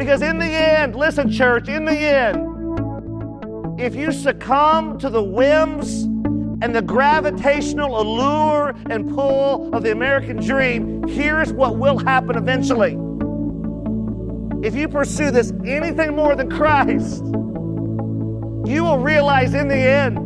Because 0.00 0.22
in 0.22 0.38
the 0.38 0.46
end, 0.46 0.96
listen, 0.96 1.30
church, 1.30 1.68
in 1.68 1.84
the 1.84 1.92
end, 1.92 2.38
if 3.78 3.94
you 3.94 4.12
succumb 4.12 4.98
to 4.98 5.10
the 5.10 5.22
whims 5.22 6.04
and 6.62 6.74
the 6.74 6.80
gravitational 6.80 8.00
allure 8.00 8.74
and 8.88 9.10
pull 9.10 9.68
of 9.74 9.82
the 9.82 9.92
American 9.92 10.38
dream, 10.38 11.06
here's 11.06 11.52
what 11.52 11.76
will 11.76 11.98
happen 11.98 12.38
eventually. 12.38 12.96
If 14.66 14.74
you 14.74 14.88
pursue 14.88 15.30
this 15.30 15.52
anything 15.66 16.16
more 16.16 16.34
than 16.34 16.48
Christ, 16.48 17.22
you 18.66 18.82
will 18.82 19.00
realize 19.00 19.52
in 19.52 19.68
the 19.68 19.76
end, 19.76 20.16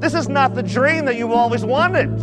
this 0.00 0.14
is 0.14 0.28
not 0.28 0.54
the 0.54 0.62
dream 0.62 1.04
that 1.06 1.16
you've 1.16 1.32
always 1.32 1.64
wanted. 1.64 2.16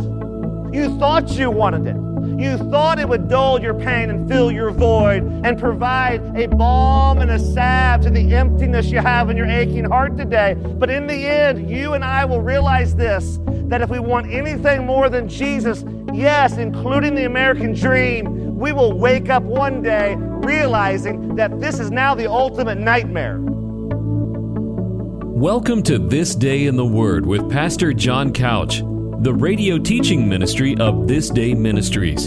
You 0.74 0.98
thought 0.98 1.32
you 1.32 1.50
wanted 1.50 1.86
it. 1.86 2.01
You 2.42 2.58
thought 2.58 2.98
it 2.98 3.08
would 3.08 3.28
dull 3.28 3.62
your 3.62 3.72
pain 3.72 4.10
and 4.10 4.28
fill 4.28 4.50
your 4.50 4.72
void 4.72 5.22
and 5.22 5.56
provide 5.56 6.36
a 6.36 6.48
balm 6.48 7.18
and 7.18 7.30
a 7.30 7.38
salve 7.38 8.00
to 8.00 8.10
the 8.10 8.34
emptiness 8.34 8.90
you 8.90 8.98
have 8.98 9.30
in 9.30 9.36
your 9.36 9.46
aching 9.46 9.84
heart 9.84 10.16
today. 10.16 10.54
But 10.54 10.90
in 10.90 11.06
the 11.06 11.24
end, 11.24 11.70
you 11.70 11.92
and 11.92 12.04
I 12.04 12.24
will 12.24 12.40
realize 12.40 12.96
this 12.96 13.38
that 13.46 13.80
if 13.80 13.90
we 13.90 14.00
want 14.00 14.28
anything 14.32 14.84
more 14.84 15.08
than 15.08 15.28
Jesus, 15.28 15.84
yes, 16.12 16.58
including 16.58 17.14
the 17.14 17.26
American 17.26 17.74
dream, 17.74 18.56
we 18.56 18.72
will 18.72 18.98
wake 18.98 19.30
up 19.30 19.44
one 19.44 19.80
day 19.80 20.16
realizing 20.18 21.36
that 21.36 21.60
this 21.60 21.78
is 21.78 21.92
now 21.92 22.12
the 22.12 22.28
ultimate 22.28 22.76
nightmare. 22.76 23.38
Welcome 25.22 25.84
to 25.84 25.96
This 25.96 26.34
Day 26.34 26.66
in 26.66 26.74
the 26.74 26.84
Word 26.84 27.24
with 27.24 27.48
Pastor 27.48 27.92
John 27.92 28.32
Couch 28.32 28.82
the 29.22 29.32
radio 29.32 29.78
teaching 29.78 30.28
ministry 30.28 30.76
of 30.80 31.06
This 31.06 31.30
Day 31.30 31.54
Ministries. 31.54 32.26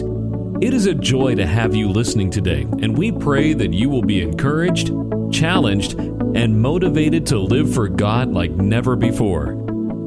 It 0.61 0.73
is 0.73 0.85
a 0.85 0.93
joy 0.93 1.35
to 1.35 1.45
have 1.45 1.75
you 1.75 1.89
listening 1.89 2.29
today, 2.29 2.61
and 2.61 2.97
we 2.97 3.11
pray 3.11 3.51
that 3.51 3.73
you 3.73 3.89
will 3.89 4.01
be 4.01 4.21
encouraged, 4.21 4.93
challenged, 5.29 5.95
and 5.95 6.61
motivated 6.61 7.25
to 7.25 7.37
live 7.37 7.73
for 7.73 7.89
God 7.89 8.31
like 8.31 8.51
never 8.51 8.95
before. 8.95 9.49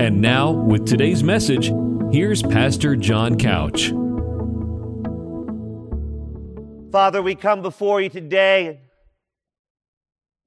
And 0.00 0.22
now, 0.22 0.50
with 0.50 0.86
today's 0.86 1.22
message, 1.22 1.70
here's 2.11 2.42
Pastor 2.42 2.97
John 2.97 3.36
Couch. 3.36 3.89
Father, 6.91 7.20
we 7.20 7.34
come 7.34 7.61
before 7.61 8.00
you 8.00 8.09
today. 8.09 8.81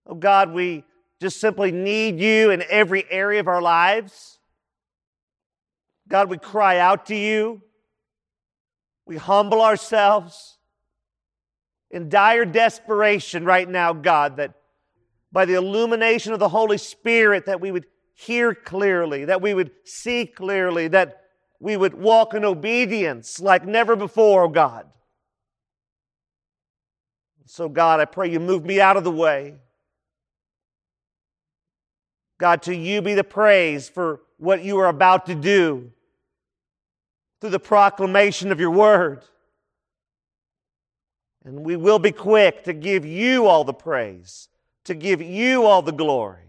Oh 0.07 0.15
God, 0.15 0.53
we 0.53 0.85
just 1.21 1.39
simply 1.39 1.71
need 1.71 2.19
you 2.19 2.49
in 2.49 2.63
every 2.67 3.05
area 3.11 3.41
of 3.41 3.47
our 3.47 3.61
lives. 3.61 4.39
God, 6.11 6.29
we 6.29 6.37
cry 6.37 6.77
out 6.77 7.05
to 7.05 7.15
you. 7.15 7.61
We 9.05 9.15
humble 9.15 9.61
ourselves 9.61 10.57
in 11.89 12.09
dire 12.09 12.43
desperation 12.43 13.45
right 13.45 13.67
now, 13.67 13.93
God, 13.93 14.35
that 14.35 14.53
by 15.31 15.45
the 15.45 15.53
illumination 15.53 16.33
of 16.33 16.39
the 16.39 16.49
Holy 16.49 16.77
Spirit 16.77 17.45
that 17.45 17.61
we 17.61 17.71
would 17.71 17.85
hear 18.13 18.53
clearly, 18.53 19.23
that 19.25 19.41
we 19.41 19.53
would 19.53 19.71
see 19.85 20.25
clearly, 20.25 20.89
that 20.89 21.21
we 21.61 21.77
would 21.77 21.93
walk 21.93 22.33
in 22.33 22.43
obedience 22.43 23.39
like 23.39 23.65
never 23.65 23.95
before, 23.95 24.43
oh 24.43 24.49
God. 24.49 24.87
So, 27.45 27.69
God, 27.69 28.01
I 28.01 28.05
pray 28.05 28.29
you 28.29 28.41
move 28.41 28.65
me 28.65 28.81
out 28.81 28.97
of 28.97 29.05
the 29.05 29.11
way. 29.11 29.55
God, 32.37 32.63
to 32.63 32.75
you 32.75 33.01
be 33.01 33.13
the 33.13 33.23
praise 33.23 33.87
for 33.87 34.19
what 34.37 34.61
you 34.61 34.77
are 34.79 34.87
about 34.87 35.27
to 35.27 35.35
do 35.35 35.91
through 37.41 37.49
the 37.49 37.59
proclamation 37.59 38.51
of 38.51 38.59
your 38.59 38.69
word. 38.69 39.23
And 41.43 41.65
we 41.65 41.75
will 41.75 41.97
be 41.97 42.11
quick 42.11 42.63
to 42.65 42.73
give 42.73 43.03
you 43.03 43.47
all 43.47 43.63
the 43.63 43.73
praise, 43.73 44.47
to 44.85 44.93
give 44.93 45.23
you 45.23 45.65
all 45.65 45.81
the 45.81 45.91
glory. 45.91 46.45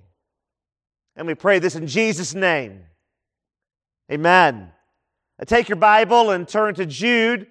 And 1.17 1.27
we 1.27 1.35
pray 1.35 1.59
this 1.59 1.75
in 1.75 1.87
Jesus' 1.87 2.35
name. 2.35 2.83
Amen. 4.11 4.71
Uh, 5.41 5.47
take 5.47 5.71
your 5.71 5.77
Bible 5.77 6.31
and 6.31 6.47
turn 6.47 6.75
to 6.75 6.85
Jude. 6.85 7.47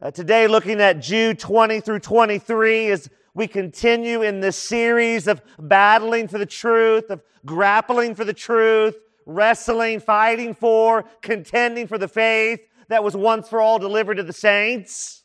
Uh, 0.00 0.12
today, 0.12 0.46
looking 0.46 0.80
at 0.80 1.00
Jude 1.00 1.40
20 1.40 1.80
through 1.80 1.98
23 1.98 2.90
as 2.90 3.10
we 3.34 3.48
continue 3.48 4.22
in 4.22 4.38
this 4.38 4.56
series 4.56 5.26
of 5.26 5.42
battling 5.58 6.28
for 6.28 6.38
the 6.38 6.46
truth, 6.46 7.10
of 7.10 7.22
grappling 7.44 8.14
for 8.14 8.24
the 8.24 8.32
truth, 8.32 8.96
wrestling, 9.26 9.98
fighting 9.98 10.54
for, 10.54 11.04
contending 11.22 11.88
for 11.88 11.98
the 11.98 12.06
faith 12.06 12.60
that 12.88 13.04
was 13.04 13.16
once 13.16 13.48
for 13.48 13.60
all 13.60 13.78
delivered 13.78 14.16
to 14.16 14.22
the 14.22 14.32
saints. 14.32 15.22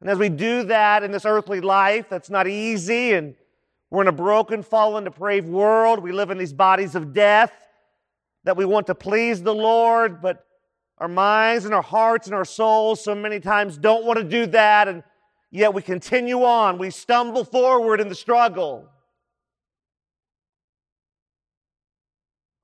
And 0.00 0.10
as 0.10 0.18
we 0.18 0.28
do 0.28 0.64
that 0.64 1.02
in 1.02 1.12
this 1.12 1.24
earthly 1.24 1.60
life, 1.60 2.08
that's 2.10 2.28
not 2.28 2.46
easy, 2.46 3.12
and 3.12 3.34
we're 3.90 4.02
in 4.02 4.08
a 4.08 4.12
broken, 4.12 4.62
fallen, 4.62 5.04
depraved 5.04 5.48
world. 5.48 6.00
We 6.00 6.12
live 6.12 6.30
in 6.30 6.38
these 6.38 6.52
bodies 6.52 6.94
of 6.94 7.14
death 7.14 7.52
that 8.44 8.56
we 8.56 8.64
want 8.64 8.88
to 8.88 8.94
please 8.94 9.42
the 9.42 9.54
Lord, 9.54 10.20
but 10.20 10.44
our 10.98 11.08
minds 11.08 11.64
and 11.64 11.72
our 11.72 11.82
hearts 11.82 12.26
and 12.26 12.34
our 12.34 12.44
souls 12.44 13.02
so 13.02 13.14
many 13.14 13.40
times 13.40 13.78
don't 13.78 14.04
want 14.04 14.18
to 14.18 14.24
do 14.24 14.46
that, 14.46 14.88
and 14.88 15.02
yet 15.50 15.72
we 15.72 15.80
continue 15.80 16.42
on. 16.42 16.76
We 16.76 16.90
stumble 16.90 17.44
forward 17.44 18.00
in 18.00 18.08
the 18.08 18.14
struggle. 18.14 18.90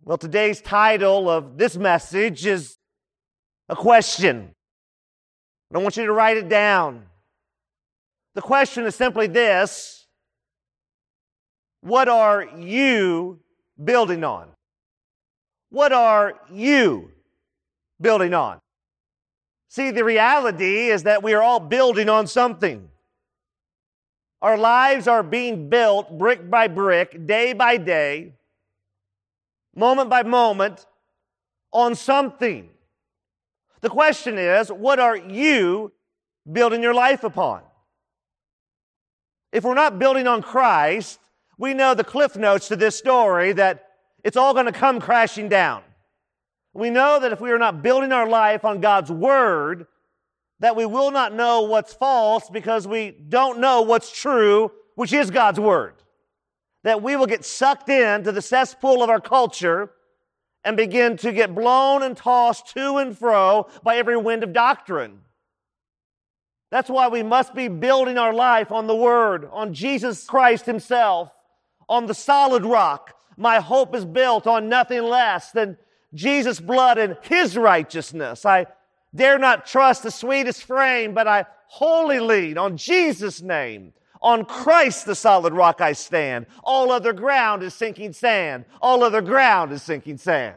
Well, 0.02 0.18
today's 0.18 0.60
title 0.60 1.30
of 1.30 1.56
this 1.56 1.76
message 1.76 2.46
is 2.46 2.76
a 3.70 3.76
question. 3.76 4.50
I 5.72 5.78
want 5.78 5.96
you 5.96 6.04
to 6.04 6.12
write 6.12 6.36
it 6.36 6.48
down. 6.48 7.04
The 8.34 8.42
question 8.42 8.84
is 8.84 8.96
simply 8.96 9.28
this 9.28 10.06
What 11.80 12.08
are 12.08 12.44
you 12.58 13.38
building 13.82 14.24
on? 14.24 14.48
What 15.70 15.92
are 15.92 16.34
you 16.52 17.12
building 18.00 18.34
on? 18.34 18.58
See, 19.68 19.92
the 19.92 20.04
reality 20.04 20.88
is 20.88 21.04
that 21.04 21.22
we 21.22 21.32
are 21.32 21.42
all 21.42 21.60
building 21.60 22.08
on 22.08 22.26
something. 22.26 22.88
Our 24.42 24.58
lives 24.58 25.06
are 25.06 25.22
being 25.22 25.68
built 25.68 26.18
brick 26.18 26.50
by 26.50 26.66
brick, 26.66 27.24
day 27.26 27.52
by 27.52 27.76
day, 27.76 28.32
moment 29.76 30.10
by 30.10 30.24
moment, 30.24 30.86
on 31.72 31.94
something. 31.94 32.68
The 33.80 33.90
question 33.90 34.38
is, 34.38 34.70
what 34.70 34.98
are 34.98 35.16
you 35.16 35.92
building 36.50 36.82
your 36.82 36.94
life 36.94 37.24
upon? 37.24 37.62
If 39.52 39.64
we're 39.64 39.74
not 39.74 39.98
building 39.98 40.26
on 40.26 40.42
Christ, 40.42 41.18
we 41.58 41.74
know 41.74 41.94
the 41.94 42.04
cliff 42.04 42.36
notes 42.36 42.68
to 42.68 42.76
this 42.76 42.96
story 42.96 43.52
that 43.52 43.86
it's 44.22 44.36
all 44.36 44.52
going 44.52 44.66
to 44.66 44.72
come 44.72 45.00
crashing 45.00 45.48
down. 45.48 45.82
We 46.72 46.90
know 46.90 47.18
that 47.20 47.32
if 47.32 47.40
we 47.40 47.50
are 47.50 47.58
not 47.58 47.82
building 47.82 48.12
our 48.12 48.28
life 48.28 48.64
on 48.64 48.80
God's 48.80 49.10
Word, 49.10 49.86
that 50.60 50.76
we 50.76 50.86
will 50.86 51.10
not 51.10 51.34
know 51.34 51.62
what's 51.62 51.92
false 51.92 52.48
because 52.50 52.86
we 52.86 53.10
don't 53.10 53.58
know 53.58 53.82
what's 53.82 54.12
true, 54.12 54.70
which 54.94 55.12
is 55.12 55.30
God's 55.30 55.58
Word. 55.58 55.94
That 56.84 57.02
we 57.02 57.16
will 57.16 57.26
get 57.26 57.44
sucked 57.44 57.88
into 57.88 58.30
the 58.30 58.42
cesspool 58.42 59.02
of 59.02 59.10
our 59.10 59.20
culture 59.20 59.90
and 60.64 60.76
begin 60.76 61.16
to 61.18 61.32
get 61.32 61.54
blown 61.54 62.02
and 62.02 62.16
tossed 62.16 62.68
to 62.74 62.96
and 62.96 63.16
fro 63.16 63.68
by 63.82 63.96
every 63.96 64.16
wind 64.16 64.42
of 64.44 64.52
doctrine. 64.52 65.20
That's 66.70 66.90
why 66.90 67.08
we 67.08 67.22
must 67.22 67.54
be 67.54 67.68
building 67.68 68.18
our 68.18 68.32
life 68.32 68.70
on 68.70 68.86
the 68.86 68.94
Word, 68.94 69.48
on 69.50 69.74
Jesus 69.74 70.24
Christ 70.24 70.66
Himself, 70.66 71.30
on 71.88 72.06
the 72.06 72.14
solid 72.14 72.64
rock. 72.64 73.14
My 73.36 73.58
hope 73.58 73.94
is 73.94 74.04
built 74.04 74.46
on 74.46 74.68
nothing 74.68 75.02
less 75.02 75.50
than 75.50 75.78
Jesus' 76.14 76.60
blood 76.60 76.98
and 76.98 77.16
His 77.22 77.56
righteousness. 77.56 78.44
I 78.44 78.66
dare 79.14 79.38
not 79.38 79.66
trust 79.66 80.04
the 80.04 80.10
sweetest 80.10 80.64
frame, 80.64 81.14
but 81.14 81.26
I 81.26 81.46
wholly 81.66 82.20
lean 82.20 82.58
on 82.58 82.76
Jesus' 82.76 83.40
name 83.40 83.92
on 84.22 84.44
Christ, 84.44 85.06
the 85.06 85.14
solid 85.14 85.52
rock, 85.54 85.80
I 85.80 85.92
stand. 85.92 86.46
All 86.62 86.92
other 86.92 87.12
ground 87.12 87.62
is 87.62 87.74
sinking 87.74 88.12
sand. 88.12 88.66
All 88.82 89.02
other 89.02 89.22
ground 89.22 89.72
is 89.72 89.82
sinking 89.82 90.18
sand. 90.18 90.56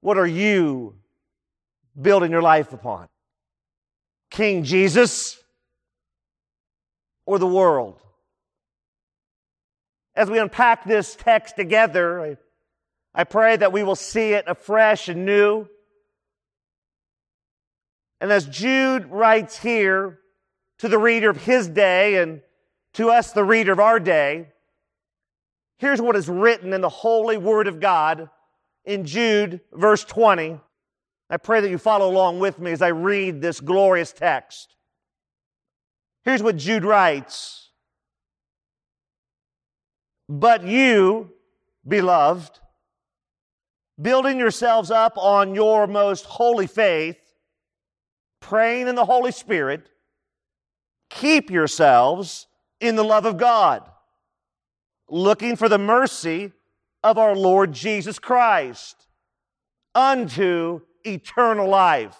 What 0.00 0.18
are 0.18 0.26
you 0.26 0.96
building 2.00 2.30
your 2.30 2.42
life 2.42 2.72
upon? 2.72 3.08
King 4.30 4.64
Jesus 4.64 5.38
or 7.24 7.38
the 7.38 7.46
world? 7.46 8.00
As 10.14 10.28
we 10.28 10.40
unpack 10.40 10.84
this 10.84 11.14
text 11.14 11.54
together, 11.54 12.20
I, 12.20 12.36
I 13.14 13.24
pray 13.24 13.56
that 13.56 13.72
we 13.72 13.84
will 13.84 13.96
see 13.96 14.32
it 14.32 14.44
afresh 14.48 15.08
and 15.08 15.24
new. 15.24 15.68
And 18.20 18.32
as 18.32 18.46
Jude 18.46 19.06
writes 19.06 19.56
here, 19.56 20.18
to 20.78 20.88
the 20.88 20.98
reader 20.98 21.30
of 21.30 21.38
his 21.38 21.68
day 21.68 22.16
and 22.22 22.40
to 22.94 23.10
us, 23.10 23.32
the 23.32 23.44
reader 23.44 23.72
of 23.72 23.80
our 23.80 24.00
day, 24.00 24.48
here's 25.78 26.00
what 26.00 26.16
is 26.16 26.28
written 26.28 26.72
in 26.72 26.80
the 26.80 26.88
holy 26.88 27.36
word 27.36 27.68
of 27.68 27.80
God 27.80 28.30
in 28.84 29.04
Jude, 29.04 29.60
verse 29.72 30.04
20. 30.04 30.58
I 31.30 31.36
pray 31.36 31.60
that 31.60 31.70
you 31.70 31.78
follow 31.78 32.10
along 32.10 32.40
with 32.40 32.58
me 32.58 32.72
as 32.72 32.80
I 32.80 32.88
read 32.88 33.40
this 33.40 33.60
glorious 33.60 34.12
text. 34.12 34.74
Here's 36.24 36.42
what 36.42 36.56
Jude 36.56 36.84
writes 36.84 37.70
But 40.28 40.64
you, 40.64 41.32
beloved, 41.86 42.58
building 44.00 44.38
yourselves 44.38 44.90
up 44.90 45.18
on 45.18 45.54
your 45.54 45.86
most 45.86 46.24
holy 46.24 46.66
faith, 46.66 47.18
praying 48.40 48.88
in 48.88 48.94
the 48.94 49.04
Holy 49.04 49.32
Spirit, 49.32 49.90
keep 51.08 51.50
yourselves 51.50 52.46
in 52.80 52.96
the 52.96 53.04
love 53.04 53.24
of 53.24 53.36
God, 53.38 53.88
looking 55.08 55.56
for 55.56 55.68
the 55.68 55.78
mercy 55.78 56.52
of 57.02 57.18
our 57.18 57.34
Lord 57.34 57.72
Jesus 57.72 58.18
Christ 58.18 59.06
unto 59.94 60.80
eternal 61.04 61.68
life. 61.68 62.16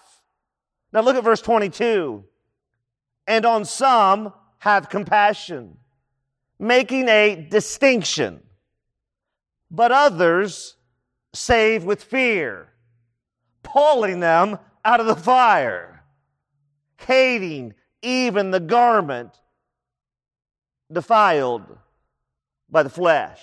Now 0.91 1.01
look 1.01 1.15
at 1.15 1.23
verse 1.23 1.41
22. 1.41 2.23
And 3.27 3.45
on 3.45 3.63
some 3.63 4.33
have 4.57 4.89
compassion, 4.89 5.77
making 6.57 7.07
a 7.07 7.47
distinction, 7.49 8.41
but 9.69 9.91
others 9.91 10.75
save 11.33 11.83
with 11.83 12.03
fear, 12.03 12.69
pulling 13.61 14.19
them 14.19 14.57
out 14.83 14.99
of 14.99 15.05
the 15.05 15.15
fire, 15.15 16.03
hating 16.97 17.75
even 18.01 18.51
the 18.51 18.59
garment 18.59 19.39
defiled 20.91 21.77
by 22.69 22.83
the 22.83 22.89
flesh. 22.89 23.41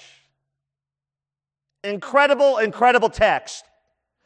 Incredible, 1.84 2.58
incredible 2.58 3.08
text. 3.08 3.64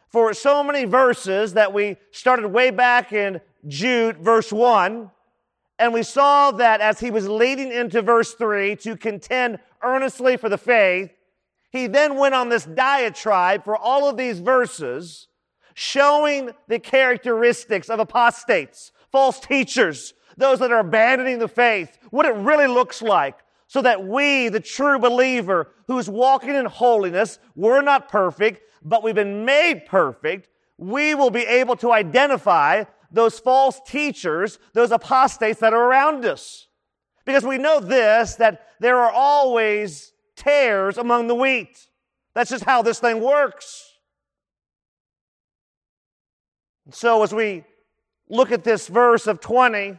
For 0.09 0.35
so 0.35 0.65
many 0.65 0.87
verses 0.87 1.55
that 1.55 1.73
we 1.73 1.97
started 2.11 2.49
way 2.49 2.71
back 2.71 3.13
in 3.13 3.41
Jude, 3.67 4.19
verse 4.19 4.53
1, 4.53 5.11
and 5.79 5.95
we 5.95 6.03
saw 6.03 6.51
that 6.53 6.81
as 6.81 7.01
he 7.01 7.11
was 7.11 7.29
leading 7.29 7.73
into 7.73 8.03
verse 8.03 8.35
3 8.35 8.77
to 8.77 8.97
contend 8.97 9.59
earnestly 9.83 10.37
for 10.37 10.49
the 10.49 10.59
faith, 10.59 11.11
he 11.71 11.87
then 11.87 12.17
went 12.17 12.35
on 12.35 12.49
this 12.49 12.65
diatribe 12.65 13.65
for 13.65 13.77
all 13.77 14.09
of 14.09 14.17
these 14.17 14.41
verses, 14.41 15.29
showing 15.75 16.51
the 16.67 16.79
characteristics 16.79 17.89
of 17.89 18.01
apostates, 18.01 18.93
false 19.13 19.39
teachers, 19.39 20.13
those 20.41 20.59
that 20.59 20.73
are 20.73 20.81
abandoning 20.81 21.39
the 21.39 21.49
faith, 21.49 21.99
what 22.11 22.27
it 22.27 22.35
really 22.35 22.67
looks 22.67 23.01
like, 23.01 23.39
so 23.67 23.81
that 23.83 24.05
we, 24.05 24.49
the 24.49 24.61
true 24.61 24.99
believer 24.99 25.69
who's 25.87 26.09
walking 26.09 26.55
in 26.55 26.67
holiness, 26.67 27.39
we're 27.55 27.83
not 27.83 28.09
perfect, 28.09 28.63
but 28.83 29.03
we've 29.03 29.15
been 29.15 29.45
made 29.45 29.87
perfect, 29.87 30.49
we 30.77 31.15
will 31.15 31.31
be 31.31 31.43
able 31.43 31.77
to 31.77 31.93
identify 31.93 32.85
those 33.13 33.39
false 33.39 33.81
teachers, 33.87 34.59
those 34.73 34.91
apostates 34.91 35.61
that 35.61 35.73
are 35.73 35.85
around 35.85 36.25
us. 36.25 36.69
Because 37.25 37.45
we 37.45 37.59
know 37.59 37.81
this, 37.81 38.37
that 38.37 38.67
there 38.81 38.99
are 38.99 39.13
always 39.13 40.13
tares 40.37 40.97
among 40.97 41.29
the 41.29 41.35
wheat. 41.35 41.87
That's 42.35 42.51
just 42.51 42.65
how 42.65 42.83
this 42.83 42.99
thing 42.99 43.21
works. 43.21 43.93
So 46.91 47.23
as 47.23 47.35
we 47.35 47.65
look 48.29 48.51
at 48.53 48.65
this 48.65 48.89
verse 48.89 49.27
of 49.27 49.41
20, 49.41 49.97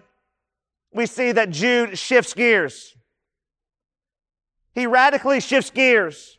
we 0.93 1.05
see 1.05 1.31
that 1.31 1.49
Jude 1.49 1.97
shifts 1.97 2.33
gears. 2.33 2.95
He 4.73 4.87
radically 4.87 5.39
shifts 5.39 5.69
gears. 5.69 6.37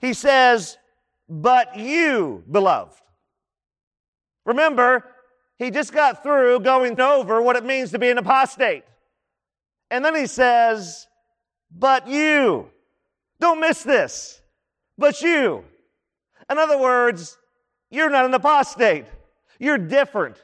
He 0.00 0.12
says, 0.12 0.76
But 1.28 1.76
you, 1.76 2.44
beloved. 2.50 3.00
Remember, 4.44 5.04
he 5.58 5.70
just 5.70 5.92
got 5.92 6.22
through 6.22 6.60
going 6.60 7.00
over 7.00 7.40
what 7.42 7.56
it 7.56 7.64
means 7.64 7.90
to 7.90 7.98
be 7.98 8.10
an 8.10 8.18
apostate. 8.18 8.84
And 9.90 10.04
then 10.04 10.14
he 10.14 10.26
says, 10.26 11.06
But 11.70 12.06
you. 12.06 12.70
Don't 13.40 13.60
miss 13.60 13.82
this. 13.82 14.40
But 14.96 15.20
you. 15.20 15.64
In 16.50 16.58
other 16.58 16.78
words, 16.78 17.36
you're 17.90 18.10
not 18.10 18.24
an 18.24 18.34
apostate. 18.34 19.06
You're 19.58 19.78
different. 19.78 20.36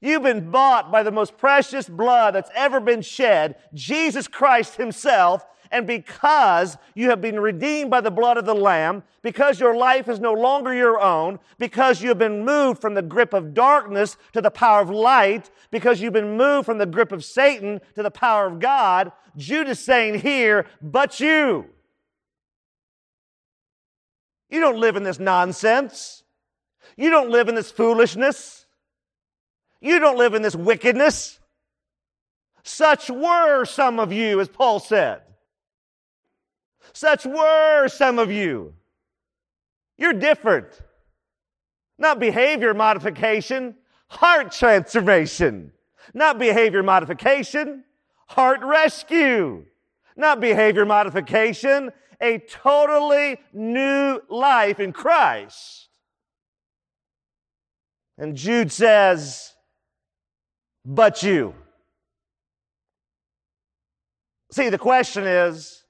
You've 0.00 0.22
been 0.22 0.50
bought 0.50 0.90
by 0.90 1.02
the 1.02 1.12
most 1.12 1.36
precious 1.36 1.88
blood 1.88 2.34
that's 2.34 2.50
ever 2.54 2.80
been 2.80 3.02
shed, 3.02 3.56
Jesus 3.74 4.26
Christ 4.28 4.76
Himself. 4.76 5.44
And 5.72 5.86
because 5.86 6.76
you 6.94 7.10
have 7.10 7.20
been 7.20 7.38
redeemed 7.38 7.90
by 7.90 8.00
the 8.00 8.10
blood 8.10 8.36
of 8.36 8.44
the 8.44 8.54
Lamb, 8.54 9.04
because 9.22 9.60
your 9.60 9.76
life 9.76 10.08
is 10.08 10.18
no 10.18 10.32
longer 10.32 10.74
your 10.74 11.00
own, 11.00 11.38
because 11.58 12.02
you 12.02 12.08
have 12.08 12.18
been 12.18 12.44
moved 12.44 12.80
from 12.80 12.94
the 12.94 13.02
grip 13.02 13.32
of 13.32 13.54
darkness 13.54 14.16
to 14.32 14.40
the 14.40 14.50
power 14.50 14.80
of 14.80 14.90
light, 14.90 15.50
because 15.70 16.00
you've 16.00 16.12
been 16.12 16.36
moved 16.36 16.66
from 16.66 16.78
the 16.78 16.86
grip 16.86 17.12
of 17.12 17.24
Satan 17.24 17.80
to 17.94 18.02
the 18.02 18.10
power 18.10 18.46
of 18.46 18.58
God, 18.58 19.12
Jude 19.36 19.68
is 19.68 19.78
saying 19.78 20.20
here, 20.20 20.66
but 20.82 21.20
you. 21.20 21.66
You 24.48 24.60
don't 24.60 24.80
live 24.80 24.96
in 24.96 25.04
this 25.04 25.20
nonsense. 25.20 26.24
You 26.96 27.10
don't 27.10 27.30
live 27.30 27.48
in 27.48 27.54
this 27.54 27.70
foolishness. 27.70 28.59
You 29.80 29.98
don't 29.98 30.18
live 30.18 30.34
in 30.34 30.42
this 30.42 30.54
wickedness. 30.54 31.38
Such 32.62 33.08
were 33.10 33.64
some 33.64 33.98
of 33.98 34.12
you, 34.12 34.40
as 34.40 34.48
Paul 34.48 34.80
said. 34.80 35.22
Such 36.92 37.24
were 37.24 37.88
some 37.88 38.18
of 38.18 38.30
you. 38.30 38.74
You're 39.96 40.12
different. 40.12 40.66
Not 41.98 42.18
behavior 42.18 42.74
modification, 42.74 43.76
heart 44.08 44.52
transformation. 44.52 45.72
Not 46.14 46.38
behavior 46.38 46.82
modification, 46.82 47.84
heart 48.26 48.60
rescue. 48.62 49.66
Not 50.16 50.40
behavior 50.40 50.84
modification, 50.84 51.92
a 52.20 52.38
totally 52.38 53.38
new 53.52 54.20
life 54.28 54.80
in 54.80 54.92
Christ. 54.92 55.88
And 58.18 58.36
Jude 58.36 58.70
says, 58.70 59.54
but 60.84 61.22
you. 61.22 61.54
See, 64.52 64.68
the 64.68 64.78
question 64.78 65.24
is, 65.26 65.84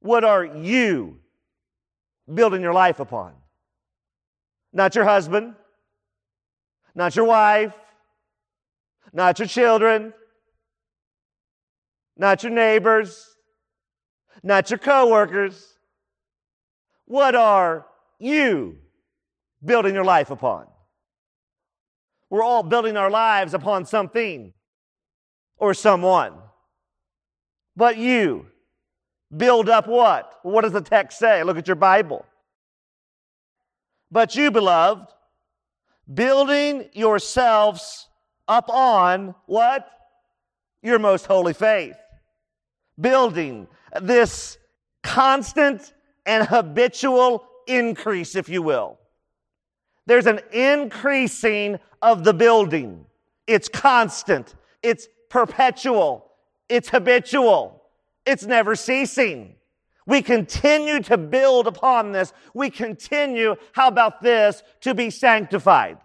what 0.00 0.24
are 0.24 0.44
you 0.44 1.18
building 2.32 2.62
your 2.62 2.72
life 2.72 3.00
upon? 3.00 3.34
Not 4.72 4.94
your 4.94 5.04
husband, 5.04 5.54
not 6.94 7.14
your 7.16 7.24
wife, 7.24 7.74
not 9.12 9.38
your 9.38 9.48
children, 9.48 10.12
not 12.16 12.42
your 12.42 12.52
neighbors, 12.52 13.26
not 14.42 14.70
your 14.70 14.78
coworkers. 14.78 15.78
What 17.06 17.34
are 17.34 17.86
you 18.18 18.78
building 19.64 19.94
your 19.94 20.04
life 20.04 20.30
upon? 20.30 20.66
We're 22.30 22.42
all 22.42 22.62
building 22.62 22.96
our 22.96 23.10
lives 23.10 23.54
upon 23.54 23.86
something 23.86 24.52
or 25.56 25.74
someone. 25.74 26.34
But 27.76 27.96
you 27.96 28.46
build 29.34 29.68
up 29.68 29.86
what? 29.86 30.32
What 30.42 30.62
does 30.62 30.72
the 30.72 30.80
text 30.80 31.18
say? 31.18 31.42
Look 31.42 31.56
at 31.56 31.66
your 31.66 31.76
Bible. 31.76 32.26
But 34.10 34.36
you, 34.36 34.50
beloved, 34.50 35.06
building 36.12 36.88
yourselves 36.92 38.08
up 38.46 38.68
on 38.68 39.34
what? 39.46 39.88
Your 40.82 40.98
most 40.98 41.26
holy 41.26 41.52
faith. 41.52 41.96
Building 43.00 43.68
this 44.00 44.58
constant 45.02 45.92
and 46.26 46.46
habitual 46.46 47.44
increase, 47.66 48.34
if 48.34 48.48
you 48.48 48.62
will. 48.62 48.98
There's 50.08 50.26
an 50.26 50.40
increasing 50.52 51.78
of 52.00 52.24
the 52.24 52.32
building. 52.32 53.04
It's 53.46 53.68
constant. 53.68 54.54
It's 54.82 55.06
perpetual. 55.28 56.32
It's 56.70 56.88
habitual. 56.88 57.82
It's 58.24 58.46
never 58.46 58.74
ceasing. 58.74 59.56
We 60.06 60.22
continue 60.22 61.00
to 61.00 61.18
build 61.18 61.66
upon 61.66 62.12
this. 62.12 62.32
We 62.54 62.70
continue, 62.70 63.56
how 63.72 63.88
about 63.88 64.22
this, 64.22 64.62
to 64.80 64.94
be 64.94 65.10
sanctified. 65.10 65.98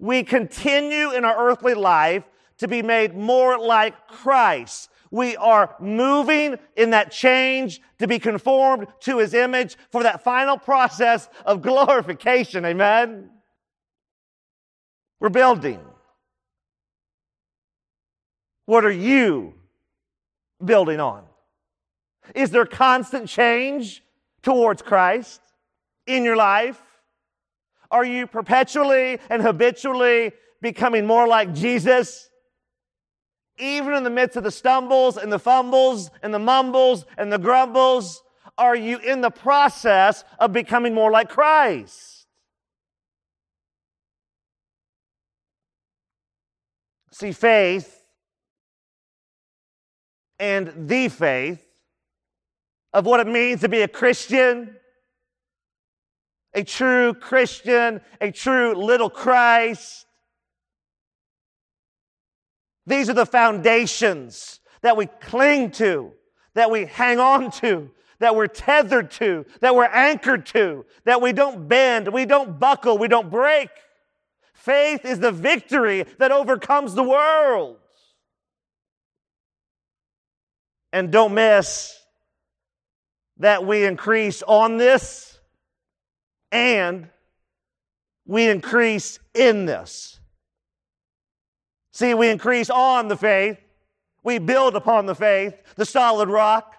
We 0.00 0.24
continue 0.24 1.12
in 1.12 1.24
our 1.24 1.48
earthly 1.48 1.74
life 1.74 2.24
to 2.56 2.66
be 2.66 2.82
made 2.82 3.14
more 3.14 3.56
like 3.56 4.08
Christ. 4.08 4.90
We 5.10 5.36
are 5.36 5.74
moving 5.80 6.56
in 6.76 6.90
that 6.90 7.10
change 7.12 7.80
to 7.98 8.06
be 8.06 8.18
conformed 8.18 8.86
to 9.00 9.18
his 9.18 9.34
image 9.34 9.76
for 9.90 10.02
that 10.02 10.22
final 10.22 10.58
process 10.58 11.28
of 11.44 11.62
glorification. 11.62 12.64
Amen. 12.64 13.30
We're 15.20 15.30
building. 15.30 15.80
What 18.66 18.84
are 18.84 18.90
you 18.90 19.54
building 20.62 21.00
on? 21.00 21.24
Is 22.34 22.50
there 22.50 22.66
constant 22.66 23.28
change 23.28 24.02
towards 24.42 24.82
Christ 24.82 25.40
in 26.06 26.24
your 26.24 26.36
life? 26.36 26.80
Are 27.90 28.04
you 28.04 28.26
perpetually 28.26 29.18
and 29.30 29.40
habitually 29.40 30.32
becoming 30.60 31.06
more 31.06 31.26
like 31.26 31.54
Jesus? 31.54 32.27
Even 33.58 33.94
in 33.94 34.04
the 34.04 34.10
midst 34.10 34.36
of 34.36 34.44
the 34.44 34.50
stumbles 34.50 35.16
and 35.16 35.32
the 35.32 35.38
fumbles 35.38 36.10
and 36.22 36.32
the 36.32 36.38
mumbles 36.38 37.04
and 37.16 37.32
the 37.32 37.38
grumbles, 37.38 38.22
are 38.56 38.76
you 38.76 38.98
in 38.98 39.20
the 39.20 39.30
process 39.30 40.24
of 40.38 40.52
becoming 40.52 40.94
more 40.94 41.10
like 41.10 41.28
Christ? 41.28 42.26
See, 47.12 47.32
faith 47.32 48.04
and 50.38 50.88
the 50.88 51.08
faith 51.08 51.64
of 52.92 53.06
what 53.06 53.20
it 53.20 53.26
means 53.26 53.60
to 53.60 53.68
be 53.68 53.82
a 53.82 53.88
Christian, 53.88 54.76
a 56.54 56.62
true 56.62 57.14
Christian, 57.14 58.00
a 58.20 58.30
true 58.30 58.74
little 58.74 59.10
Christ. 59.10 60.06
These 62.88 63.10
are 63.10 63.14
the 63.14 63.26
foundations 63.26 64.60
that 64.80 64.96
we 64.96 65.06
cling 65.06 65.72
to, 65.72 66.12
that 66.54 66.70
we 66.70 66.86
hang 66.86 67.20
on 67.20 67.50
to, 67.52 67.90
that 68.18 68.34
we're 68.34 68.46
tethered 68.46 69.10
to, 69.12 69.44
that 69.60 69.74
we're 69.74 69.84
anchored 69.84 70.46
to, 70.46 70.86
that 71.04 71.20
we 71.20 71.32
don't 71.32 71.68
bend, 71.68 72.08
we 72.08 72.24
don't 72.24 72.58
buckle, 72.58 72.96
we 72.96 73.08
don't 73.08 73.30
break. 73.30 73.68
Faith 74.54 75.04
is 75.04 75.20
the 75.20 75.30
victory 75.30 76.04
that 76.18 76.32
overcomes 76.32 76.94
the 76.94 77.02
world. 77.02 77.76
And 80.92 81.12
don't 81.12 81.34
miss 81.34 81.94
that 83.36 83.66
we 83.66 83.84
increase 83.84 84.42
on 84.42 84.78
this 84.78 85.38
and 86.50 87.10
we 88.26 88.48
increase 88.48 89.18
in 89.34 89.66
this. 89.66 90.17
See, 91.92 92.14
we 92.14 92.28
increase 92.28 92.70
on 92.70 93.08
the 93.08 93.16
faith, 93.16 93.58
we 94.22 94.38
build 94.38 94.76
upon 94.76 95.06
the 95.06 95.14
faith, 95.14 95.54
the 95.76 95.86
solid 95.86 96.28
rock. 96.28 96.74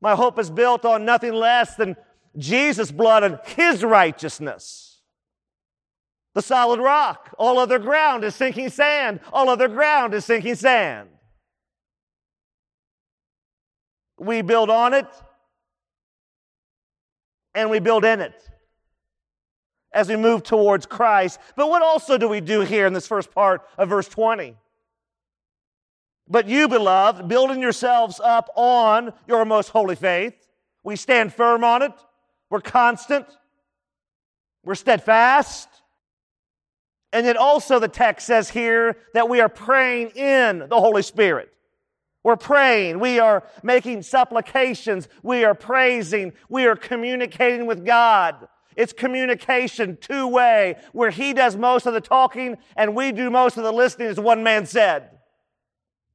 My 0.00 0.14
hope 0.14 0.38
is 0.38 0.50
built 0.50 0.84
on 0.84 1.04
nothing 1.04 1.32
less 1.32 1.76
than 1.76 1.96
Jesus' 2.36 2.90
blood 2.90 3.22
and 3.22 3.38
his 3.46 3.84
righteousness. 3.84 5.00
The 6.34 6.42
solid 6.42 6.80
rock. 6.80 7.34
All 7.38 7.58
other 7.58 7.78
ground 7.78 8.24
is 8.24 8.34
sinking 8.34 8.70
sand. 8.70 9.20
All 9.32 9.48
other 9.48 9.68
ground 9.68 10.14
is 10.14 10.24
sinking 10.24 10.56
sand. 10.56 11.08
We 14.18 14.42
build 14.42 14.70
on 14.70 14.94
it 14.94 15.06
and 17.54 17.70
we 17.70 17.80
build 17.80 18.04
in 18.04 18.20
it 18.20 18.48
as 19.92 20.08
we 20.08 20.16
move 20.16 20.42
towards 20.42 20.86
Christ. 20.86 21.38
But 21.56 21.68
what 21.68 21.82
also 21.82 22.18
do 22.18 22.28
we 22.28 22.40
do 22.40 22.60
here 22.60 22.86
in 22.86 22.92
this 22.92 23.06
first 23.06 23.30
part 23.30 23.62
of 23.76 23.88
verse 23.88 24.08
20? 24.08 24.56
But 26.28 26.48
you, 26.48 26.68
beloved, 26.68 27.28
building 27.28 27.60
yourselves 27.60 28.20
up 28.20 28.48
on 28.54 29.12
your 29.26 29.44
most 29.44 29.68
holy 29.68 29.96
faith, 29.96 30.34
we 30.82 30.96
stand 30.96 31.32
firm 31.32 31.62
on 31.64 31.82
it, 31.82 31.92
we're 32.50 32.60
constant, 32.60 33.26
we're 34.64 34.74
steadfast. 34.74 35.68
And 37.12 37.26
then 37.26 37.36
also 37.36 37.78
the 37.78 37.88
text 37.88 38.26
says 38.26 38.48
here 38.48 38.96
that 39.12 39.28
we 39.28 39.40
are 39.40 39.48
praying 39.48 40.10
in 40.10 40.60
the 40.70 40.80
Holy 40.80 41.02
Spirit. 41.02 41.52
We're 42.22 42.36
praying. 42.36 43.00
We 43.00 43.18
are 43.18 43.42
making 43.62 44.02
supplications. 44.02 45.08
We 45.22 45.44
are 45.44 45.54
praising. 45.54 46.32
We 46.48 46.66
are 46.66 46.76
communicating 46.76 47.66
with 47.66 47.84
God. 47.84 48.48
It's 48.76 48.92
communication 48.92 49.98
two 50.00 50.26
way, 50.26 50.76
where 50.92 51.10
He 51.10 51.32
does 51.32 51.56
most 51.56 51.86
of 51.86 51.94
the 51.94 52.00
talking 52.00 52.56
and 52.76 52.94
we 52.94 53.12
do 53.12 53.30
most 53.30 53.56
of 53.56 53.64
the 53.64 53.72
listening, 53.72 54.08
as 54.08 54.18
one 54.18 54.42
man 54.42 54.66
said. 54.66 55.10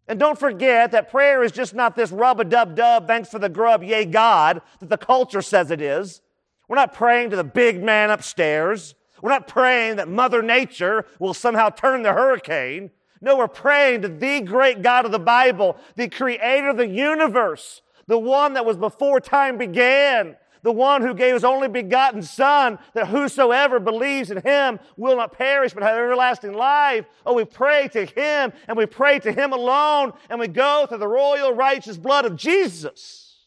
And 0.07 0.19
don't 0.19 0.39
forget 0.39 0.91
that 0.91 1.11
prayer 1.11 1.43
is 1.43 1.51
just 1.51 1.73
not 1.73 1.95
this 1.95 2.11
rub 2.11 2.39
a 2.39 2.45
dub 2.45 2.75
dub, 2.75 3.07
thanks 3.07 3.29
for 3.29 3.39
the 3.39 3.49
grub, 3.49 3.83
yay 3.83 4.05
God, 4.05 4.61
that 4.79 4.89
the 4.89 4.97
culture 4.97 5.41
says 5.41 5.69
it 5.69 5.81
is. 5.81 6.21
We're 6.67 6.77
not 6.77 6.93
praying 6.93 7.29
to 7.31 7.35
the 7.35 7.43
big 7.43 7.83
man 7.83 8.09
upstairs. 8.09 8.95
We're 9.21 9.31
not 9.31 9.47
praying 9.47 9.97
that 9.97 10.07
Mother 10.07 10.41
Nature 10.41 11.05
will 11.19 11.33
somehow 11.33 11.69
turn 11.69 12.03
the 12.03 12.13
hurricane. 12.13 12.91
No, 13.21 13.37
we're 13.37 13.47
praying 13.47 14.03
to 14.03 14.07
the 14.07 14.41
great 14.41 14.81
God 14.81 15.05
of 15.05 15.11
the 15.11 15.19
Bible, 15.19 15.77
the 15.95 16.07
creator 16.07 16.69
of 16.69 16.77
the 16.77 16.87
universe, 16.87 17.81
the 18.05 18.19
one 18.19 18.53
that 18.53 18.65
was 18.65 18.77
before 18.77 19.19
time 19.19 19.57
began, 19.57 20.35
the 20.63 20.71
one 20.71 21.01
who 21.01 21.13
gave 21.13 21.33
his 21.33 21.43
only 21.43 21.67
begotten 21.67 22.21
Son, 22.21 22.79
that 22.93 23.07
whosoever 23.07 23.79
believes 23.79 24.31
in 24.31 24.41
him 24.41 24.79
will 24.95 25.15
not 25.15 25.33
perish 25.33 25.73
but 25.73 25.83
have 25.83 25.97
everlasting 25.97 26.53
life. 26.53 27.05
Oh, 27.25 27.33
we 27.33 27.45
pray 27.45 27.87
to 27.89 28.05
him 28.05 28.53
and 28.67 28.77
we 28.77 28.85
pray 28.85 29.19
to 29.19 29.31
him 29.31 29.53
alone 29.53 30.13
and 30.29 30.39
we 30.39 30.47
go 30.47 30.85
through 30.87 30.97
the 30.97 31.07
royal 31.07 31.53
righteous 31.53 31.97
blood 31.97 32.25
of 32.25 32.35
Jesus. 32.35 33.45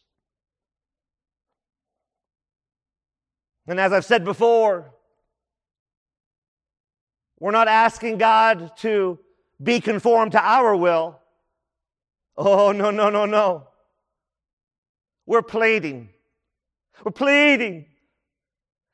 And 3.67 3.79
as 3.79 3.93
I've 3.93 4.05
said 4.05 4.25
before, 4.25 4.91
we're 7.39 7.51
not 7.51 7.67
asking 7.67 8.17
God 8.17 8.75
to 8.77 9.19
be 9.61 9.79
conformed 9.79 10.33
to 10.33 10.43
our 10.43 10.75
will. 10.75 11.19
Oh, 12.37 12.71
no, 12.71 12.91
no, 12.91 13.09
no, 13.09 13.25
no. 13.25 13.67
We're 15.25 15.41
pleading. 15.41 16.09
We're 17.03 17.11
pleading 17.11 17.85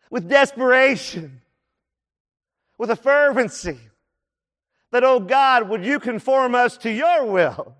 with 0.10 0.30
desperation, 0.30 1.42
with 2.78 2.90
a 2.90 2.96
fervency 2.96 3.80
that, 4.92 5.04
oh 5.04 5.20
God, 5.20 5.70
would 5.70 5.84
you 5.84 6.00
conform 6.00 6.56
us 6.56 6.78
to 6.80 6.92
your 6.92 7.26
will? 7.26 7.76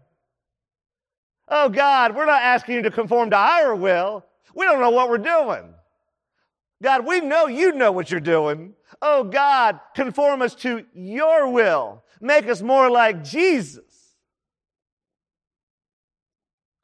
Oh 1.48 1.70
God, 1.70 2.16
we're 2.16 2.26
not 2.26 2.42
asking 2.42 2.76
you 2.76 2.82
to 2.84 2.92
conform 2.92 3.30
to 3.30 3.38
our 3.38 3.76
will. 3.76 4.26
We 4.54 4.66
don't 4.66 4.82
know 4.82 4.90
what 4.90 5.10
we're 5.10 5.18
doing. 5.18 5.74
God, 6.84 7.06
we 7.06 7.22
know 7.22 7.48
you 7.48 7.72
know 7.72 7.92
what 7.92 8.12
you're 8.12 8.20
doing. 8.20 8.74
Oh 9.02 9.24
God, 9.24 9.80
conform 9.96 10.42
us 10.42 10.54
to 10.56 10.86
your 10.94 11.50
will. 11.50 12.04
Make 12.20 12.48
us 12.48 12.62
more 12.62 12.90
like 12.90 13.24
Jesus. 13.24 13.84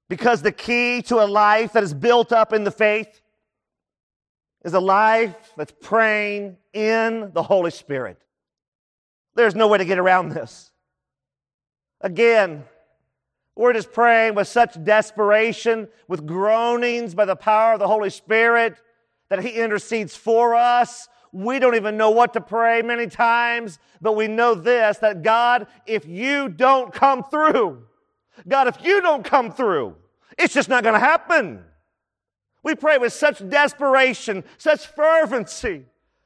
Because 0.09 0.41
the 0.41 0.51
key 0.51 1.01
to 1.03 1.23
a 1.23 1.25
life 1.25 1.73
that 1.73 1.83
is 1.83 1.93
built 1.93 2.31
up 2.31 2.53
in 2.53 2.63
the 2.63 2.71
faith 2.71 3.21
is 4.63 4.73
a 4.73 4.79
life 4.79 5.35
that's 5.57 5.73
praying 5.81 6.57
in 6.73 7.31
the 7.33 7.43
Holy 7.43 7.71
Spirit. 7.71 8.17
There's 9.35 9.55
no 9.55 9.67
way 9.67 9.77
to 9.79 9.85
get 9.85 9.99
around 9.99 10.29
this. 10.29 10.71
Again, 12.01 12.63
we're 13.55 13.73
just 13.73 13.91
praying 13.91 14.35
with 14.35 14.47
such 14.47 14.83
desperation, 14.83 15.87
with 16.07 16.25
groanings 16.25 17.13
by 17.15 17.25
the 17.25 17.35
power 17.35 17.73
of 17.73 17.79
the 17.79 17.87
Holy 17.87 18.09
Spirit, 18.09 18.77
that 19.29 19.43
He 19.43 19.49
intercedes 19.51 20.15
for 20.15 20.55
us 20.55 21.07
we 21.33 21.57
don't 21.57 21.75
even 21.75 21.97
know 21.97 22.11
what 22.11 22.33
to 22.33 22.41
pray 22.41 22.83
many 22.83 23.07
times, 23.07 23.79
but 23.99 24.15
we 24.15 24.27
know 24.27 24.53
this 24.53 24.99
that 24.99 25.23
God, 25.23 25.67
if 25.85 26.05
you 26.05 26.47
don't 26.47 26.93
come 26.93 27.23
through, 27.23 27.83
God, 28.47 28.67
if 28.67 28.77
you 28.83 29.01
don't 29.01 29.25
come 29.25 29.51
through, 29.51 29.95
it's 30.37 30.53
just 30.53 30.69
not 30.69 30.83
going 30.83 30.93
to 30.93 30.99
happen. 30.99 31.65
We 32.63 32.75
pray 32.75 32.97
with 32.97 33.13
such 33.13 33.47
desperation, 33.47 34.43
such 34.57 34.87
fervency 34.87 35.85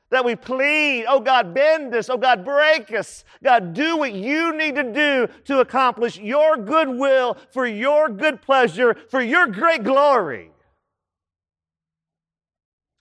that 0.09 0.23
we 0.23 0.35
plead, 0.35 1.05
oh 1.07 1.19
God, 1.19 1.53
bend 1.53 1.93
us, 1.93 2.09
oh 2.09 2.17
God, 2.17 2.45
break 2.45 2.93
us. 2.93 3.25
God, 3.43 3.73
do 3.73 3.97
what 3.97 4.13
you 4.13 4.55
need 4.55 4.75
to 4.75 4.93
do 4.93 5.27
to 5.45 5.59
accomplish 5.59 6.17
your 6.17 6.57
good 6.57 6.87
will 6.87 7.35
for 7.51 7.65
your 7.65 8.07
good 8.07 8.41
pleasure, 8.41 8.95
for 9.09 9.21
your 9.21 9.47
great 9.47 9.83
glory. 9.83 10.51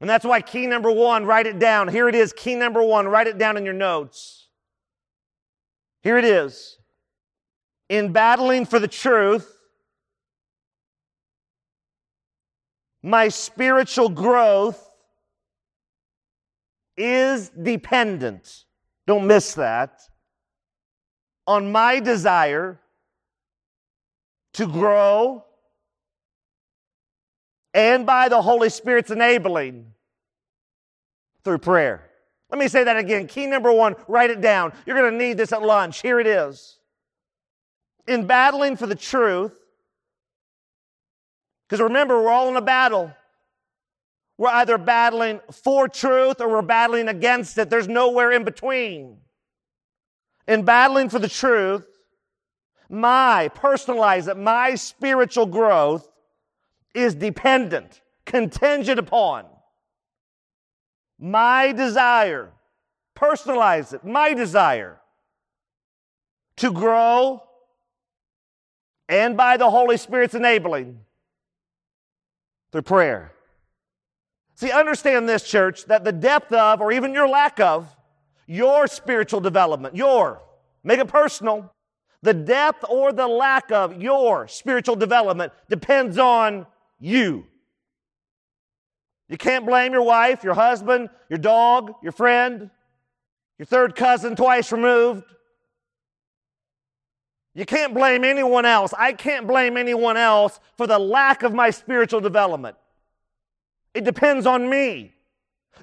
And 0.00 0.10
that's 0.10 0.24
why 0.24 0.40
key 0.40 0.66
number 0.66 0.90
one, 0.90 1.24
write 1.24 1.46
it 1.46 1.58
down. 1.58 1.88
Here 1.88 2.08
it 2.08 2.14
is, 2.14 2.32
key 2.32 2.54
number 2.54 2.82
one, 2.82 3.06
write 3.06 3.28
it 3.28 3.38
down 3.38 3.56
in 3.56 3.64
your 3.64 3.74
notes. 3.74 4.48
Here 6.02 6.18
it 6.18 6.24
is. 6.24 6.78
In 7.88 8.12
battling 8.12 8.66
for 8.66 8.78
the 8.78 8.88
truth, 8.88 9.55
my 13.06 13.28
spiritual 13.28 14.08
growth 14.08 14.90
is 16.96 17.50
dependent. 17.50 18.64
Don't 19.06 19.28
miss 19.28 19.54
that. 19.54 20.00
On 21.46 21.70
my 21.70 22.00
desire 22.00 22.80
to 24.54 24.66
grow 24.66 25.44
and 27.72 28.04
by 28.04 28.28
the 28.28 28.42
Holy 28.42 28.70
Spirit's 28.70 29.12
enabling 29.12 29.92
through 31.44 31.58
prayer. 31.58 32.10
Let 32.50 32.58
me 32.58 32.66
say 32.66 32.82
that 32.82 32.96
again. 32.96 33.28
Key 33.28 33.46
number 33.46 33.70
one, 33.70 33.94
write 34.08 34.30
it 34.30 34.40
down. 34.40 34.72
You're 34.84 34.96
going 34.96 35.12
to 35.12 35.16
need 35.16 35.36
this 35.36 35.52
at 35.52 35.62
lunch. 35.62 36.02
Here 36.02 36.18
it 36.18 36.26
is. 36.26 36.80
In 38.08 38.26
battling 38.26 38.76
for 38.76 38.88
the 38.88 38.96
truth, 38.96 39.65
because 41.68 41.80
remember, 41.80 42.23
we're 42.23 42.30
all 42.30 42.49
in 42.49 42.56
a 42.56 42.62
battle. 42.62 43.14
We're 44.38 44.49
either 44.50 44.78
battling 44.78 45.40
for 45.50 45.88
truth 45.88 46.40
or 46.40 46.49
we're 46.49 46.62
battling 46.62 47.08
against 47.08 47.58
it. 47.58 47.70
There's 47.70 47.88
nowhere 47.88 48.32
in 48.32 48.44
between. 48.44 49.18
In 50.46 50.64
battling 50.64 51.08
for 51.08 51.18
the 51.18 51.28
truth, 51.28 51.87
My, 52.88 53.50
personalize 53.54 54.28
it, 54.28 54.37
my 54.37 54.76
spiritual 54.76 55.46
growth 55.46 56.08
is 56.94 57.16
dependent, 57.16 58.00
contingent 58.25 58.99
upon 58.99 59.46
my 61.18 61.73
desire. 61.73 62.52
Personalize 63.16 63.92
it, 63.94 64.04
my 64.04 64.35
desire 64.35 65.00
to 66.58 66.70
grow 66.70 67.42
and 69.08 69.37
by 69.37 69.56
the 69.56 69.70
Holy 69.70 69.96
Spirit's 69.96 70.35
enabling 70.35 71.00
through 72.76 72.83
prayer. 72.83 73.33
See, 74.54 74.71
understand 74.71 75.26
this, 75.26 75.42
church, 75.42 75.87
that 75.87 76.04
the 76.04 76.12
depth 76.12 76.52
of, 76.52 76.83
or 76.83 76.92
even 76.92 77.14
your 77.14 77.26
lack 77.26 77.59
of, 77.59 77.88
your 78.47 78.87
spiritual 78.87 79.40
development, 79.40 79.97
your, 79.97 80.42
make 80.85 80.99
it 80.99 81.09
personal, 81.09 81.73
the 82.21 82.35
depth 82.35 82.85
or 82.90 83.14
the 83.14 83.26
lack 83.26 83.73
of 83.73 84.02
your 84.02 84.47
spiritual 84.47 84.95
development 84.95 85.54
depends 85.71 86.18
on 86.18 86.66
you. 87.00 87.47
You 89.30 89.38
can't 89.38 89.64
blame 89.64 89.92
your 89.92 90.02
wife, 90.02 90.45
your 90.45 90.54
husband, 90.54 91.09
your 91.30 91.38
dog, 91.38 91.95
your 92.02 92.12
friend, 92.12 92.71
your 93.59 93.66
third 93.66 93.97
cousin 93.97 94.37
twice 94.37 94.71
removed. 94.71 95.25
You 97.56 97.64
can't 97.64 97.94
blame 97.94 98.22
anyone 98.22 98.66
else. 98.66 98.92
I 98.98 99.14
can't 99.14 99.46
blame 99.46 99.78
anyone 99.78 100.18
else 100.18 100.60
for 100.76 100.86
the 100.86 100.98
lack 100.98 101.42
of 101.42 101.54
my 101.54 101.70
spiritual 101.70 102.20
development. 102.20 102.76
It 103.94 104.04
depends 104.04 104.44
on 104.44 104.68
me. 104.68 105.14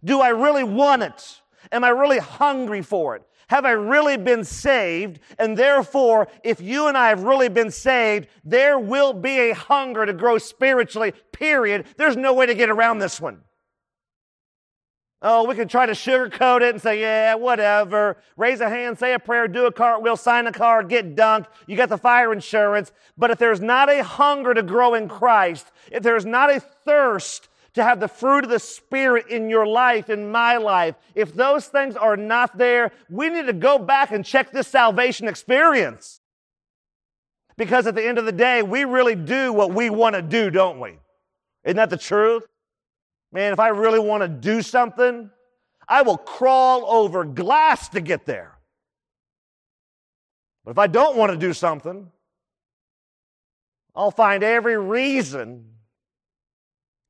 Do 0.06 0.22
I 0.22 0.30
really 0.30 0.64
want 0.64 1.02
it? 1.02 1.42
Am 1.72 1.84
I 1.84 1.90
really 1.90 2.20
hungry 2.20 2.84
for 2.84 3.16
it? 3.16 3.24
Have 3.48 3.66
I 3.66 3.72
really 3.72 4.18
been 4.18 4.44
saved? 4.44 5.20
And 5.40 5.58
therefore, 5.58 6.28
if 6.44 6.62
you 6.62 6.88
and 6.88 6.96
I 6.96 7.10
have 7.10 7.24
really 7.24 7.50
been 7.50 7.72
saved, 7.72 8.28
there 8.44 8.78
will 8.78 9.14
be 9.14 9.50
a 9.50 9.56
hunger 9.56 10.06
to 10.06 10.14
grow 10.14 10.38
spiritually, 10.38 11.14
period. 11.32 11.88
There's 11.98 12.16
no 12.16 12.36
way 12.36 12.46
to 12.46 12.54
get 12.54 12.70
around 12.70 13.00
this 13.00 13.20
one. 13.20 13.42
Oh, 15.26 15.46
we 15.46 15.56
can 15.56 15.70
try 15.70 15.86
to 15.86 15.94
sugarcoat 15.94 16.62
it 16.62 16.74
and 16.74 16.82
say, 16.82 17.00
yeah, 17.00 17.36
whatever. 17.36 18.18
Raise 18.36 18.60
a 18.60 18.68
hand, 18.68 19.00
say 19.00 19.14
a 19.14 19.20
prayer, 19.20 19.48
do 19.48 19.66
a 19.66 19.72
cartwheel, 19.72 20.18
sign 20.18 20.48
a 20.48 20.52
card, 20.52 20.90
get 20.90 21.16
dunked. 21.16 21.46
You 21.66 21.78
got 21.78 21.88
the 21.88 21.98
fire 21.98 22.34
insurance. 22.34 22.92
But 23.18 23.32
if 23.32 23.40
there's 23.40 23.62
not 23.62 23.90
a 23.90 24.04
hunger 24.04 24.54
to 24.54 24.62
grow 24.62 24.96
in 24.96 25.08
Christ, 25.08 25.72
if 25.90 26.04
there's 26.04 26.26
not 26.26 26.54
a 26.54 26.60
thirst 26.60 27.48
to 27.76 27.84
have 27.84 28.02
the 28.02 28.10
fruit 28.10 28.44
of 28.44 28.50
the 28.50 28.60
Spirit 28.60 29.28
in 29.30 29.50
your 29.50 29.66
life, 29.66 30.10
in 30.10 30.30
my 30.30 30.58
life, 30.58 30.96
if 31.16 31.34
those 31.34 31.68
things 31.68 31.96
are 31.96 32.18
not 32.18 32.58
there, 32.58 32.92
we 33.10 33.30
need 33.30 33.46
to 33.46 33.54
go 33.54 33.80
back 33.80 34.12
and 34.12 34.26
check 34.26 34.52
this 34.52 34.68
salvation 34.68 35.30
experience. 35.30 36.20
Because 37.56 37.88
at 37.88 37.96
the 37.96 38.06
end 38.06 38.18
of 38.18 38.26
the 38.26 38.34
day, 38.34 38.62
we 38.62 38.84
really 38.84 39.16
do 39.16 39.54
what 39.54 39.74
we 39.74 39.90
want 39.90 40.16
to 40.16 40.22
do, 40.22 40.50
don't 40.50 40.82
we? 40.82 40.98
Isn't 41.64 41.78
that 41.78 41.90
the 41.90 41.98
truth? 41.98 42.44
Man, 43.34 43.52
if 43.52 43.60
I 43.60 43.70
really 43.70 44.00
want 44.00 44.22
to 44.22 44.28
do 44.28 44.62
something, 44.62 45.32
I 45.90 46.04
will 46.04 46.18
crawl 46.18 46.86
over 46.86 47.26
glass 47.26 47.90
to 47.90 48.00
get 48.00 48.28
there. 48.28 48.56
But 50.64 50.72
if 50.72 50.78
I 50.78 50.88
don't 50.88 51.18
want 51.18 51.32
to 51.32 51.38
do 51.38 51.52
something, 51.52 52.12
I'll 53.96 54.12
find 54.12 54.44
every 54.44 54.78
reason 54.78 55.66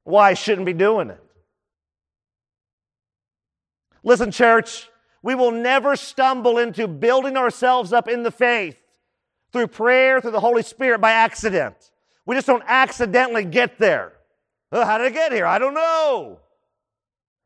why 0.06 0.32
I 0.32 0.34
shouldn't 0.34 0.66
be 0.66 0.74
doing 0.74 1.10
it. 1.10 1.24
Listen, 4.04 4.32
church, 4.32 4.90
we 5.22 5.36
will 5.36 5.52
never 5.52 5.96
stumble 5.96 6.58
into 6.58 6.88
building 6.88 7.38
ourselves 7.38 7.94
up 7.94 8.08
in 8.08 8.24
the 8.24 8.32
faith 8.32 8.78
through 9.52 9.68
prayer, 9.68 10.20
through 10.20 10.32
the 10.32 10.40
Holy 10.40 10.64
Spirit 10.64 11.00
by 11.00 11.12
accident. 11.12 11.76
We 12.26 12.36
just 12.36 12.48
don't 12.48 12.64
accidentally 12.66 13.46
get 13.46 13.78
there. 13.78 14.13
How 14.82 14.98
did 14.98 15.08
I 15.08 15.10
get 15.12 15.32
here? 15.32 15.46
I 15.46 15.60
don't 15.60 15.74
know. 15.74 16.40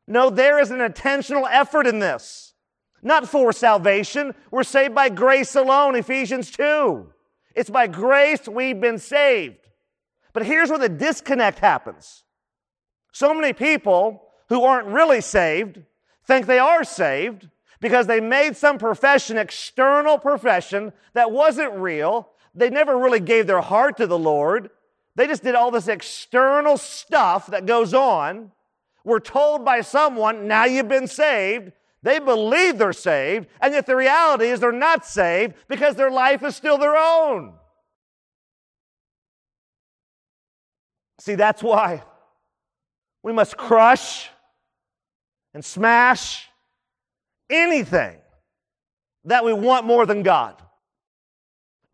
No, 0.07 0.29
there 0.29 0.59
is 0.59 0.71
an 0.71 0.79
intentional 0.79 1.45
effort 1.47 1.85
in 1.85 1.99
this. 1.99 2.53
Not 3.01 3.27
for 3.27 3.51
salvation. 3.51 4.33
We're 4.49 4.63
saved 4.63 4.95
by 4.95 5.09
grace 5.09 5.55
alone, 5.55 5.95
Ephesians 5.95 6.49
2. 6.51 7.11
It's 7.55 7.69
by 7.69 7.87
grace 7.87 8.47
we've 8.47 8.79
been 8.79 8.97
saved. 8.97 9.67
But 10.33 10.45
here's 10.45 10.69
where 10.69 10.79
the 10.79 10.89
disconnect 10.89 11.59
happens. 11.59 12.23
So 13.11 13.33
many 13.33 13.53
people 13.53 14.23
who 14.49 14.63
aren't 14.63 14.87
really 14.87 15.21
saved 15.21 15.81
think 16.23 16.45
they 16.45 16.59
are 16.59 16.83
saved 16.83 17.49
because 17.81 18.07
they 18.07 18.19
made 18.19 18.55
some 18.55 18.77
profession, 18.77 19.37
external 19.37 20.17
profession, 20.17 20.93
that 21.13 21.31
wasn't 21.31 21.73
real. 21.73 22.29
They 22.55 22.69
never 22.69 22.97
really 22.97 23.19
gave 23.19 23.47
their 23.47 23.61
heart 23.61 23.97
to 23.97 24.07
the 24.07 24.17
Lord. 24.17 24.69
They 25.17 25.25
just 25.25 25.43
did 25.43 25.56
all 25.56 25.71
this 25.71 25.88
external 25.88 26.77
stuff 26.77 27.47
that 27.47 27.65
goes 27.65 27.93
on. 27.95 28.51
We're 29.03 29.19
told 29.19 29.65
by 29.65 29.82
someone, 29.82 30.47
now 30.47 30.65
you've 30.65 30.88
been 30.88 31.08
saved. 31.08 31.71
They 32.03 32.19
believe 32.19 32.77
they're 32.77 32.93
saved, 32.93 33.47
and 33.60 33.73
yet 33.73 33.88
the 33.88 33.95
reality 33.95 34.45
is 34.45 34.60
they're 34.60 34.71
not 34.71 35.06
saved 35.06 35.56
because 35.67 35.95
their 35.95 36.12
life 36.12 36.43
is 36.43 36.56
still 36.56 36.77
their 36.77 36.95
own. 36.95 37.56
See, 41.19 41.34
that's 41.34 41.63
why 41.63 42.03
we 43.23 43.34
must 43.34 43.58
crush 43.58 44.30
and 45.56 45.65
smash 45.65 46.47
anything 47.49 48.17
that 49.25 49.43
we 49.43 49.51
want 49.51 49.88
more 49.88 50.06
than 50.06 50.21
God. 50.21 50.62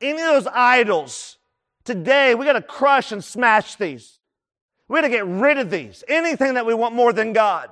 Any 0.02 0.22
of 0.22 0.28
those 0.28 0.48
idols 0.48 1.38
Today, 1.86 2.36
we 2.36 2.46
got 2.46 2.54
to 2.54 2.62
crush 2.62 3.12
and 3.12 3.24
smash 3.24 3.76
these. 3.76 4.20
We 4.88 4.98
got 4.98 5.02
to 5.02 5.10
get 5.10 5.26
rid 5.26 5.58
of 5.58 5.70
these. 5.70 6.04
Anything 6.08 6.54
that 6.54 6.66
we 6.66 6.74
want 6.74 6.96
more 6.96 7.14
than 7.14 7.34
God. 7.34 7.70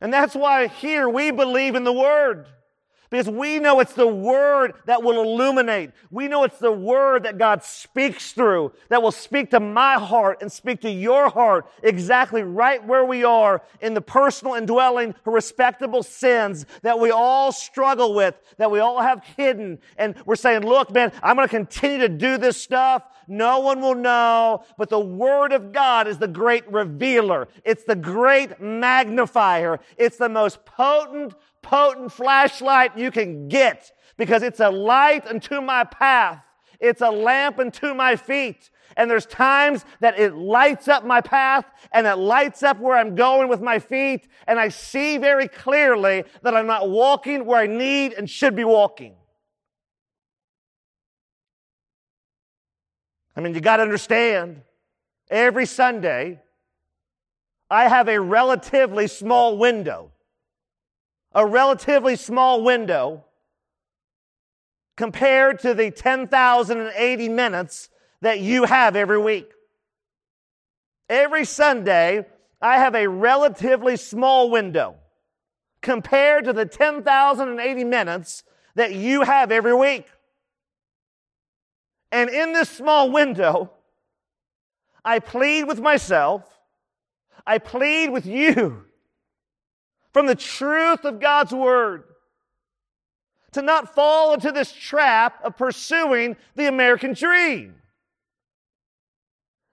And 0.00 0.12
that's 0.12 0.34
why 0.34 0.66
here 0.66 1.08
we 1.08 1.30
believe 1.30 1.74
in 1.74 1.84
the 1.84 1.92
Word. 1.92 2.46
Because 3.14 3.30
we 3.30 3.60
know 3.60 3.78
it's 3.78 3.92
the 3.92 4.08
Word 4.08 4.72
that 4.86 5.04
will 5.04 5.22
illuminate. 5.22 5.92
We 6.10 6.26
know 6.26 6.42
it's 6.42 6.58
the 6.58 6.72
Word 6.72 7.22
that 7.22 7.38
God 7.38 7.62
speaks 7.62 8.32
through, 8.32 8.72
that 8.88 9.04
will 9.04 9.12
speak 9.12 9.50
to 9.50 9.60
my 9.60 9.94
heart 9.94 10.38
and 10.40 10.50
speak 10.50 10.80
to 10.80 10.90
your 10.90 11.28
heart 11.28 11.70
exactly 11.84 12.42
right 12.42 12.84
where 12.84 13.04
we 13.04 13.22
are 13.22 13.62
in 13.80 13.94
the 13.94 14.00
personal 14.00 14.54
indwelling, 14.54 15.14
respectable 15.24 16.02
sins 16.02 16.66
that 16.82 16.98
we 16.98 17.12
all 17.12 17.52
struggle 17.52 18.14
with, 18.14 18.34
that 18.56 18.72
we 18.72 18.80
all 18.80 19.00
have 19.00 19.22
hidden. 19.36 19.78
And 19.96 20.16
we're 20.26 20.34
saying, 20.34 20.62
look, 20.62 20.90
man, 20.90 21.12
I'm 21.22 21.36
going 21.36 21.46
to 21.46 21.54
continue 21.54 21.98
to 21.98 22.08
do 22.08 22.36
this 22.36 22.60
stuff. 22.60 23.04
No 23.28 23.60
one 23.60 23.80
will 23.80 23.94
know, 23.94 24.64
but 24.76 24.90
the 24.90 24.98
Word 24.98 25.52
of 25.52 25.72
God 25.72 26.08
is 26.08 26.18
the 26.18 26.26
great 26.26 26.68
revealer. 26.68 27.46
It's 27.64 27.84
the 27.84 27.94
great 27.94 28.60
magnifier. 28.60 29.78
It's 29.96 30.16
the 30.16 30.28
most 30.28 30.64
potent, 30.64 31.34
potent 31.64 32.12
flashlight 32.12 32.96
you 32.96 33.10
can 33.10 33.48
get 33.48 33.90
because 34.16 34.44
it's 34.44 34.60
a 34.60 34.70
light 34.70 35.26
unto 35.26 35.60
my 35.60 35.82
path. 35.82 36.44
It's 36.78 37.00
a 37.00 37.10
lamp 37.10 37.58
unto 37.58 37.94
my 37.94 38.14
feet. 38.14 38.70
And 38.96 39.10
there's 39.10 39.26
times 39.26 39.84
that 40.00 40.18
it 40.20 40.34
lights 40.34 40.86
up 40.86 41.04
my 41.04 41.20
path 41.20 41.64
and 41.90 42.06
it 42.06 42.16
lights 42.16 42.62
up 42.62 42.78
where 42.78 42.96
I'm 42.96 43.16
going 43.16 43.48
with 43.48 43.60
my 43.60 43.78
feet. 43.80 44.28
And 44.46 44.60
I 44.60 44.68
see 44.68 45.18
very 45.18 45.48
clearly 45.48 46.24
that 46.42 46.54
I'm 46.54 46.66
not 46.66 46.88
walking 46.90 47.44
where 47.46 47.58
I 47.58 47.66
need 47.66 48.12
and 48.12 48.30
should 48.30 48.54
be 48.54 48.64
walking. 48.64 49.14
I 53.36 53.40
mean, 53.40 53.54
you 53.54 53.60
got 53.60 53.78
to 53.78 53.82
understand 53.82 54.62
every 55.28 55.66
Sunday, 55.66 56.40
I 57.68 57.88
have 57.88 58.08
a 58.08 58.20
relatively 58.20 59.08
small 59.08 59.58
window 59.58 60.12
a 61.34 61.44
relatively 61.44 62.16
small 62.16 62.62
window 62.62 63.24
compared 64.96 65.58
to 65.60 65.74
the 65.74 65.90
10,080 65.90 67.28
minutes 67.28 67.90
that 68.20 68.40
you 68.40 68.64
have 68.64 68.94
every 68.94 69.18
week. 69.18 69.50
Every 71.08 71.44
Sunday, 71.44 72.26
I 72.62 72.78
have 72.78 72.94
a 72.94 73.08
relatively 73.08 73.96
small 73.96 74.50
window 74.50 74.96
compared 75.82 76.44
to 76.44 76.52
the 76.52 76.64
10,080 76.64 77.84
minutes 77.84 78.44
that 78.74 78.94
you 78.94 79.22
have 79.22 79.52
every 79.52 79.74
week. 79.74 80.06
And 82.10 82.30
in 82.30 82.52
this 82.52 82.70
small 82.70 83.10
window, 83.10 83.72
I 85.04 85.18
plead 85.18 85.64
with 85.64 85.80
myself, 85.80 86.42
I 87.46 87.58
plead 87.58 88.10
with 88.10 88.24
you 88.24 88.84
from 90.14 90.26
the 90.26 90.34
truth 90.34 91.04
of 91.04 91.20
God's 91.20 91.52
Word. 91.52 92.04
To 93.52 93.62
not 93.62 93.94
fall 93.94 94.32
into 94.32 94.50
this 94.50 94.72
trap 94.72 95.44
of 95.44 95.56
pursuing 95.56 96.36
the 96.56 96.66
American 96.66 97.12
dream. 97.12 97.74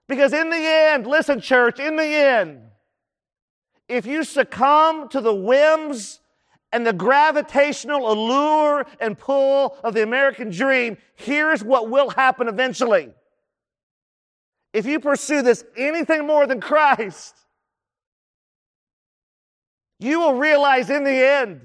Because 0.08 0.32
in 0.32 0.50
the 0.50 0.56
end, 0.56 1.06
listen, 1.06 1.40
church, 1.40 1.80
in 1.80 1.96
the 1.96 2.04
end, 2.04 2.60
if 3.88 4.04
you 4.04 4.24
succumb 4.24 5.08
to 5.08 5.20
the 5.20 5.34
whims 5.34 6.20
and 6.72 6.86
the 6.86 6.92
gravitational 6.92 8.12
allure 8.12 8.86
and 9.00 9.18
pull 9.18 9.76
of 9.82 9.94
the 9.94 10.02
American 10.02 10.50
dream, 10.50 10.96
here's 11.14 11.64
what 11.64 11.88
will 11.88 12.10
happen 12.10 12.48
eventually. 12.48 13.12
If 14.72 14.86
you 14.86 15.00
pursue 15.00 15.42
this 15.42 15.64
anything 15.76 16.26
more 16.26 16.46
than 16.46 16.60
Christ, 16.60 17.41
you 20.02 20.20
will 20.20 20.34
realize 20.34 20.90
in 20.90 21.04
the 21.04 21.10
end, 21.10 21.60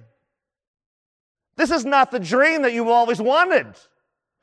this 1.55 1.71
is 1.71 1.85
not 1.85 2.11
the 2.11 2.19
dream 2.19 2.61
that 2.61 2.73
you 2.73 2.89
always 2.91 3.19
wanted. 3.19 3.67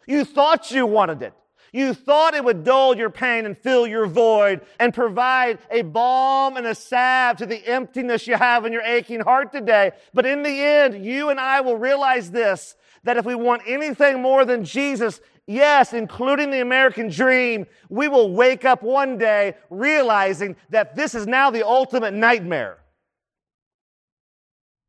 You 0.07 0.25
thought 0.25 0.71
you 0.71 0.87
wanted 0.87 1.23
it. 1.23 1.33
You 1.73 1.93
thought 1.93 2.35
it 2.35 2.45
would 2.45 2.63
dull 2.63 2.97
your 2.97 3.11
pain 3.11 3.47
and 3.47 3.59
fill 3.59 3.85
your 3.85 4.07
void 4.07 4.61
and 4.79 4.95
provide 4.95 5.59
a 5.73 5.83
balm 5.83 6.57
and 6.57 6.69
a 6.69 6.75
salve 6.75 7.39
to 7.39 7.47
the 7.47 7.67
emptiness 7.67 8.29
you 8.29 8.37
have 8.37 8.65
in 8.65 8.73
your 8.73 8.83
aching 8.83 9.19
heart 9.19 9.51
today. 9.51 9.91
But 10.13 10.25
in 10.25 10.45
the 10.45 10.51
end, 10.51 11.05
you 11.05 11.31
and 11.31 11.41
I 11.41 11.63
will 11.63 11.77
realize 11.77 12.31
this, 12.31 12.77
that 13.03 13.17
if 13.17 13.25
we 13.25 13.35
want 13.35 13.63
anything 13.67 14.23
more 14.23 14.45
than 14.45 14.65
Jesus, 14.65 15.21
yes, 15.49 15.93
including 15.93 16.53
the 16.53 16.61
American 16.61 17.09
dream, 17.09 17.67
we 17.89 18.07
will 18.07 18.33
wake 18.33 18.65
up 18.65 18.85
one 18.85 19.19
day 19.19 19.55
realizing 19.69 20.55
that 20.71 20.95
this 20.95 21.13
is 21.13 21.27
now 21.27 21.51
the 21.51 21.67
ultimate 21.67 22.15
nightmare. 22.15 22.79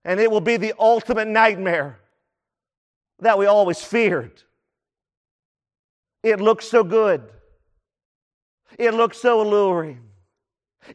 And 0.06 0.20
it 0.20 0.32
will 0.32 0.40
be 0.40 0.56
the 0.56 0.74
ultimate 0.80 1.28
nightmare 1.28 2.00
that 3.20 3.38
we 3.38 3.48
always 3.48 3.84
feared. 3.84 4.44
It 6.24 6.40
looks 6.40 6.68
so 6.68 6.84
good. 6.84 7.24
It 8.78 8.94
looks 8.94 9.18
so 9.18 9.42
alluring. 9.42 10.02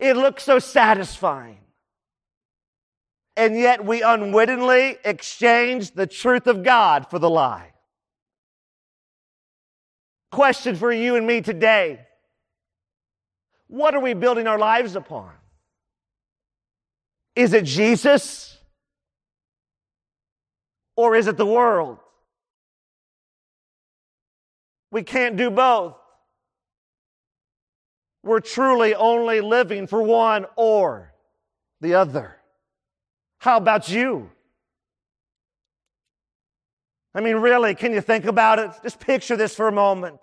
It 0.00 0.16
looks 0.16 0.44
so 0.44 0.60
satisfying. 0.60 1.58
And 3.36 3.56
yet 3.58 3.84
we 3.84 4.02
unwittingly 4.02 4.98
exchange 5.04 5.92
the 5.92 6.06
truth 6.06 6.46
of 6.46 6.62
God 6.62 7.08
for 7.10 7.18
the 7.18 7.30
lie. 7.30 7.72
Question 10.30 10.76
for 10.76 10.92
you 10.92 11.16
and 11.16 11.26
me 11.26 11.40
today 11.40 12.06
What 13.66 13.94
are 13.94 14.00
we 14.00 14.14
building 14.14 14.46
our 14.46 14.58
lives 14.58 14.94
upon? 14.94 15.32
Is 17.34 17.52
it 17.52 17.64
Jesus? 17.64 18.58
Or 21.00 21.16
is 21.16 21.28
it 21.28 21.38
the 21.38 21.46
world? 21.46 21.96
We 24.90 25.02
can't 25.02 25.34
do 25.38 25.50
both. 25.50 25.96
We're 28.22 28.40
truly 28.40 28.94
only 28.94 29.40
living 29.40 29.86
for 29.86 30.02
one 30.02 30.44
or 30.56 31.14
the 31.80 31.94
other. 31.94 32.36
How 33.38 33.56
about 33.56 33.88
you? 33.88 34.30
I 37.14 37.22
mean, 37.22 37.36
really, 37.36 37.74
can 37.74 37.94
you 37.94 38.02
think 38.02 38.26
about 38.26 38.58
it? 38.58 38.70
Just 38.82 39.00
picture 39.00 39.38
this 39.38 39.54
for 39.54 39.68
a 39.68 39.72
moment. 39.72 40.20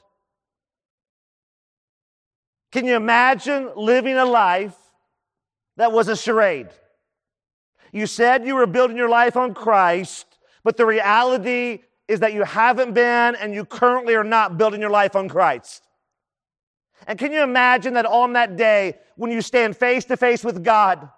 Can 2.72 2.86
you 2.86 2.96
imagine 2.96 3.72
living 3.76 4.16
a 4.16 4.26
life 4.26 4.78
that 5.78 5.92
was 5.92 6.08
a 6.08 6.16
charade? 6.16 6.70
You 7.92 8.06
said 8.06 8.46
you 8.46 8.54
were 8.54 8.68
building 8.68 8.96
your 8.96 9.10
life 9.10 9.36
on 9.36 9.56
Christ, 9.56 10.37
but 10.64 10.78
the 10.78 10.86
reality 10.86 11.80
is 12.08 12.20
that 12.22 12.34
you 12.34 12.44
haven't 12.44 12.94
been 12.94 13.36
and 13.36 13.54
you 13.54 13.66
currently 13.66 14.16
are 14.16 14.24
not 14.24 14.58
building 14.58 14.82
your 14.82 14.90
life 14.90 15.16
on 15.16 15.28
Christ. 15.28 15.84
And 17.06 17.20
can 17.20 17.32
you 17.32 17.44
imagine 17.44 17.94
that 17.94 18.06
on 18.06 18.34
that 18.34 18.56
day, 18.56 18.98
when 19.16 19.32
you 19.32 19.42
stand 19.42 19.78
face 19.78 20.06
to 20.06 20.18
face 20.18 20.44
with 20.44 20.64
God, 20.64 21.10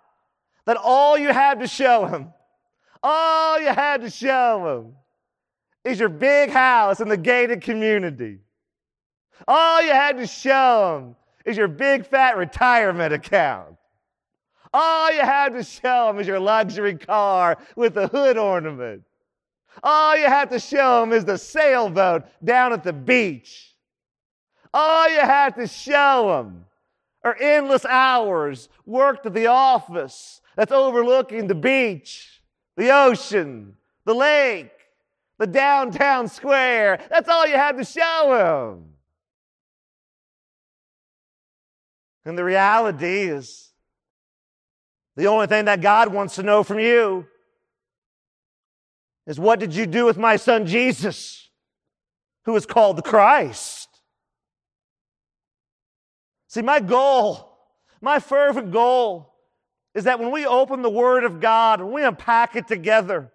that 0.65 0.77
all 0.77 1.17
you 1.17 1.31
had 1.31 1.59
to 1.59 1.67
show 1.67 2.05
Him, 2.05 2.33
all 3.01 3.59
you 3.59 3.67
had 3.69 4.01
to 4.01 4.09
show 4.09 4.83
Him 4.83 4.93
is 5.83 5.99
your 5.99 6.09
big 6.09 6.49
house 6.49 6.99
in 6.99 7.07
the 7.07 7.17
gated 7.17 7.61
community. 7.61 8.39
All 9.47 9.81
you 9.81 9.91
had 9.91 10.17
to 10.17 10.27
show 10.27 10.97
Him 10.97 11.15
is 11.45 11.55
your 11.55 11.67
big 11.67 12.05
fat 12.05 12.37
retirement 12.37 13.13
account. 13.13 13.75
All 14.73 15.11
you 15.11 15.21
had 15.21 15.53
to 15.53 15.63
show 15.63 16.09
Him 16.09 16.19
is 16.19 16.27
your 16.27 16.39
luxury 16.39 16.95
car 16.95 17.57
with 17.75 17.93
the 17.93 18.07
hood 18.07 18.37
ornament. 18.37 19.03
All 19.83 20.17
you 20.17 20.25
have 20.25 20.49
to 20.49 20.59
show 20.59 21.01
them 21.01 21.13
is 21.13 21.25
the 21.25 21.37
sailboat 21.37 22.23
down 22.43 22.73
at 22.73 22.83
the 22.83 22.93
beach. 22.93 23.75
All 24.73 25.09
you 25.09 25.19
have 25.19 25.55
to 25.55 25.67
show 25.67 26.27
them 26.37 26.65
are 27.23 27.35
endless 27.39 27.85
hours 27.85 28.69
worked 28.85 29.25
at 29.25 29.33
the 29.33 29.47
office 29.47 30.41
that's 30.55 30.71
overlooking 30.71 31.47
the 31.47 31.55
beach, 31.55 32.41
the 32.75 32.91
ocean, 32.91 33.75
the 34.05 34.13
lake, 34.13 34.71
the 35.37 35.47
downtown 35.47 36.27
square. 36.27 36.99
That's 37.09 37.29
all 37.29 37.47
you 37.47 37.55
have 37.55 37.77
to 37.77 37.85
show 37.85 38.75
them. 38.77 38.85
And 42.25 42.37
the 42.37 42.43
reality 42.43 43.23
is, 43.23 43.71
the 45.15 45.27
only 45.27 45.47
thing 45.47 45.65
that 45.65 45.81
God 45.81 46.13
wants 46.13 46.35
to 46.35 46.43
know 46.43 46.63
from 46.63 46.79
you 46.79 47.25
is 49.29 49.39
what 49.39 49.59
did 49.59 49.75
you 49.75 49.85
do 49.85 50.05
with 50.05 50.17
my 50.17 50.37
son 50.37 50.65
Jesus, 50.65 51.49
who 52.45 52.55
is 52.55 52.65
called 52.65 52.97
the 52.97 53.03
Christ? 53.03 53.87
See, 56.47 56.63
my 56.63 56.79
goal, 56.79 57.55
my 58.01 58.17
fervent 58.19 58.71
goal, 58.71 59.35
is 59.93 60.05
that 60.05 60.19
when 60.19 60.31
we 60.31 60.47
open 60.47 60.81
the 60.81 60.89
Word 60.89 61.23
of 61.23 61.39
God, 61.39 61.79
and 61.79 61.91
we 61.91 62.03
unpack 62.03 62.55
it 62.55 62.67
together, 62.67 63.31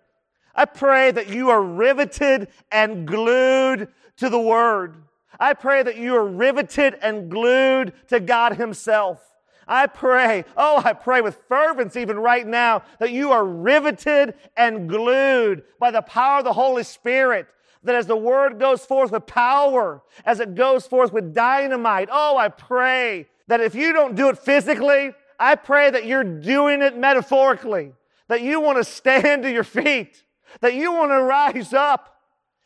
I 0.52 0.64
pray 0.64 1.12
that 1.12 1.28
you 1.28 1.50
are 1.50 1.62
riveted 1.62 2.48
and 2.72 3.06
glued 3.06 3.86
to 4.16 4.28
the 4.28 4.40
Word. 4.40 4.96
I 5.38 5.54
pray 5.54 5.84
that 5.84 5.96
you 5.96 6.16
are 6.16 6.26
riveted 6.26 6.96
and 7.02 7.30
glued 7.30 7.92
to 8.08 8.18
God 8.18 8.56
Himself. 8.56 9.22
I 9.66 9.86
pray, 9.86 10.44
oh, 10.56 10.82
I 10.84 10.92
pray 10.92 11.20
with 11.20 11.38
fervence 11.48 11.96
even 11.96 12.18
right 12.18 12.46
now 12.46 12.82
that 12.98 13.10
you 13.10 13.32
are 13.32 13.44
riveted 13.44 14.34
and 14.56 14.88
glued 14.88 15.64
by 15.78 15.90
the 15.90 16.02
power 16.02 16.38
of 16.38 16.44
the 16.44 16.52
Holy 16.52 16.82
Spirit. 16.82 17.46
That 17.82 17.94
as 17.94 18.06
the 18.06 18.16
word 18.16 18.58
goes 18.58 18.84
forth 18.84 19.12
with 19.12 19.26
power, 19.26 20.02
as 20.24 20.40
it 20.40 20.54
goes 20.54 20.86
forth 20.86 21.12
with 21.12 21.34
dynamite, 21.34 22.08
oh, 22.10 22.36
I 22.36 22.48
pray 22.48 23.28
that 23.46 23.60
if 23.60 23.74
you 23.74 23.92
don't 23.92 24.14
do 24.14 24.28
it 24.28 24.38
physically, 24.38 25.12
I 25.38 25.54
pray 25.54 25.90
that 25.90 26.06
you're 26.06 26.24
doing 26.24 26.80
it 26.80 26.96
metaphorically, 26.96 27.92
that 28.28 28.40
you 28.40 28.60
want 28.60 28.78
to 28.78 28.84
stand 28.84 29.42
to 29.42 29.52
your 29.52 29.64
feet, 29.64 30.24
that 30.60 30.74
you 30.74 30.92
want 30.92 31.10
to 31.10 31.22
rise 31.22 31.74
up. 31.74 32.22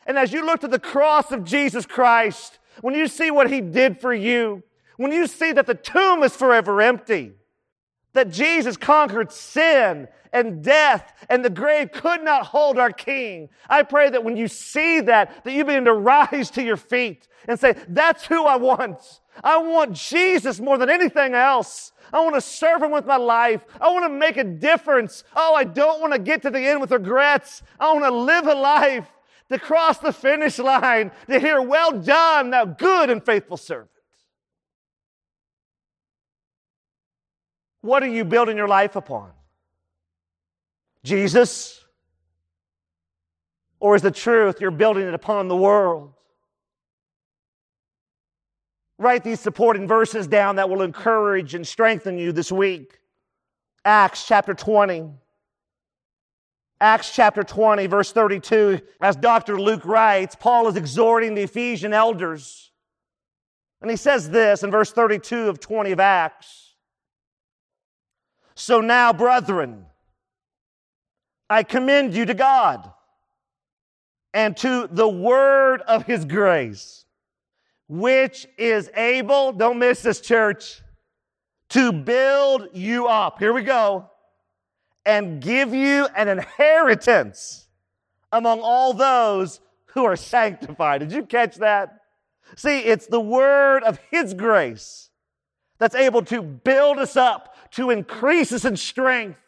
And 0.06 0.16
as 0.16 0.32
you 0.32 0.44
look 0.44 0.60
to 0.60 0.68
the 0.68 0.78
cross 0.78 1.32
of 1.32 1.44
Jesus 1.44 1.84
Christ, 1.84 2.58
when 2.80 2.94
you 2.94 3.08
see 3.08 3.30
what 3.30 3.50
he 3.50 3.60
did 3.60 4.00
for 4.00 4.14
you, 4.14 4.62
when 4.98 5.12
you 5.12 5.26
see 5.26 5.52
that 5.52 5.66
the 5.66 5.74
tomb 5.74 6.22
is 6.22 6.36
forever 6.36 6.82
empty, 6.82 7.32
that 8.12 8.30
Jesus 8.30 8.76
conquered 8.76 9.32
sin 9.32 10.08
and 10.32 10.62
death 10.62 11.12
and 11.30 11.44
the 11.44 11.50
grave 11.50 11.92
could 11.92 12.22
not 12.22 12.46
hold 12.46 12.78
our 12.78 12.92
king. 12.92 13.48
I 13.70 13.84
pray 13.84 14.10
that 14.10 14.24
when 14.24 14.36
you 14.36 14.48
see 14.48 15.00
that, 15.00 15.44
that 15.44 15.52
you 15.52 15.64
begin 15.64 15.84
to 15.84 15.94
rise 15.94 16.50
to 16.50 16.62
your 16.62 16.76
feet 16.76 17.28
and 17.46 17.58
say, 17.58 17.76
that's 17.88 18.26
who 18.26 18.44
I 18.44 18.56
want. 18.56 19.20
I 19.42 19.58
want 19.58 19.92
Jesus 19.92 20.58
more 20.58 20.76
than 20.76 20.90
anything 20.90 21.32
else. 21.34 21.92
I 22.12 22.20
want 22.20 22.34
to 22.34 22.40
serve 22.40 22.82
him 22.82 22.90
with 22.90 23.06
my 23.06 23.16
life. 23.16 23.64
I 23.80 23.90
want 23.90 24.04
to 24.04 24.08
make 24.08 24.36
a 24.36 24.44
difference. 24.44 25.22
Oh, 25.36 25.54
I 25.54 25.62
don't 25.62 26.00
want 26.00 26.12
to 26.12 26.18
get 26.18 26.42
to 26.42 26.50
the 26.50 26.60
end 26.60 26.80
with 26.80 26.90
regrets. 26.90 27.62
I 27.78 27.92
want 27.92 28.04
to 28.04 28.10
live 28.10 28.48
a 28.48 28.54
life 28.54 29.06
to 29.50 29.60
cross 29.60 29.98
the 29.98 30.12
finish 30.12 30.58
line, 30.58 31.12
to 31.28 31.38
hear, 31.38 31.62
well 31.62 31.92
done, 31.92 32.50
thou 32.50 32.64
good 32.64 33.10
and 33.10 33.24
faithful 33.24 33.56
servant. 33.56 33.90
What 37.80 38.02
are 38.02 38.08
you 38.08 38.24
building 38.24 38.56
your 38.56 38.68
life 38.68 38.96
upon? 38.96 39.30
Jesus? 41.04 41.84
Or 43.80 43.94
is 43.94 44.02
the 44.02 44.10
truth 44.10 44.60
you're 44.60 44.70
building 44.70 45.06
it 45.06 45.14
upon 45.14 45.48
the 45.48 45.56
world? 45.56 46.12
Write 48.98 49.22
these 49.22 49.38
supporting 49.38 49.86
verses 49.86 50.26
down 50.26 50.56
that 50.56 50.68
will 50.68 50.82
encourage 50.82 51.54
and 51.54 51.66
strengthen 51.66 52.18
you 52.18 52.32
this 52.32 52.50
week. 52.50 52.98
Acts 53.84 54.26
chapter 54.26 54.54
20. 54.54 55.08
Acts 56.80 57.12
chapter 57.14 57.44
20, 57.44 57.86
verse 57.86 58.10
32. 58.10 58.80
As 59.00 59.14
Dr. 59.14 59.60
Luke 59.60 59.84
writes, 59.84 60.36
Paul 60.38 60.66
is 60.66 60.76
exhorting 60.76 61.34
the 61.34 61.42
Ephesian 61.42 61.92
elders. 61.92 62.72
And 63.80 63.90
he 63.90 63.96
says 63.96 64.30
this 64.30 64.64
in 64.64 64.72
verse 64.72 64.90
32 64.90 65.48
of 65.48 65.60
20 65.60 65.92
of 65.92 66.00
Acts. 66.00 66.67
So 68.60 68.80
now, 68.80 69.12
brethren, 69.12 69.86
I 71.48 71.62
commend 71.62 72.12
you 72.12 72.26
to 72.26 72.34
God 72.34 72.92
and 74.34 74.56
to 74.56 74.88
the 74.88 75.08
word 75.08 75.80
of 75.82 76.06
his 76.06 76.24
grace, 76.24 77.04
which 77.86 78.48
is 78.58 78.90
able, 78.96 79.52
don't 79.52 79.78
miss 79.78 80.02
this 80.02 80.20
church, 80.20 80.82
to 81.68 81.92
build 81.92 82.70
you 82.72 83.06
up. 83.06 83.38
Here 83.38 83.52
we 83.52 83.62
go. 83.62 84.10
and 85.08 85.40
give 85.40 85.74
you 85.74 86.06
an 86.14 86.28
inheritance 86.28 87.66
among 88.30 88.60
all 88.60 88.92
those 88.92 89.58
who 89.86 90.04
are 90.04 90.16
sanctified. 90.16 91.00
Did 91.00 91.12
you 91.12 91.22
catch 91.22 91.56
that? 91.56 92.00
See, 92.56 92.80
it's 92.80 93.06
the 93.06 93.20
word 93.20 93.84
of 93.84 93.98
His 94.10 94.34
grace 94.34 95.08
that's 95.78 95.94
able 95.94 96.22
to 96.26 96.42
build 96.42 96.98
us 96.98 97.16
up, 97.16 97.56
to 97.72 97.90
increase 97.90 98.52
us 98.52 98.64
in 98.64 98.76
strength. 98.76 99.38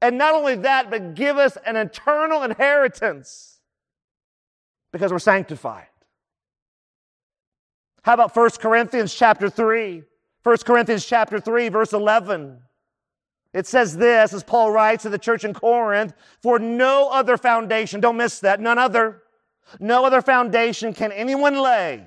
And 0.00 0.16
not 0.16 0.34
only 0.34 0.54
that, 0.56 0.90
but 0.90 1.14
give 1.14 1.38
us 1.38 1.56
an 1.66 1.76
eternal 1.76 2.42
inheritance 2.42 3.58
because 4.92 5.12
we're 5.12 5.18
sanctified. 5.18 5.86
How 8.02 8.14
about 8.14 8.34
1 8.34 8.50
Corinthians 8.60 9.12
chapter 9.12 9.50
3? 9.50 10.02
1 10.42 10.56
Corinthians 10.58 11.04
chapter 11.04 11.40
3, 11.40 11.68
verse 11.68 11.92
11. 11.92 12.58
It 13.52 13.66
says 13.66 13.96
this, 13.96 14.32
as 14.32 14.42
Paul 14.42 14.70
writes 14.70 15.02
to 15.02 15.08
the 15.08 15.18
church 15.18 15.44
in 15.44 15.52
Corinth, 15.52 16.14
for 16.40 16.58
no 16.58 17.08
other 17.10 17.36
foundation, 17.36 18.00
don't 18.00 18.16
miss 18.16 18.40
that, 18.40 18.60
none 18.60 18.78
other, 18.78 19.22
no 19.80 20.04
other 20.04 20.22
foundation 20.22 20.94
can 20.94 21.12
anyone 21.12 21.56
lay 21.56 22.06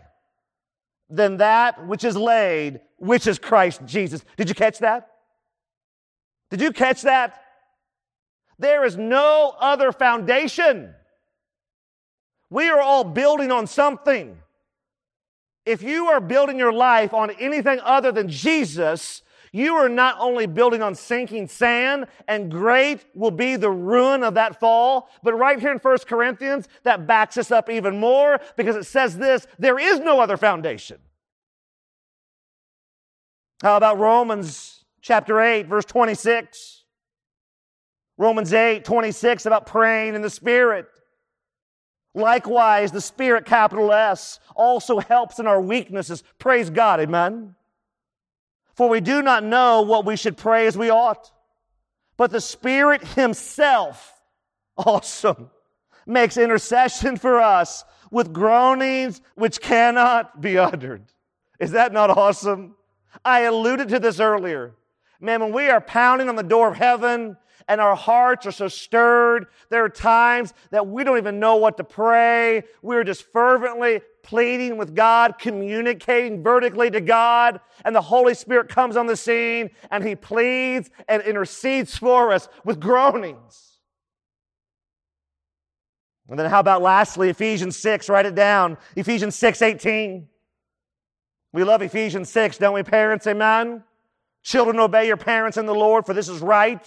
than 1.10 1.38
that 1.38 1.86
which 1.88 2.04
is 2.04 2.16
laid, 2.16 2.80
which 3.02 3.26
is 3.26 3.40
Christ 3.40 3.82
Jesus. 3.86 4.24
Did 4.38 4.48
you 4.48 4.56
catch 4.56 4.80
that? 4.80 5.10
Did 6.52 6.62
you 6.62 6.72
catch 6.72 7.02
that? 7.02 7.42
There 8.60 8.86
is 8.86 8.96
no 8.96 9.56
other 9.60 9.92
foundation. 9.92 10.94
We 12.52 12.70
are 12.70 12.80
all 12.80 13.04
building 13.04 13.52
on 13.52 13.66
something. 13.66 14.38
If 15.66 15.82
you 15.82 16.08
are 16.08 16.22
building 16.22 16.60
your 16.60 16.74
life 16.74 17.14
on 17.14 17.32
anything 17.32 17.80
other 17.80 18.12
than 18.12 18.30
Jesus, 18.30 19.24
you 19.52 19.76
are 19.76 19.90
not 19.90 20.18
only 20.20 20.46
building 20.46 20.84
on 20.84 20.94
sinking 20.94 21.48
sand, 21.48 22.06
and 22.28 22.52
great 22.52 23.04
will 23.16 23.32
be 23.32 23.56
the 23.56 23.72
ruin 23.72 24.24
of 24.24 24.36
that 24.36 24.60
fall, 24.60 25.10
but 25.24 25.34
right 25.34 25.60
here 25.60 25.72
in 25.72 25.80
1 25.80 25.98
Corinthians, 26.08 26.68
that 26.84 27.08
backs 27.08 27.38
us 27.38 27.52
up 27.52 27.70
even 27.70 28.00
more 28.00 28.40
because 28.58 28.76
it 28.76 28.86
says 28.86 29.18
this 29.18 29.48
there 29.58 29.80
is 29.80 30.00
no 30.00 30.20
other 30.20 30.38
foundation. 30.38 31.00
How 33.62 33.78
about 33.78 34.00
Romans 34.00 34.84
chapter 35.02 35.40
8, 35.40 35.68
verse 35.68 35.86
26? 35.86 36.84
Romans 38.18 38.54
8, 38.54 38.84
26 38.84 39.46
about 39.46 39.66
praying 39.66 40.16
in 40.16 40.22
the 40.22 40.30
Spirit. 40.30 40.88
Likewise, 42.14 42.92
the 42.92 43.02
Spirit, 43.02 43.46
capital 43.46 43.92
S, 43.92 44.40
also 44.56 45.00
helps 45.00 45.40
in 45.40 45.48
our 45.48 45.62
weaknesses. 45.62 46.24
Praise 46.40 46.70
God, 46.70 47.00
amen. 47.00 47.56
For 48.76 48.90
we 48.90 49.00
do 49.00 49.22
not 49.22 49.44
know 49.44 49.82
what 49.82 50.06
we 50.06 50.16
should 50.16 50.38
pray 50.38 50.68
as 50.68 50.78
we 50.78 50.90
ought. 50.90 51.32
But 52.18 52.32
the 52.32 52.42
Spirit 52.42 53.04
Himself 53.04 54.22
awesome, 54.76 55.50
makes 56.06 56.38
intercession 56.38 57.18
for 57.18 57.40
us 57.40 57.84
with 58.10 58.34
groanings 58.34 59.22
which 59.36 59.62
cannot 59.62 60.42
be 60.42 60.58
uttered. 60.58 61.04
Is 61.60 61.72
that 61.72 61.94
not 61.94 62.10
awesome? 62.10 62.76
I 63.24 63.42
alluded 63.42 63.90
to 63.90 64.00
this 64.00 64.20
earlier. 64.20 64.76
Man, 65.20 65.42
when 65.42 65.54
we 65.54 65.70
are 65.70 65.82
pounding 65.82 66.30
on 66.30 66.36
the 66.36 66.44
door 66.44 66.70
of 66.70 66.78
heaven 66.78 67.38
and 67.68 67.80
our 67.80 67.96
hearts 67.96 68.46
are 68.46 68.52
so 68.52 68.68
stirred. 68.68 69.48
There 69.70 69.84
are 69.84 69.90
times 69.90 70.54
that 70.72 70.88
we 70.88 71.04
don't 71.04 71.18
even 71.18 71.40
know 71.40 71.56
what 71.56 71.78
to 71.78 71.84
pray. 71.84 72.64
We're 72.82 73.04
just 73.04 73.24
fervently 73.32 74.02
pleading 74.24 74.78
with 74.78 74.96
God, 74.96 75.36
communicating 75.40 76.44
vertically 76.44 76.92
to 76.92 77.02
God, 77.02 77.60
and 77.86 77.96
the 77.96 78.02
Holy 78.02 78.34
Spirit 78.34 78.70
comes 78.70 78.98
on 78.98 79.08
the 79.08 79.16
scene 79.16 79.70
and 79.90 80.04
He 80.04 80.16
pleads 80.16 80.90
and 81.08 81.24
intercedes 81.24 81.98
for 81.98 82.32
us 82.32 82.48
with 82.66 82.80
groanings. 82.80 83.80
And 86.28 86.40
then 86.40 86.50
how 86.50 86.60
about 86.60 86.82
lastly, 86.82 87.30
Ephesians 87.30 87.78
6, 87.78 88.08
write 88.10 88.26
it 88.26 88.36
down. 88.36 88.78
Ephesians 88.96 89.36
6, 89.36 89.62
18. 89.62 90.28
We 91.54 91.64
love 91.64 91.82
Ephesians 91.82 92.30
6, 92.30 92.58
don't 92.58 92.74
we, 92.74 92.84
parents? 92.84 93.28
Amen? 93.28 93.84
Children, 94.44 94.80
obey 94.80 95.08
your 95.08 95.18
parents 95.18 95.58
in 95.58 95.66
the 95.66 95.76
Lord, 95.76 96.06
for 96.06 96.14
this 96.14 96.30
is 96.30 96.40
right. 96.40 96.82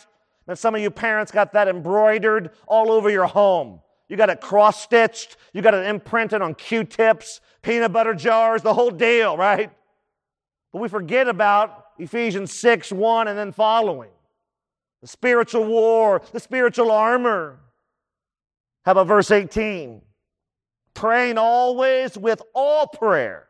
And 0.47 0.59
some 0.59 0.75
of 0.75 0.81
you 0.81 0.91
parents 0.91 1.31
got 1.31 1.53
that 1.53 1.69
embroidered 1.69 2.51
all 2.67 2.91
over 2.91 3.11
your 3.11 3.27
home. 3.27 3.81
You 4.09 4.17
got 4.17 4.31
it 4.31 4.41
cross 4.41 4.83
stitched. 4.83 5.37
You 5.53 5.63
got 5.63 5.75
it 5.75 5.87
imprinted 5.87 6.43
on 6.43 6.55
Q 6.55 6.85
tips, 6.85 7.41
peanut 7.63 7.93
butter 7.93 8.15
jars, 8.15 8.63
the 8.63 8.75
whole 8.75 8.91
deal, 8.91 9.37
right? 9.37 9.71
But 10.73 10.83
we 10.83 10.89
forget 10.89 11.29
about 11.29 11.87
Ephesians 11.99 12.53
6 12.53 12.93
1 12.93 13.29
and 13.29 13.39
then 13.39 13.53
following 13.53 14.11
the 15.01 15.09
spiritual 15.09 15.65
war, 15.65 16.23
the 16.33 16.41
spiritual 16.41 16.91
armor. 16.91 17.61
How 18.85 18.93
about 18.93 19.07
verse 19.07 19.31
18? 19.31 20.03
Praying 20.93 21.39
always 21.39 22.19
with 22.19 22.43
all 22.55 22.87
prayer 22.87 23.47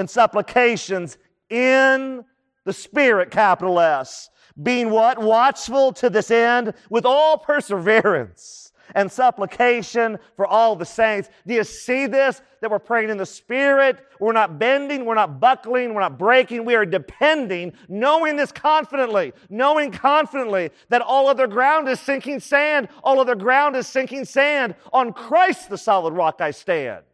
and 0.00 0.10
supplications 0.10 1.16
in 1.48 2.24
the 2.64 2.72
Spirit, 2.72 3.30
capital 3.30 3.78
S 3.78 4.30
being 4.62 4.90
what? 4.90 5.18
Watchful 5.18 5.92
to 5.94 6.10
this 6.10 6.30
end 6.30 6.74
with 6.88 7.06
all 7.06 7.38
perseverance 7.38 8.72
and 8.94 9.10
supplication 9.10 10.18
for 10.34 10.46
all 10.46 10.74
the 10.74 10.84
saints. 10.84 11.28
Do 11.46 11.54
you 11.54 11.64
see 11.64 12.06
this? 12.06 12.42
That 12.60 12.70
we're 12.70 12.78
praying 12.78 13.08
in 13.08 13.16
the 13.16 13.24
Spirit. 13.24 14.04
We're 14.18 14.32
not 14.32 14.58
bending. 14.58 15.04
We're 15.04 15.14
not 15.14 15.40
buckling. 15.40 15.94
We're 15.94 16.00
not 16.00 16.18
breaking. 16.18 16.64
We 16.64 16.74
are 16.74 16.84
depending, 16.84 17.72
knowing 17.88 18.36
this 18.36 18.52
confidently, 18.52 19.32
knowing 19.48 19.92
confidently 19.92 20.70
that 20.88 21.00
all 21.00 21.28
other 21.28 21.46
ground 21.46 21.88
is 21.88 22.00
sinking 22.00 22.40
sand. 22.40 22.88
All 23.02 23.20
other 23.20 23.36
ground 23.36 23.76
is 23.76 23.86
sinking 23.86 24.24
sand. 24.24 24.74
On 24.92 25.12
Christ, 25.12 25.70
the 25.70 25.78
solid 25.78 26.12
rock, 26.12 26.40
I 26.40 26.50
stand. 26.50 27.04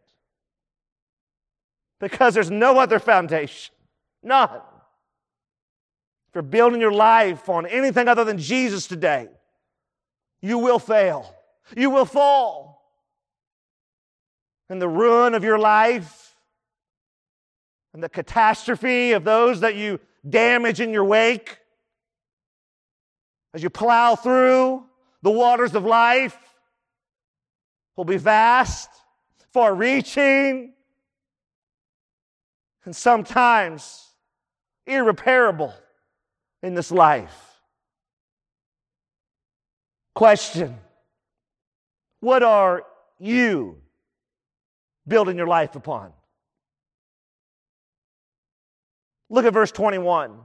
Because 1.99 2.33
there's 2.33 2.51
no 2.51 2.79
other 2.79 2.99
foundation. 2.99 3.73
None 4.23 4.61
you're 6.37 6.43
building 6.43 6.79
your 6.79 6.91
life 6.91 7.49
on 7.49 7.65
anything 7.65 8.07
other 8.07 8.23
than 8.23 8.37
Jesus 8.37 8.85
today, 8.85 9.27
you 10.39 10.59
will 10.59 10.77
fail. 10.77 11.33
You 11.75 11.89
will 11.89 12.05
fall. 12.05 12.93
And 14.69 14.79
the 14.79 14.87
ruin 14.87 15.33
of 15.33 15.43
your 15.43 15.57
life 15.57 16.35
and 17.91 18.03
the 18.03 18.07
catastrophe 18.07 19.13
of 19.13 19.23
those 19.23 19.61
that 19.61 19.73
you 19.73 19.99
damage 20.29 20.79
in 20.79 20.93
your 20.93 21.05
wake 21.05 21.57
as 23.55 23.63
you 23.63 23.71
plow 23.71 24.15
through 24.15 24.83
the 25.23 25.31
waters 25.31 25.73
of 25.73 25.85
life 25.85 26.37
will 27.95 28.05
be 28.05 28.17
vast, 28.17 28.91
far 29.51 29.73
reaching, 29.73 30.73
and 32.87 32.95
sometimes 32.95 34.13
irreparable 34.85 35.73
in 36.63 36.73
this 36.73 36.89
life. 36.89 37.59
Question 40.15 40.77
What 42.21 42.43
are 42.43 42.83
you 43.19 43.81
building 45.05 45.35
your 45.35 45.47
life 45.47 45.75
upon? 45.75 46.13
Look 49.29 49.43
at 49.43 49.51
verse 49.51 49.73
21. 49.73 50.39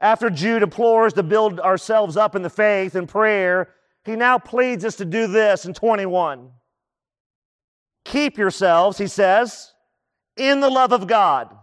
After 0.00 0.30
Jude 0.30 0.62
implores 0.62 1.12
to 1.12 1.22
build 1.22 1.60
ourselves 1.60 2.16
up 2.16 2.34
in 2.34 2.40
the 2.40 2.48
faith 2.48 2.94
and 2.94 3.06
prayer, 3.06 3.74
he 4.06 4.16
now 4.16 4.38
pleads 4.38 4.86
us 4.86 4.96
to 4.96 5.04
do 5.04 5.26
this 5.26 5.66
in 5.66 5.74
21. 5.74 6.50
Keep 8.06 8.38
yourselves, 8.38 8.96
he 8.96 9.06
says, 9.06 9.73
in 10.36 10.60
the 10.60 10.70
love 10.70 10.92
of 10.92 11.06
God, 11.06 11.54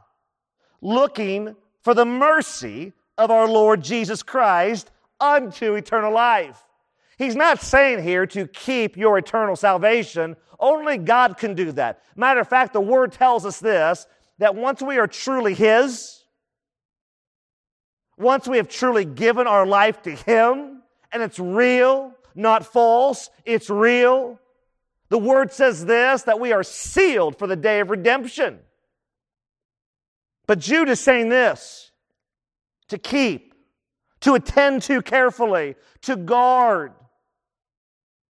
looking 0.81 1.55
for 1.83 1.93
the 1.93 2.05
mercy 2.05 2.93
of 3.17 3.31
our 3.31 3.47
Lord 3.47 3.83
Jesus 3.83 4.23
Christ 4.23 4.91
unto 5.19 5.75
eternal 5.75 6.13
life. 6.13 6.61
He's 7.17 7.35
not 7.35 7.61
saying 7.61 8.03
here 8.03 8.25
to 8.27 8.47
keep 8.47 8.97
your 8.97 9.17
eternal 9.17 9.55
salvation. 9.55 10.35
Only 10.59 10.97
God 10.97 11.37
can 11.37 11.53
do 11.53 11.71
that. 11.73 12.01
Matter 12.15 12.39
of 12.39 12.47
fact, 12.47 12.73
the 12.73 12.81
word 12.81 13.11
tells 13.11 13.45
us 13.45 13.59
this 13.59 14.07
that 14.39 14.55
once 14.55 14.81
we 14.81 14.97
are 14.97 15.05
truly 15.05 15.53
His, 15.53 16.23
once 18.17 18.47
we 18.47 18.57
have 18.57 18.67
truly 18.67 19.05
given 19.05 19.45
our 19.45 19.67
life 19.67 20.01
to 20.03 20.11
Him, 20.15 20.81
and 21.11 21.21
it's 21.21 21.37
real, 21.37 22.13
not 22.33 22.65
false, 22.65 23.29
it's 23.45 23.69
real. 23.69 24.39
The 25.11 25.17
word 25.17 25.51
says 25.51 25.85
this 25.85 26.23
that 26.23 26.39
we 26.39 26.53
are 26.53 26.63
sealed 26.63 27.37
for 27.37 27.45
the 27.45 27.57
day 27.57 27.81
of 27.81 27.89
redemption. 27.89 28.59
But 30.47 30.59
Jude 30.59 30.87
is 30.87 31.01
saying 31.01 31.27
this 31.27 31.91
to 32.87 32.97
keep, 32.97 33.53
to 34.21 34.35
attend 34.35 34.83
to 34.83 35.01
carefully, 35.01 35.75
to 36.03 36.15
guard, 36.15 36.93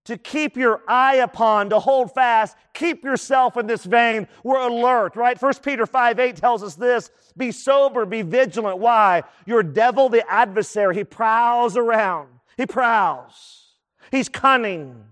to 0.05 0.17
keep 0.17 0.57
your 0.57 0.81
eye 0.87 1.17
upon, 1.17 1.69
to 1.69 1.79
hold 1.79 2.15
fast. 2.15 2.57
Keep 2.73 3.03
yourself 3.03 3.57
in 3.57 3.67
this 3.67 3.85
vein. 3.85 4.27
We're 4.43 4.67
alert, 4.67 5.15
right? 5.15 5.39
1 5.39 5.53
Peter 5.63 5.85
5 5.85 6.19
8 6.19 6.35
tells 6.35 6.63
us 6.63 6.73
this 6.73 7.11
be 7.37 7.51
sober, 7.51 8.07
be 8.07 8.23
vigilant. 8.23 8.79
Why? 8.79 9.21
Your 9.45 9.61
devil, 9.61 10.09
the 10.09 10.27
adversary, 10.27 10.95
he 10.95 11.03
prowls 11.03 11.77
around. 11.77 12.29
He 12.57 12.65
prowls. 12.65 13.75
He's 14.09 14.29
cunning. 14.29 15.10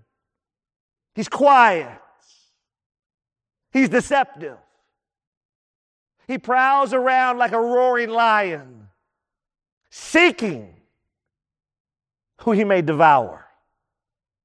He's 1.14 1.28
quiet. 1.28 1.98
He's 3.72 3.88
deceptive. 3.88 4.56
He 6.26 6.38
prowls 6.38 6.92
around 6.92 7.38
like 7.38 7.52
a 7.52 7.60
roaring 7.60 8.10
lion, 8.10 8.88
seeking 9.90 10.74
who 12.42 12.52
he 12.52 12.64
may 12.64 12.82
devour. 12.82 13.46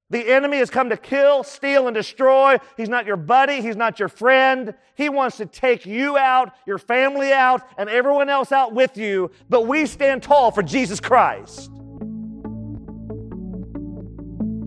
The 0.09 0.31
enemy 0.31 0.57
has 0.57 0.69
come 0.69 0.89
to 0.89 0.97
kill, 0.97 1.43
steal, 1.43 1.87
and 1.87 1.95
destroy. 1.95 2.57
He's 2.77 2.89
not 2.89 3.05
your 3.05 3.17
buddy. 3.17 3.61
He's 3.61 3.75
not 3.75 3.99
your 3.99 4.09
friend. 4.09 4.75
He 4.93 5.09
wants 5.09 5.37
to 5.37 5.45
take 5.45 5.85
you 5.85 6.17
out, 6.17 6.53
your 6.67 6.77
family 6.77 7.33
out, 7.33 7.67
and 7.77 7.89
everyone 7.89 8.29
else 8.29 8.51
out 8.51 8.73
with 8.73 8.97
you. 8.97 9.31
But 9.49 9.67
we 9.67 9.87
stand 9.87 10.21
tall 10.21 10.51
for 10.51 10.61
Jesus 10.61 10.99
Christ. 10.99 11.71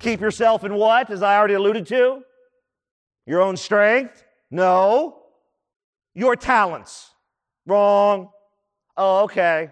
Keep 0.00 0.20
yourself 0.20 0.64
in 0.64 0.74
what, 0.74 1.10
as 1.10 1.22
I 1.22 1.36
already 1.36 1.54
alluded 1.54 1.86
to? 1.88 2.22
Your 3.26 3.42
own 3.42 3.56
strength? 3.56 4.24
No. 4.50 5.22
Your 6.14 6.34
talents? 6.36 7.10
Wrong. 7.66 8.30
Oh, 8.96 9.24
okay. 9.24 9.70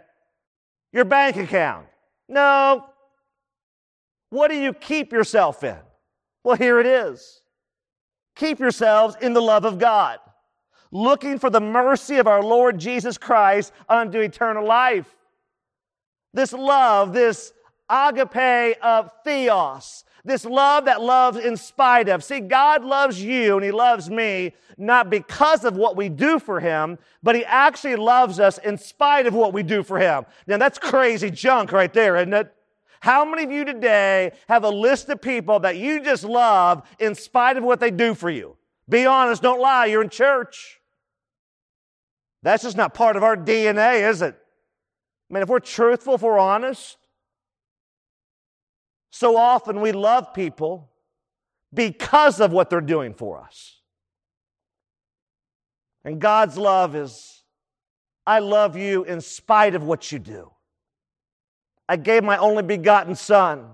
Your 0.93 1.05
bank 1.05 1.37
account? 1.37 1.87
No. 2.29 2.85
What 4.31 4.49
do 4.49 4.57
you 4.57 4.73
keep 4.73 5.13
yourself 5.13 5.65
in? 5.65 5.79
Well, 6.45 6.57
here 6.57 6.79
it 6.79 6.87
is. 6.87 7.41
Keep 8.37 8.61
yourselves 8.61 9.17
in 9.21 9.33
the 9.33 9.43
love 9.43 9.65
of 9.65 9.79
God, 9.79 10.19
looking 10.93 11.39
for 11.39 11.51
the 11.51 11.61
mercy 11.61 12.19
of 12.19 12.27
our 12.27 12.43
Lord 12.43 12.79
Jesus 12.79 13.19
Christ 13.19 13.73
unto 13.89 14.21
eternal 14.21 14.65
life. 14.65 15.17
This 16.35 16.53
love, 16.53 17.13
this 17.13 17.53
agape 17.89 18.77
of 18.83 19.11
theos, 19.25 20.05
this 20.25 20.45
love 20.45 20.87
that 20.87 21.01
loves 21.01 21.39
in 21.39 21.57
spite 21.57 22.09
of. 22.09 22.25
See, 22.25 22.41
God 22.41 22.85
loves 22.85 23.23
you 23.23 23.57
and 23.57 23.65
He 23.65 23.71
loves 23.71 24.11
me 24.11 24.55
not 24.77 25.11
because 25.11 25.65
of 25.65 25.77
what 25.77 25.97
we 25.97 26.09
do 26.09 26.39
for 26.39 26.61
Him, 26.61 26.99
but 27.23 27.35
He 27.35 27.45
actually 27.45 27.97
loves 27.97 28.39
us 28.41 28.59
in 28.59 28.79
spite 28.79 29.27
of 29.27 29.35
what 29.35 29.53
we 29.53 29.63
do 29.63 29.83
for 29.83 29.99
Him. 29.99 30.25
Now, 30.47 30.59
that's 30.59 30.79
crazy 30.79 31.31
junk 31.31 31.73
right 31.73 31.93
there, 31.93 32.17
isn't 32.17 32.33
it? 32.33 32.53
How 33.01 33.25
many 33.25 33.45
of 33.45 33.53
you 33.53 33.65
today 33.65 34.33
have 34.49 34.65
a 34.65 34.71
list 34.71 35.09
of 35.09 35.21
people 35.21 35.61
that 35.61 35.77
you 35.77 36.03
just 36.03 36.25
love 36.25 36.83
in 36.99 37.15
spite 37.15 37.57
of 37.57 37.65
what 37.65 37.81
they 37.81 37.91
do 37.91 38.15
for 38.15 38.31
you? 38.31 38.57
Be 38.89 39.07
honest, 39.07 39.43
don't 39.43 39.61
lie, 39.61 39.87
you're 39.87 40.03
in 40.03 40.09
church. 40.09 40.81
That's 42.43 42.63
just 42.63 42.77
not 42.77 42.95
part 42.95 43.17
of 43.17 43.23
our 43.23 43.37
DNA, 43.37 44.09
is 44.09 44.23
it? 44.23 44.37
I 45.31 45.35
mean, 45.35 45.43
if 45.43 45.49
we're 45.49 45.61
truthful, 45.61 46.15
if 46.15 46.23
we're 46.23 46.39
honest, 46.39 46.97
so 49.11 49.37
often 49.37 49.81
we 49.81 49.93
love 49.93 50.35
people 50.35 50.91
because 51.73 52.41
of 52.41 52.53
what 52.53 52.71
they're 52.71 52.81
doing 52.81 53.15
for 53.15 53.41
us. 53.41 53.81
And 56.05 56.21
God's 56.21 56.57
love 56.57 56.95
is, 56.95 57.43
I 58.27 58.39
love 58.39 58.77
you 58.77 59.05
in 59.05 59.21
spite 59.21 59.75
of 59.75 59.85
what 59.85 60.13
you 60.13 60.19
do. 60.19 60.51
I 61.89 61.97
gave 61.97 62.23
my 62.23 62.37
only 62.37 62.63
begotten 62.63 63.15
Son. 63.15 63.67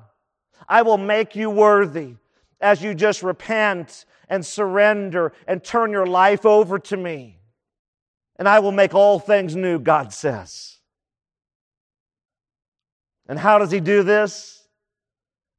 I 0.68 0.83
will 0.83 0.99
make 0.99 1.35
you 1.35 1.51
worthy 1.51 2.14
as 2.61 2.83
you 2.83 2.94
just 2.94 3.23
repent 3.23 4.05
and 4.29 4.47
surrender 4.47 5.33
and 5.47 5.62
turn 5.62 5.90
your 5.90 6.07
life 6.07 6.47
over 6.47 6.79
to 6.79 6.97
me. 6.97 7.40
And 8.37 8.49
I 8.49 8.61
will 8.61 8.73
make 8.73 8.94
all 8.94 9.18
things 9.18 9.55
new, 9.55 9.79
God 9.79 10.12
says. 10.12 10.79
And 13.29 13.38
how 13.38 13.59
does 13.59 13.70
He 13.70 13.81
do 13.81 14.03
this? 14.03 14.54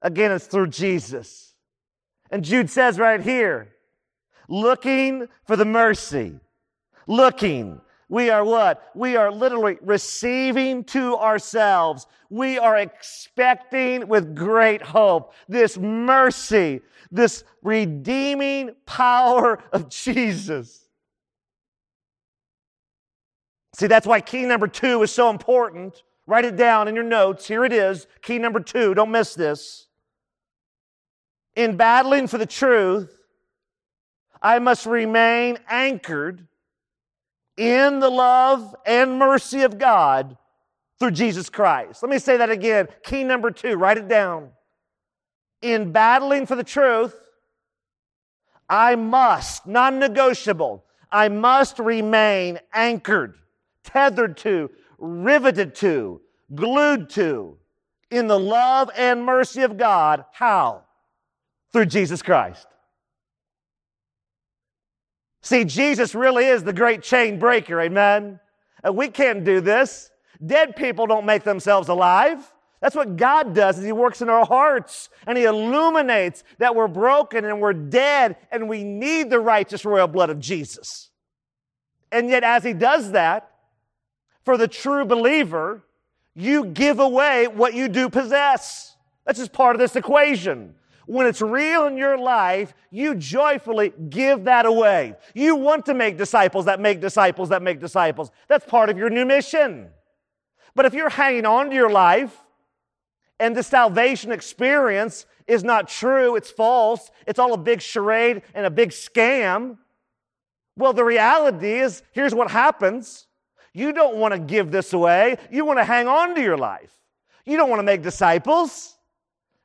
Again, 0.01 0.31
it's 0.31 0.47
through 0.47 0.67
Jesus. 0.67 1.53
And 2.29 2.43
Jude 2.43 2.69
says 2.69 2.99
right 2.99 3.21
here, 3.21 3.69
looking 4.47 5.27
for 5.45 5.55
the 5.55 5.65
mercy. 5.65 6.39
Looking. 7.08 7.81
We 8.08 8.29
are 8.29 8.43
what? 8.43 8.91
We 8.93 9.15
are 9.15 9.31
literally 9.31 9.77
receiving 9.81 10.84
to 10.86 11.17
ourselves. 11.17 12.05
We 12.29 12.60
are 12.60 12.77
expecting 12.77 14.08
with 14.08 14.36
great 14.36 14.81
hope 14.81 15.34
this 15.47 15.77
mercy, 15.77 16.81
this 17.12 17.43
redeeming 17.63 18.75
power 18.86 19.63
of 19.71 19.89
Jesus. 19.89 20.88
See, 23.75 23.88
that's 23.88 24.08
why 24.08 24.21
key 24.21 24.45
number 24.45 24.67
two 24.67 25.01
is 25.03 25.12
so 25.12 25.29
important. 25.29 26.01
Write 26.27 26.45
it 26.45 26.55
down 26.55 26.88
in 26.88 26.95
your 26.95 27.03
notes. 27.03 27.47
Here 27.47 27.63
it 27.65 27.73
is. 27.73 28.07
Key 28.21 28.39
number 28.39 28.59
two. 28.59 28.93
Don't 28.93 29.11
miss 29.11 29.35
this. 29.35 29.88
In 31.55 31.77
battling 31.77 32.27
for 32.27 32.38
the 32.38 32.45
truth, 32.45 33.15
I 34.41 34.59
must 34.59 34.85
remain 34.85 35.57
anchored 35.69 36.47
in 37.57 37.99
the 37.99 38.09
love 38.09 38.75
and 38.85 39.17
mercy 39.17 39.61
of 39.61 39.77
God 39.77 40.38
through 40.99 41.11
Jesus 41.11 41.49
Christ. 41.49 42.03
Let 42.03 42.09
me 42.09 42.19
say 42.19 42.38
that 42.38 42.49
again. 42.49 42.88
Key 43.03 43.23
number 43.23 43.51
two, 43.51 43.75
write 43.75 43.97
it 43.97 44.07
down. 44.07 44.49
In 45.61 45.91
battling 45.91 46.45
for 46.45 46.55
the 46.55 46.63
truth, 46.63 47.15
I 48.69 48.95
must, 48.95 49.65
non 49.67 49.99
negotiable, 49.99 50.83
I 51.11 51.29
must 51.29 51.79
remain 51.79 52.59
anchored, 52.73 53.35
tethered 53.83 54.38
to, 54.38 54.69
riveted 54.97 55.75
to, 55.75 56.21
glued 56.53 57.10
to, 57.12 57.58
in 58.12 58.27
the 58.27 58.39
love 58.39 58.89
and 58.95 59.25
mercy 59.25 59.62
of 59.62 59.77
God. 59.77 60.25
How? 60.31 60.86
through 61.75 61.86
Jesus 61.88 62.21
Christ. 62.21 62.67
See, 65.41 65.65
Jesus 65.65 66.15
really 66.15 66.45
is 66.45 66.63
the 66.63 66.71
great 66.71 67.01
chain 67.01 67.38
breaker, 67.38 67.81
amen? 67.81 68.39
And 68.81 68.95
we 68.95 69.10
can't 69.10 69.43
do 69.43 69.60
this. 69.60 70.10
Dead 70.43 70.77
people 70.77 71.05
don't 71.05 71.25
make 71.25 71.43
themselves 71.43 71.89
alive. 71.89 72.49
That's 72.79 72.95
what 72.95 73.17
God 73.17 73.53
does 73.53 73.77
is 73.77 73.84
he 73.84 73.91
works 73.91 74.21
in 74.21 74.29
our 74.29 74.45
hearts 74.45 75.10
and 75.27 75.38
he 75.38 75.43
illuminates 75.43 76.45
that 76.60 76.75
we're 76.75 76.88
broken 76.88 77.43
and 77.43 77.60
we're 77.60 77.73
dead 77.73 78.38
and 78.53 78.69
we 78.69 78.86
need 78.86 79.29
the 79.29 79.41
righteous 79.41 79.84
royal 79.84 80.08
blood 80.08 80.29
of 80.29 80.39
Jesus. 80.39 81.10
And 82.10 82.29
yet 82.29 82.45
as 82.45 82.63
he 82.63 82.71
does 82.71 83.12
that, 83.12 83.51
for 84.45 84.58
the 84.58 84.67
true 84.67 85.05
believer, 85.05 85.84
you 86.36 86.65
give 86.65 86.99
away 86.99 87.47
what 87.47 87.73
you 87.73 87.88
do 87.88 88.10
possess. 88.10 88.95
That's 89.25 89.39
just 89.39 89.51
part 89.51 89.75
of 89.75 89.79
this 89.79 89.95
equation. 89.95 90.75
When 91.08 91.27
it's 91.27 91.41
real 91.41 91.86
in 91.86 91.97
your 91.97 92.17
life, 92.17 92.73
you 92.89 93.15
joyfully 93.15 93.93
give 94.10 94.46
that 94.46 94.65
away. 94.65 95.15
You 95.33 95.56
want 95.56 95.85
to 95.87 95.93
make 95.93 96.17
disciples 96.17 96.65
that 96.65 96.79
make 96.79 97.02
disciples 97.02 97.50
that 97.50 97.62
make 97.62 97.79
disciples. 97.79 98.31
That's 98.48 98.65
part 98.65 98.89
of 98.89 98.98
your 98.98 99.10
new 99.10 99.25
mission. 99.25 99.89
But 100.75 100.85
if 100.85 100.93
you're 100.93 101.10
hanging 101.10 101.46
on 101.46 101.69
to 101.69 101.75
your 101.75 101.91
life 101.91 102.35
and 103.39 103.56
the 103.56 103.63
salvation 103.63 104.31
experience 104.31 105.25
is 105.48 105.63
not 105.63 105.87
true, 105.87 106.35
it's 106.35 106.50
false, 106.52 107.12
it's 107.27 107.39
all 107.39 107.54
a 107.54 107.58
big 107.58 107.81
charade 107.81 108.41
and 108.54 108.65
a 108.65 108.71
big 108.71 108.89
scam, 108.89 109.77
well, 110.77 110.93
the 110.93 111.06
reality 111.06 111.79
is 111.79 112.04
here's 112.12 112.35
what 112.35 112.52
happens. 112.52 113.25
You 113.76 113.92
don't 113.92 114.15
want 114.15 114.34
to 114.34 114.40
give 114.40 114.71
this 114.71 114.94
away. 114.94 115.36
You 115.52 115.65
want 115.65 115.80
to 115.80 115.84
hang 115.84 116.08
on 116.08 116.34
to 116.36 116.42
your 116.42 116.58
life. 116.58 116.94
You 117.46 117.58
don't 117.58 117.69
want 117.69 117.80
to 117.80 117.84
make 117.84 118.02
disciples. 118.02 118.96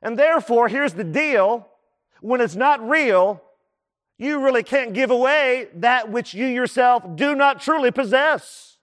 And 0.01 0.19
therefore, 0.19 0.67
here's 0.67 0.91
the 0.91 1.05
deal 1.05 1.65
when 2.19 2.41
it's 2.41 2.55
not 2.55 2.87
real, 2.87 3.41
you 4.17 4.43
really 4.43 4.63
can't 4.63 4.91
give 4.91 5.11
away 5.11 5.69
that 5.75 6.11
which 6.11 6.33
you 6.33 6.45
yourself 6.45 7.15
do 7.15 7.35
not 7.35 7.61
truly 7.61 7.89
possess. 7.89 8.77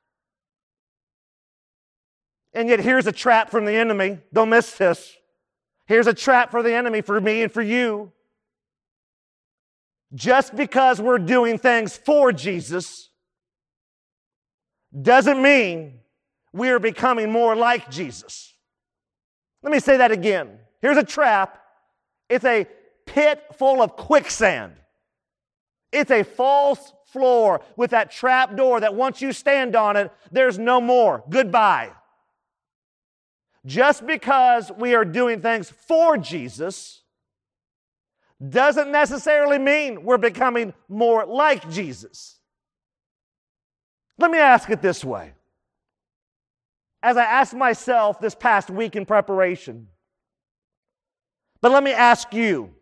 And 2.54 2.70
yet, 2.70 2.80
here's 2.80 3.06
a 3.06 3.12
trap 3.12 3.50
from 3.50 3.66
the 3.66 3.74
enemy. 3.74 4.20
Don't 4.32 4.48
miss 4.48 4.78
this. 4.78 5.14
Here's 5.84 6.06
a 6.06 6.14
trap 6.14 6.50
for 6.50 6.62
the 6.62 6.72
enemy, 6.72 7.02
for 7.02 7.20
me 7.20 7.42
and 7.42 7.52
for 7.52 7.62
you. 7.62 8.12
Just 10.14 10.56
because 10.56 11.02
we're 11.02 11.18
doing 11.18 11.58
things 11.58 11.98
for 11.98 12.32
Jesus 12.32 13.10
doesn't 15.02 15.40
mean 15.40 16.00
we 16.52 16.70
are 16.70 16.78
becoming 16.78 17.30
more 17.30 17.54
like 17.54 17.90
Jesus. 17.90 18.54
Let 19.62 19.72
me 19.72 19.80
say 19.80 19.98
that 19.98 20.12
again. 20.12 20.58
Here's 20.80 20.96
a 20.96 21.04
trap. 21.04 21.60
It's 22.28 22.44
a 22.44 22.66
pit 23.06 23.42
full 23.56 23.82
of 23.82 23.96
quicksand. 23.96 24.74
It's 25.92 26.10
a 26.10 26.22
false 26.22 26.92
floor 27.06 27.62
with 27.76 27.90
that 27.90 28.10
trap 28.10 28.56
door 28.56 28.80
that 28.80 28.94
once 28.94 29.22
you 29.22 29.32
stand 29.32 29.74
on 29.74 29.96
it, 29.96 30.12
there's 30.30 30.58
no 30.58 30.80
more. 30.80 31.24
Goodbye. 31.28 31.92
Just 33.64 34.06
because 34.06 34.70
we 34.78 34.94
are 34.94 35.04
doing 35.04 35.40
things 35.40 35.70
for 35.70 36.16
Jesus 36.16 37.02
doesn't 38.46 38.92
necessarily 38.92 39.58
mean 39.58 40.04
we're 40.04 40.16
becoming 40.16 40.72
more 40.88 41.26
like 41.26 41.68
Jesus. 41.70 42.37
Let 44.18 44.30
me 44.30 44.38
ask 44.38 44.68
it 44.68 44.82
this 44.82 45.04
way. 45.04 45.32
As 47.02 47.16
I 47.16 47.24
asked 47.24 47.54
myself 47.54 48.20
this 48.20 48.34
past 48.34 48.68
week 48.68 48.96
in 48.96 49.06
preparation, 49.06 49.86
but 51.60 51.70
let 51.70 51.82
me 51.82 51.92
ask 51.92 52.34
you 52.34 52.74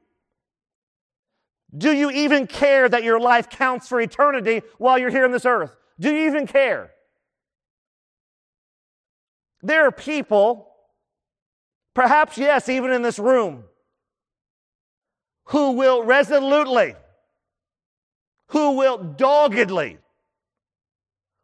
do 1.76 1.93
you 1.93 2.11
even 2.11 2.47
care 2.47 2.89
that 2.89 3.05
your 3.05 3.20
life 3.20 3.51
counts 3.51 3.89
for 3.89 4.01
eternity 4.01 4.62
while 4.78 4.99
you're 4.99 5.11
here 5.11 5.24
on 5.24 5.32
this 5.32 5.45
earth? 5.45 5.76
Do 5.99 6.14
you 6.14 6.26
even 6.26 6.47
care? 6.47 6.93
There 9.62 9.87
are 9.87 9.91
people, 9.91 10.68
perhaps, 11.93 12.39
yes, 12.39 12.68
even 12.68 12.93
in 12.93 13.03
this 13.03 13.18
room, 13.18 13.64
who 15.47 15.72
will 15.72 16.05
resolutely, 16.05 16.95
who 18.49 18.76
will 18.76 18.99
doggedly, 18.99 19.99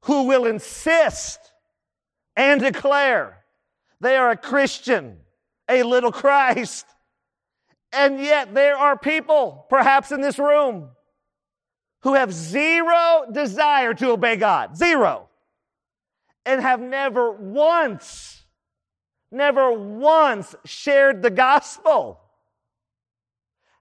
who 0.03 0.25
will 0.25 0.47
insist 0.47 1.39
and 2.37 2.61
declare 2.61 3.39
they 4.01 4.17
are 4.17 4.31
a 4.31 4.37
Christian, 4.37 5.19
a 5.69 5.83
little 5.83 6.13
Christ. 6.13 6.87
And 7.93 8.21
yet 8.21 8.55
there 8.55 8.77
are 8.77 8.99
people, 8.99 9.67
perhaps 9.69 10.13
in 10.13 10.21
this 10.21 10.39
room, 10.39 10.89
who 12.03 12.15
have 12.15 12.33
zero 12.33 13.27
desire 13.31 13.95
to 13.95 14.11
obey 14.11 14.37
God. 14.37 14.77
Zero. 14.77 15.29
And 16.45 16.61
have 16.61 16.81
never 16.81 17.31
once, 17.31 18.43
never 19.31 19.71
once 19.71 20.57
shared 20.65 21.23
the 21.23 21.31
gospel. 21.31 22.19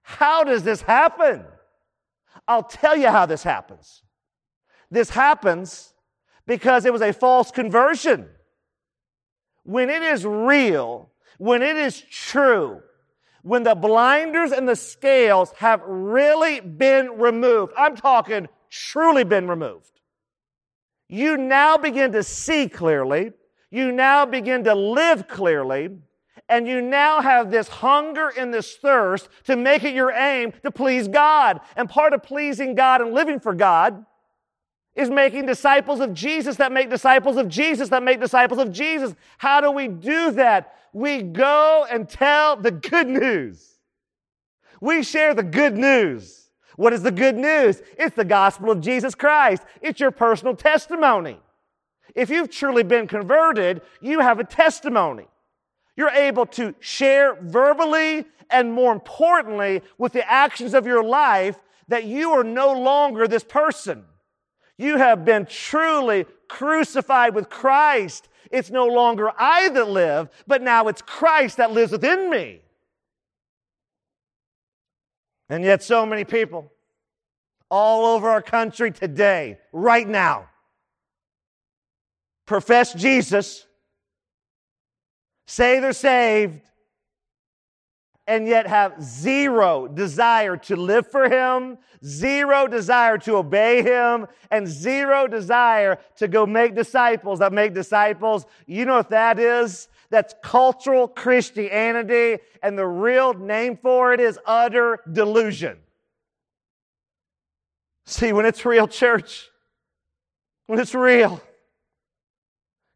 How 0.02 0.44
does 0.44 0.62
this 0.62 0.82
happen? 0.82 1.44
I'll 2.46 2.62
tell 2.62 2.96
you 2.96 3.08
how 3.08 3.26
this 3.26 3.42
happens. 3.42 4.02
This 4.90 5.10
happens 5.10 5.91
because 6.46 6.84
it 6.84 6.92
was 6.92 7.02
a 7.02 7.12
false 7.12 7.50
conversion. 7.50 8.28
When 9.64 9.90
it 9.90 10.02
is 10.02 10.26
real, 10.26 11.10
when 11.38 11.62
it 11.62 11.76
is 11.76 12.00
true, 12.00 12.82
when 13.42 13.62
the 13.62 13.74
blinders 13.74 14.52
and 14.52 14.68
the 14.68 14.76
scales 14.76 15.52
have 15.58 15.82
really 15.84 16.60
been 16.60 17.18
removed, 17.18 17.72
I'm 17.76 17.96
talking 17.96 18.48
truly 18.70 19.24
been 19.24 19.48
removed, 19.48 20.00
you 21.08 21.36
now 21.36 21.76
begin 21.76 22.12
to 22.12 22.22
see 22.22 22.68
clearly, 22.68 23.32
you 23.70 23.92
now 23.92 24.24
begin 24.24 24.64
to 24.64 24.74
live 24.74 25.28
clearly, 25.28 25.90
and 26.48 26.66
you 26.66 26.80
now 26.80 27.20
have 27.20 27.50
this 27.50 27.68
hunger 27.68 28.28
and 28.36 28.52
this 28.52 28.76
thirst 28.76 29.28
to 29.44 29.56
make 29.56 29.84
it 29.84 29.94
your 29.94 30.10
aim 30.10 30.52
to 30.62 30.70
please 30.70 31.08
God. 31.08 31.60
And 31.76 31.88
part 31.88 32.12
of 32.12 32.22
pleasing 32.22 32.74
God 32.74 33.00
and 33.00 33.12
living 33.12 33.40
for 33.40 33.54
God 33.54 34.04
is 34.94 35.08
making 35.08 35.46
disciples 35.46 36.00
of 36.00 36.12
Jesus 36.12 36.56
that 36.56 36.72
make 36.72 36.90
disciples 36.90 37.36
of 37.36 37.48
Jesus 37.48 37.88
that 37.88 38.02
make 38.02 38.20
disciples 38.20 38.60
of 38.60 38.72
Jesus. 38.72 39.14
How 39.38 39.60
do 39.60 39.70
we 39.70 39.88
do 39.88 40.32
that? 40.32 40.74
We 40.92 41.22
go 41.22 41.86
and 41.90 42.08
tell 42.08 42.56
the 42.56 42.70
good 42.70 43.08
news. 43.08 43.78
We 44.80 45.02
share 45.02 45.32
the 45.32 45.42
good 45.42 45.76
news. 45.76 46.50
What 46.76 46.92
is 46.92 47.02
the 47.02 47.10
good 47.10 47.36
news? 47.36 47.80
It's 47.96 48.16
the 48.16 48.24
gospel 48.24 48.70
of 48.70 48.80
Jesus 48.80 49.14
Christ. 49.14 49.62
It's 49.80 50.00
your 50.00 50.10
personal 50.10 50.56
testimony. 50.56 51.38
If 52.14 52.28
you've 52.28 52.50
truly 52.50 52.82
been 52.82 53.06
converted, 53.06 53.80
you 54.00 54.20
have 54.20 54.38
a 54.38 54.44
testimony. 54.44 55.26
You're 55.96 56.10
able 56.10 56.46
to 56.46 56.74
share 56.80 57.36
verbally 57.40 58.24
and 58.50 58.72
more 58.72 58.92
importantly 58.92 59.82
with 59.98 60.12
the 60.12 60.30
actions 60.30 60.74
of 60.74 60.86
your 60.86 61.02
life 61.02 61.56
that 61.88 62.04
you 62.04 62.32
are 62.32 62.44
no 62.44 62.72
longer 62.72 63.26
this 63.26 63.44
person. 63.44 64.04
You 64.78 64.96
have 64.96 65.24
been 65.24 65.46
truly 65.46 66.26
crucified 66.48 67.34
with 67.34 67.48
Christ. 67.48 68.28
It's 68.50 68.70
no 68.70 68.86
longer 68.86 69.30
I 69.38 69.68
that 69.70 69.88
live, 69.88 70.28
but 70.46 70.62
now 70.62 70.88
it's 70.88 71.02
Christ 71.02 71.56
that 71.58 71.72
lives 71.72 71.92
within 71.92 72.30
me. 72.30 72.60
And 75.48 75.64
yet, 75.64 75.82
so 75.82 76.06
many 76.06 76.24
people 76.24 76.72
all 77.70 78.04
over 78.04 78.28
our 78.28 78.42
country 78.42 78.90
today, 78.90 79.58
right 79.72 80.06
now, 80.08 80.48
profess 82.46 82.92
Jesus, 82.92 83.66
say 85.46 85.80
they're 85.80 85.92
saved, 85.92 86.60
and 88.32 88.48
yet 88.48 88.66
have 88.66 88.94
zero 89.02 89.86
desire 89.86 90.56
to 90.56 90.74
live 90.74 91.06
for 91.06 91.28
Him, 91.28 91.76
zero 92.02 92.66
desire 92.66 93.18
to 93.18 93.36
obey 93.36 93.82
Him, 93.82 94.26
and 94.50 94.66
zero 94.66 95.28
desire 95.28 95.98
to 96.16 96.28
go 96.28 96.46
make 96.46 96.74
disciples 96.74 97.40
that 97.40 97.52
make 97.52 97.74
disciples. 97.74 98.46
You 98.66 98.86
know 98.86 98.94
what 98.94 99.10
that 99.10 99.38
is? 99.38 99.88
That's 100.08 100.34
cultural 100.42 101.08
Christianity, 101.08 102.38
and 102.62 102.78
the 102.78 102.86
real 102.86 103.34
name 103.34 103.76
for 103.76 104.14
it 104.14 104.20
is 104.20 104.38
utter 104.46 105.00
delusion. 105.12 105.76
See, 108.06 108.32
when 108.32 108.46
it's 108.46 108.64
real, 108.64 108.88
church, 108.88 109.50
when 110.68 110.80
it's 110.80 110.94
real, 110.94 111.42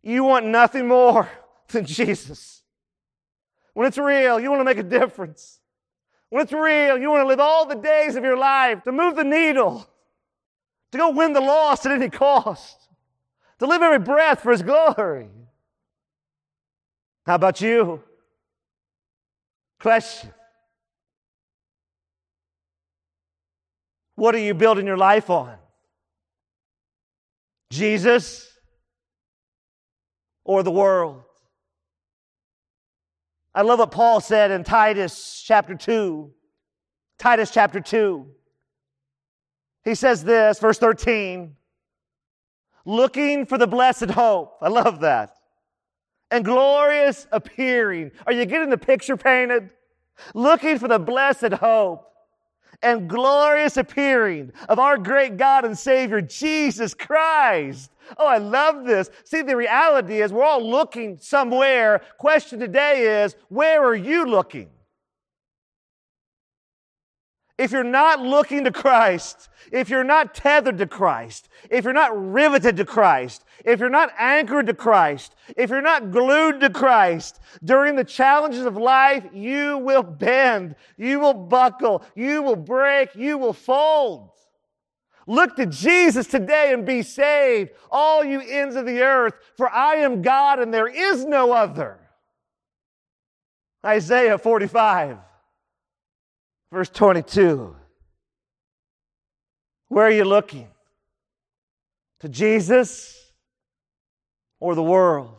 you 0.02 0.24
want 0.24 0.46
nothing 0.46 0.88
more 0.88 1.28
than 1.68 1.84
Jesus. 1.84 2.55
When 3.76 3.86
it's 3.86 3.98
real, 3.98 4.40
you 4.40 4.48
want 4.48 4.60
to 4.60 4.64
make 4.64 4.78
a 4.78 4.82
difference. 4.82 5.60
When 6.30 6.42
it's 6.42 6.52
real, 6.54 6.96
you 6.96 7.10
want 7.10 7.24
to 7.24 7.28
live 7.28 7.40
all 7.40 7.66
the 7.66 7.74
days 7.74 8.16
of 8.16 8.24
your 8.24 8.38
life 8.38 8.82
to 8.84 8.90
move 8.90 9.16
the 9.16 9.22
needle, 9.22 9.86
to 10.92 10.96
go 10.96 11.10
win 11.10 11.34
the 11.34 11.42
lost 11.42 11.84
at 11.84 11.92
any 11.92 12.08
cost, 12.08 12.88
to 13.58 13.66
live 13.66 13.82
every 13.82 13.98
breath 13.98 14.40
for 14.40 14.50
His 14.50 14.62
glory. 14.62 15.28
How 17.26 17.34
about 17.34 17.60
you? 17.60 18.02
Question 19.78 20.32
What 24.14 24.34
are 24.34 24.38
you 24.38 24.54
building 24.54 24.86
your 24.86 24.96
life 24.96 25.28
on? 25.28 25.54
Jesus 27.70 28.50
or 30.46 30.62
the 30.62 30.70
world? 30.70 31.25
I 33.56 33.62
love 33.62 33.80
what 33.80 33.90
Paul 33.90 34.20
said 34.20 34.50
in 34.50 34.62
Titus 34.62 35.42
chapter 35.44 35.74
2. 35.74 36.30
Titus 37.18 37.50
chapter 37.50 37.80
2. 37.80 38.26
He 39.82 39.94
says 39.94 40.22
this, 40.22 40.58
verse 40.60 40.78
13 40.78 41.56
looking 42.86 43.44
for 43.44 43.58
the 43.58 43.66
blessed 43.66 44.10
hope. 44.10 44.58
I 44.62 44.68
love 44.68 45.00
that. 45.00 45.30
And 46.30 46.44
glorious 46.44 47.26
appearing. 47.32 48.12
Are 48.26 48.32
you 48.32 48.46
getting 48.46 48.70
the 48.70 48.78
picture 48.78 49.16
painted? 49.16 49.70
Looking 50.34 50.78
for 50.78 50.88
the 50.88 50.98
blessed 50.98 51.54
hope 51.54 52.06
and 52.82 53.08
glorious 53.08 53.76
appearing 53.76 54.52
of 54.68 54.78
our 54.78 54.98
great 54.98 55.36
God 55.36 55.64
and 55.64 55.76
Savior, 55.78 56.20
Jesus 56.20 56.94
Christ. 56.94 57.90
Oh, 58.18 58.26
I 58.26 58.38
love 58.38 58.84
this. 58.84 59.10
See, 59.24 59.42
the 59.42 59.56
reality 59.56 60.22
is 60.22 60.32
we're 60.32 60.44
all 60.44 60.64
looking 60.64 61.18
somewhere. 61.18 62.02
Question 62.18 62.60
today 62.60 63.22
is, 63.24 63.36
where 63.48 63.84
are 63.84 63.96
you 63.96 64.26
looking? 64.26 64.70
If 67.58 67.72
you're 67.72 67.84
not 67.84 68.20
looking 68.20 68.64
to 68.64 68.70
Christ, 68.70 69.48
if 69.72 69.88
you're 69.88 70.04
not 70.04 70.34
tethered 70.34 70.76
to 70.78 70.86
Christ, 70.86 71.48
if 71.70 71.84
you're 71.84 71.94
not 71.94 72.12
riveted 72.14 72.76
to 72.76 72.84
Christ, 72.84 73.44
if 73.64 73.80
you're 73.80 73.88
not 73.88 74.12
anchored 74.18 74.66
to 74.66 74.74
Christ, 74.74 75.34
if 75.56 75.70
you're 75.70 75.80
not 75.80 76.10
glued 76.10 76.60
to 76.60 76.68
Christ, 76.68 77.40
during 77.64 77.96
the 77.96 78.04
challenges 78.04 78.66
of 78.66 78.76
life, 78.76 79.24
you 79.32 79.78
will 79.78 80.02
bend, 80.02 80.76
you 80.98 81.18
will 81.18 81.34
buckle, 81.34 82.02
you 82.14 82.42
will 82.42 82.56
break, 82.56 83.14
you 83.14 83.38
will 83.38 83.54
fold. 83.54 84.30
Look 85.26 85.56
to 85.56 85.66
Jesus 85.66 86.26
today 86.26 86.72
and 86.72 86.86
be 86.86 87.02
saved, 87.02 87.70
all 87.90 88.22
you 88.22 88.40
ends 88.40 88.76
of 88.76 88.86
the 88.86 89.00
earth, 89.00 89.34
for 89.56 89.68
I 89.68 89.96
am 89.96 90.22
God 90.22 90.60
and 90.60 90.72
there 90.72 90.86
is 90.86 91.24
no 91.24 91.52
other. 91.52 91.98
Isaiah 93.84 94.38
45, 94.38 95.18
verse 96.72 96.88
22. 96.88 97.74
Where 99.88 100.06
are 100.06 100.10
you 100.10 100.24
looking? 100.24 100.68
To 102.20 102.28
Jesus 102.28 103.32
or 104.58 104.74
the 104.74 104.82
world? 104.82 105.36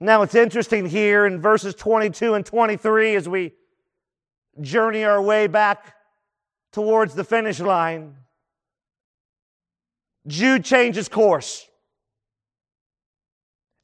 Now 0.00 0.22
it's 0.22 0.34
interesting 0.34 0.86
here 0.86 1.26
in 1.26 1.40
verses 1.40 1.74
22 1.74 2.34
and 2.34 2.46
23 2.46 3.16
as 3.16 3.28
we 3.28 3.52
journey 4.60 5.04
our 5.04 5.20
way 5.20 5.46
back 5.46 5.94
towards 6.72 7.14
the 7.14 7.24
finish 7.24 7.58
line. 7.58 8.14
Jude 10.26 10.64
changes 10.64 11.08
course. 11.08 11.66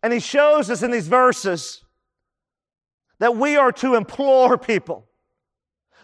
And 0.03 0.13
he 0.13 0.21
shows 0.21 0.71
us 0.71 0.83
in 0.83 0.91
these 0.91 1.09
verses 1.09 1.84
that 3.25 3.37
we 3.37 3.57
are 3.57 3.73
to 3.73 3.95
implore 3.95 4.59
people. 4.59 5.07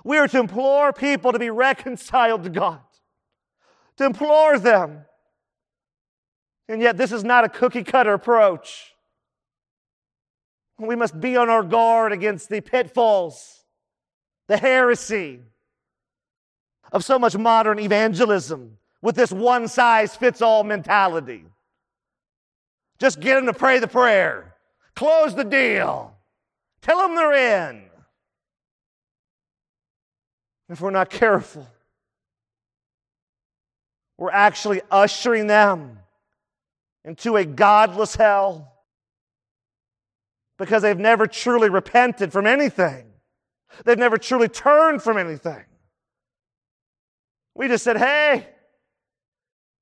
We 0.05 0.17
are 0.17 0.27
to 0.29 0.39
implore 0.39 0.91
people 0.91 1.33
to 1.33 1.39
be 1.39 1.51
reconciled 1.51 2.45
to 2.45 2.49
God, 2.49 2.81
to 3.99 4.07
implore 4.07 4.59
them. 4.59 5.05
And 6.67 6.81
yet, 6.81 6.97
this 6.97 7.13
is 7.13 7.23
not 7.23 7.45
a 7.45 7.51
cookie 7.51 7.85
cutter 7.85 8.15
approach. 8.15 8.95
We 10.79 10.97
must 10.97 11.21
be 11.21 11.37
on 11.37 11.51
our 11.51 11.63
guard 11.63 12.13
against 12.13 12.49
the 12.49 12.63
pitfalls, 12.63 13.65
the 14.49 14.57
heresy 14.57 15.41
of 16.91 17.05
so 17.05 17.19
much 17.19 17.37
modern 17.37 17.79
evangelism 17.79 18.79
with 19.03 19.15
this 19.15 19.31
one 19.31 19.69
size 19.69 20.17
fits 20.17 20.41
all 20.41 20.65
mentality. 20.65 21.45
Just 22.99 23.21
get 23.21 23.35
them 23.35 23.45
to 23.45 23.53
pray 23.53 23.79
the 23.79 23.89
prayer, 23.89 24.55
close 24.95 25.35
the 25.35 25.45
deal, 25.45 26.17
tell 26.83 26.99
them 26.99 27.15
they're 27.15 27.69
in. 27.69 27.83
If 30.69 30.81
we're 30.81 30.91
not 30.91 31.11
careful, 31.11 31.67
we're 34.17 34.31
actually 34.31 34.83
ushering 34.91 35.47
them 35.47 35.99
into 37.05 37.37
a 37.37 37.45
godless 37.45 38.15
hell 38.15 38.73
because 40.59 40.83
they've 40.83 40.99
never 40.99 41.27
truly 41.27 41.71
repented 41.71 42.33
from 42.33 42.47
anything. 42.47 43.07
They've 43.85 43.99
never 43.99 44.19
truly 44.19 44.49
turned 44.49 45.03
from 45.03 45.17
anything. 45.17 45.65
We 47.55 47.69
just 47.69 47.83
said, 47.83 47.97
hey, 47.97 48.47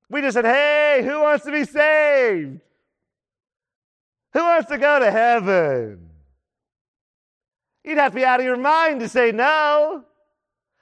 we 0.08 0.20
just 0.20 0.34
said, 0.34 0.44
hey, 0.44 1.02
who 1.04 1.20
wants 1.20 1.44
to 1.44 1.52
be 1.52 1.64
saved? 1.64 2.60
Who 4.32 4.40
wants 4.40 4.68
to 4.70 4.78
go 4.78 5.00
to 5.00 5.10
heaven? 5.10 6.07
You'd 7.88 7.96
have 7.96 8.12
to 8.12 8.16
be 8.16 8.24
out 8.26 8.38
of 8.38 8.44
your 8.44 8.58
mind 8.58 9.00
to 9.00 9.08
say 9.08 9.32
no. 9.32 10.04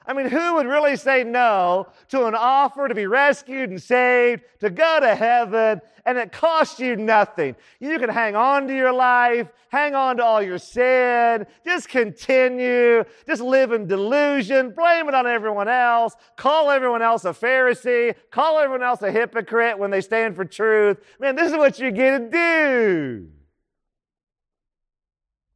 I 0.04 0.12
mean, 0.12 0.26
who 0.26 0.54
would 0.54 0.66
really 0.66 0.96
say 0.96 1.22
no 1.22 1.86
to 2.08 2.26
an 2.26 2.34
offer 2.34 2.88
to 2.88 2.96
be 2.96 3.06
rescued 3.06 3.70
and 3.70 3.80
saved, 3.80 4.42
to 4.58 4.70
go 4.70 4.98
to 4.98 5.14
heaven, 5.14 5.80
and 6.04 6.18
it 6.18 6.32
costs 6.32 6.80
you 6.80 6.96
nothing? 6.96 7.54
You 7.78 8.00
can 8.00 8.08
hang 8.08 8.34
on 8.34 8.66
to 8.66 8.74
your 8.74 8.92
life, 8.92 9.46
hang 9.68 9.94
on 9.94 10.16
to 10.16 10.24
all 10.24 10.42
your 10.42 10.58
sin, 10.58 11.46
just 11.64 11.88
continue, 11.88 13.04
just 13.24 13.40
live 13.40 13.70
in 13.70 13.86
delusion, 13.86 14.72
blame 14.76 15.08
it 15.08 15.14
on 15.14 15.28
everyone 15.28 15.68
else, 15.68 16.16
call 16.34 16.72
everyone 16.72 17.02
else 17.02 17.24
a 17.24 17.30
Pharisee, 17.30 18.16
call 18.32 18.58
everyone 18.58 18.82
else 18.82 19.00
a 19.02 19.12
hypocrite 19.12 19.78
when 19.78 19.92
they 19.92 20.00
stand 20.00 20.34
for 20.34 20.44
truth. 20.44 20.98
Man, 21.20 21.36
this 21.36 21.52
is 21.52 21.56
what 21.56 21.78
you 21.78 21.92
get 21.92 22.18
to 22.18 22.30
do. 22.30 23.28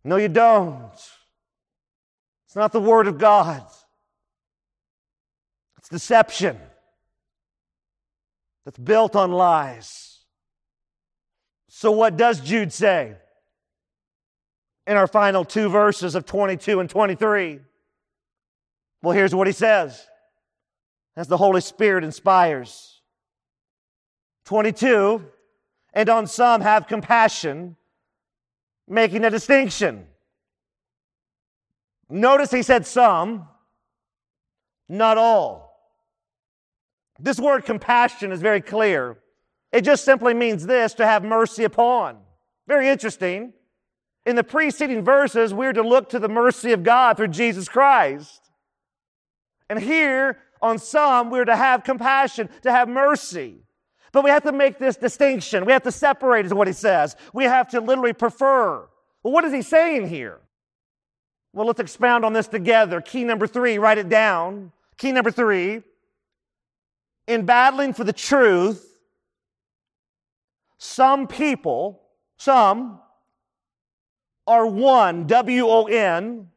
No, 0.05 0.15
you 0.15 0.29
don't. 0.29 0.93
It's 2.51 2.57
not 2.57 2.73
the 2.73 2.81
Word 2.81 3.07
of 3.07 3.17
God 3.17 3.65
it's 5.79 5.89
deception 5.89 6.59
that's 8.65 8.77
built 8.77 9.15
on 9.15 9.31
lies. 9.31 10.25
So, 11.69 11.93
what 11.93 12.17
does 12.17 12.41
Jude 12.41 12.73
say 12.73 13.15
in 14.85 14.97
our 14.97 15.07
final 15.07 15.45
two 15.45 15.69
verses 15.69 16.17
of 16.17 16.27
22 16.27 16.81
and 16.81 16.91
23? 16.91 17.61
Well, 19.01 19.15
here's 19.15 19.33
what 19.33 19.47
he 19.47 19.53
says 19.53 20.05
as 21.15 21.29
the 21.29 21.37
Holy 21.37 21.61
Spirit 21.61 22.03
inspires. 22.03 23.01
22, 24.47 25.25
and 25.95 26.09
on 26.09 26.27
some 26.27 26.63
have 26.63 26.89
compassion, 26.89 27.77
making 28.89 29.25
a 29.25 29.31
distinction. 29.31 30.09
Notice 32.11 32.51
he 32.51 32.63
said 32.63 32.87
some, 32.87 33.49
not 34.89 35.17
all. 35.17 35.71
This 37.21 37.39
word 37.39 37.65
compassion 37.65 38.33
is 38.33 38.41
very 38.41 38.61
clear. 38.61 39.19
It 39.73 39.83
just 39.83 40.05
simply 40.05 40.35
means 40.35 40.67
this 40.67 40.95
to 40.95 41.07
have 41.07 41.23
mercy 41.23 41.65
upon. 41.65 42.19
Very 42.67 42.89
interesting. 42.89 43.53
In 44.27 44.37
the 44.37 44.45
preceding 44.45 45.05
verses, 45.05 45.55
we're 45.55 45.73
to 45.73 45.83
look 45.83 46.09
to 46.11 46.19
the 46.19 46.29
mercy 46.29 46.73
of 46.73 46.83
God 46.83 47.17
through 47.17 47.29
Jesus 47.29 47.69
Christ. 47.69 48.51
And 49.69 49.79
here, 49.79 50.39
on 50.61 50.79
some, 50.79 51.31
we're 51.31 51.45
to 51.45 51.57
have 51.57 51.85
compassion, 51.85 52.49
to 52.63 52.73
have 52.73 52.89
mercy. 52.89 53.63
But 54.13 54.25
we 54.25 54.31
have 54.31 54.43
to 54.43 54.53
make 54.53 54.79
this 54.79 54.97
distinction. 54.97 55.65
We 55.65 55.73
have 55.73 55.85
to 55.85 55.93
separate, 55.93 56.45
is 56.45 56.53
what 56.53 56.67
he 56.67 56.73
says. 56.73 57.15
We 57.33 57.45
have 57.45 57.69
to 57.69 57.81
literally 57.81 58.13
prefer. 58.13 58.89
Well, 59.23 59.33
what 59.33 59.45
is 59.45 59.53
he 59.53 59.63
saying 59.63 60.09
here? 60.09 60.41
Well, 61.53 61.67
let's 61.67 61.81
expound 61.81 62.25
on 62.25 62.33
this 62.33 62.47
together. 62.47 63.01
Key 63.01 63.25
number 63.25 63.47
three, 63.47 63.79
write 63.79 63.99
it 63.99 64.09
down. 64.09 64.73
Key 64.97 65.13
number 65.13 65.31
three 65.31 65.83
in 67.31 67.47
battling 67.47 67.93
for 67.93 68.03
the 68.03 68.13
truth, 68.13 69.01
some 70.79 71.29
people, 71.29 72.03
some, 72.39 73.01
are 74.49 74.67
won, 74.67 75.29
W 75.29 75.67
O 75.67 75.85
N, 75.85 76.49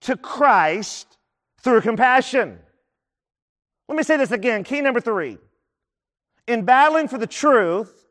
to 0.00 0.16
Christ 0.16 1.18
through 1.60 1.82
compassion. 1.82 2.58
Let 3.88 3.96
me 3.96 4.02
say 4.02 4.16
this 4.16 4.30
again. 4.30 4.64
Key 4.64 4.80
number 4.80 5.00
three. 5.00 5.36
In 6.46 6.64
battling 6.64 7.08
for 7.08 7.18
the 7.18 7.26
truth, 7.26 8.06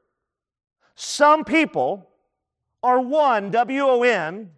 some 0.93 1.43
people 1.43 2.07
are 2.83 2.99
won, 2.99 3.49
W 3.49 3.81
O 3.81 4.03
N, 4.03 4.51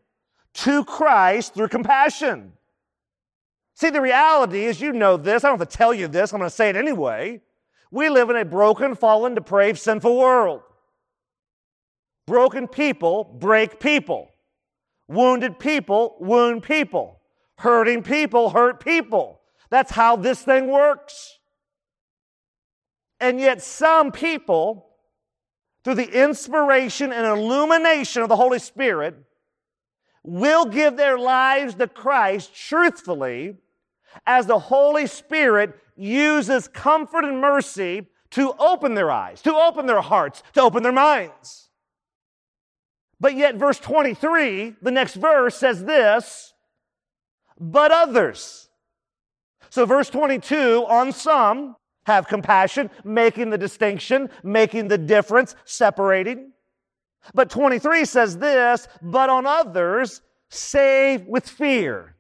to 0.64 0.84
Christ 0.84 1.54
through 1.54 1.70
compassion. 1.70 2.54
See, 3.76 3.90
the 3.90 4.02
reality 4.02 4.66
is, 4.66 4.82
you 4.82 4.92
know 4.92 5.16
this. 5.16 5.44
I 5.44 5.50
don't 5.50 5.60
have 5.60 5.70
to 5.70 5.78
tell 5.78 5.94
you 5.94 6.08
this. 6.08 6.34
I'm 6.34 6.40
going 6.40 6.50
to 6.50 6.56
say 6.56 6.70
it 6.70 6.76
anyway. 6.76 7.42
We 7.92 8.10
live 8.10 8.30
in 8.30 8.36
a 8.36 8.46
broken, 8.46 8.96
fallen, 8.96 9.36
depraved, 9.36 9.80
sinful 9.80 10.18
world. 10.18 10.62
Broken 12.28 12.68
people 12.68 13.24
break 13.40 13.80
people. 13.80 14.30
Wounded 15.08 15.60
people 15.60 16.18
wound 16.20 16.64
people. 16.64 17.22
Hurting 17.58 18.04
people 18.04 18.50
hurt 18.50 18.84
people. 18.84 19.40
That's 19.70 19.92
how 19.92 20.16
this 20.16 20.42
thing 20.42 20.68
works. 20.68 21.40
And 23.20 23.40
yet, 23.40 23.62
some 23.62 24.12
people, 24.12 24.88
through 25.84 25.96
the 25.96 26.24
inspiration 26.24 27.12
and 27.12 27.26
illumination 27.26 28.22
of 28.22 28.30
the 28.30 28.36
Holy 28.36 28.60
Spirit, 28.60 29.16
will 30.30 30.66
give 30.66 30.96
their 30.96 31.18
lives 31.18 31.76
to 31.76 31.88
Christ 31.88 32.54
truthfully 32.56 33.56
as 34.28 34.46
the 34.46 34.60
Holy 34.60 35.08
Spirit 35.08 35.74
uses 35.96 36.68
comfort 36.68 37.26
and 37.26 37.42
mercy 37.42 38.08
to 38.32 38.54
open 38.60 38.94
their 38.94 39.10
eyes, 39.10 39.42
to 39.42 39.54
open 39.56 39.88
their 39.88 40.02
hearts, 40.02 40.44
to 40.54 40.62
open 40.62 40.84
their 40.84 40.92
minds. 40.92 41.70
But 43.20 43.36
yet, 43.36 43.56
verse 43.56 43.80
23, 43.80 44.76
the 44.82 44.92
next 44.92 45.16
verse 45.16 45.56
says 45.56 45.84
this, 45.84 46.54
but 47.60 47.92
others. 47.92 48.70
So, 49.72 49.86
verse 49.86 50.10
22, 50.10 50.86
on 50.88 51.12
some 51.12 51.76
have 52.06 52.28
compassion, 52.28 52.90
making 53.04 53.50
the 53.50 53.58
distinction, 53.58 54.30
making 54.44 54.88
the 54.88 54.98
difference, 54.98 55.56
separating. 55.66 56.54
But 57.34 57.50
23 57.50 58.06
says 58.06 58.38
this, 58.38 58.88
but 59.02 59.30
on 59.30 59.46
others, 59.46 60.22
save 60.50 61.26
with 61.28 61.48
fear 61.48 62.16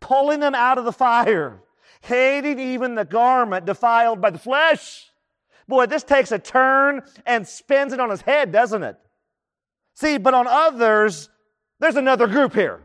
pulling 0.00 0.40
them 0.40 0.54
out 0.54 0.78
of 0.78 0.84
the 0.84 0.92
fire, 0.92 1.60
hating 2.02 2.58
even 2.58 2.94
the 2.94 3.04
garment 3.04 3.66
defiled 3.66 4.20
by 4.20 4.30
the 4.30 4.38
flesh. 4.38 5.10
Boy, 5.68 5.86
this 5.86 6.04
takes 6.04 6.32
a 6.32 6.38
turn 6.38 7.02
and 7.24 7.46
spins 7.46 7.92
it 7.92 8.00
on 8.00 8.10
his 8.10 8.20
head, 8.20 8.52
doesn't 8.52 8.82
it? 8.82 8.96
See, 9.94 10.18
but 10.18 10.34
on 10.34 10.46
others, 10.46 11.28
there's 11.80 11.96
another 11.96 12.26
group 12.26 12.54
here. 12.54 12.82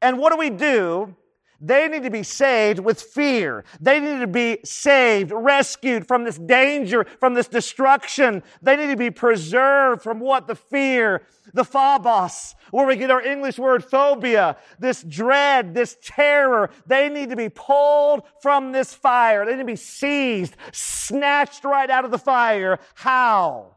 And 0.00 0.18
what 0.18 0.30
do 0.30 0.38
we 0.38 0.50
do 0.50 1.16
They 1.60 1.88
need 1.88 2.02
to 2.02 2.10
be 2.10 2.22
saved 2.22 2.80
with 2.80 3.00
fear. 3.00 3.64
They 3.80 4.00
need 4.00 4.18
to 4.18 4.26
be 4.26 4.58
saved, 4.64 5.32
rescued 5.32 6.06
from 6.06 6.24
this 6.24 6.38
danger, 6.38 7.06
from 7.20 7.34
this 7.34 7.48
destruction. 7.48 8.42
They 8.60 8.76
need 8.76 8.88
to 8.88 8.96
be 8.96 9.10
preserved 9.10 10.02
from 10.02 10.20
what? 10.20 10.46
The 10.46 10.56
fear, 10.56 11.26
the 11.52 11.64
phobos, 11.64 12.54
where 12.70 12.86
we 12.86 12.96
get 12.96 13.10
our 13.10 13.22
English 13.22 13.58
word 13.58 13.84
phobia, 13.84 14.56
this 14.78 15.02
dread, 15.02 15.74
this 15.74 15.96
terror. 16.02 16.70
They 16.86 17.08
need 17.08 17.30
to 17.30 17.36
be 17.36 17.48
pulled 17.48 18.22
from 18.42 18.72
this 18.72 18.92
fire. 18.92 19.44
They 19.44 19.52
need 19.52 19.58
to 19.58 19.64
be 19.64 19.76
seized, 19.76 20.56
snatched 20.72 21.64
right 21.64 21.88
out 21.88 22.04
of 22.04 22.10
the 22.10 22.18
fire. 22.18 22.78
How? 22.94 23.76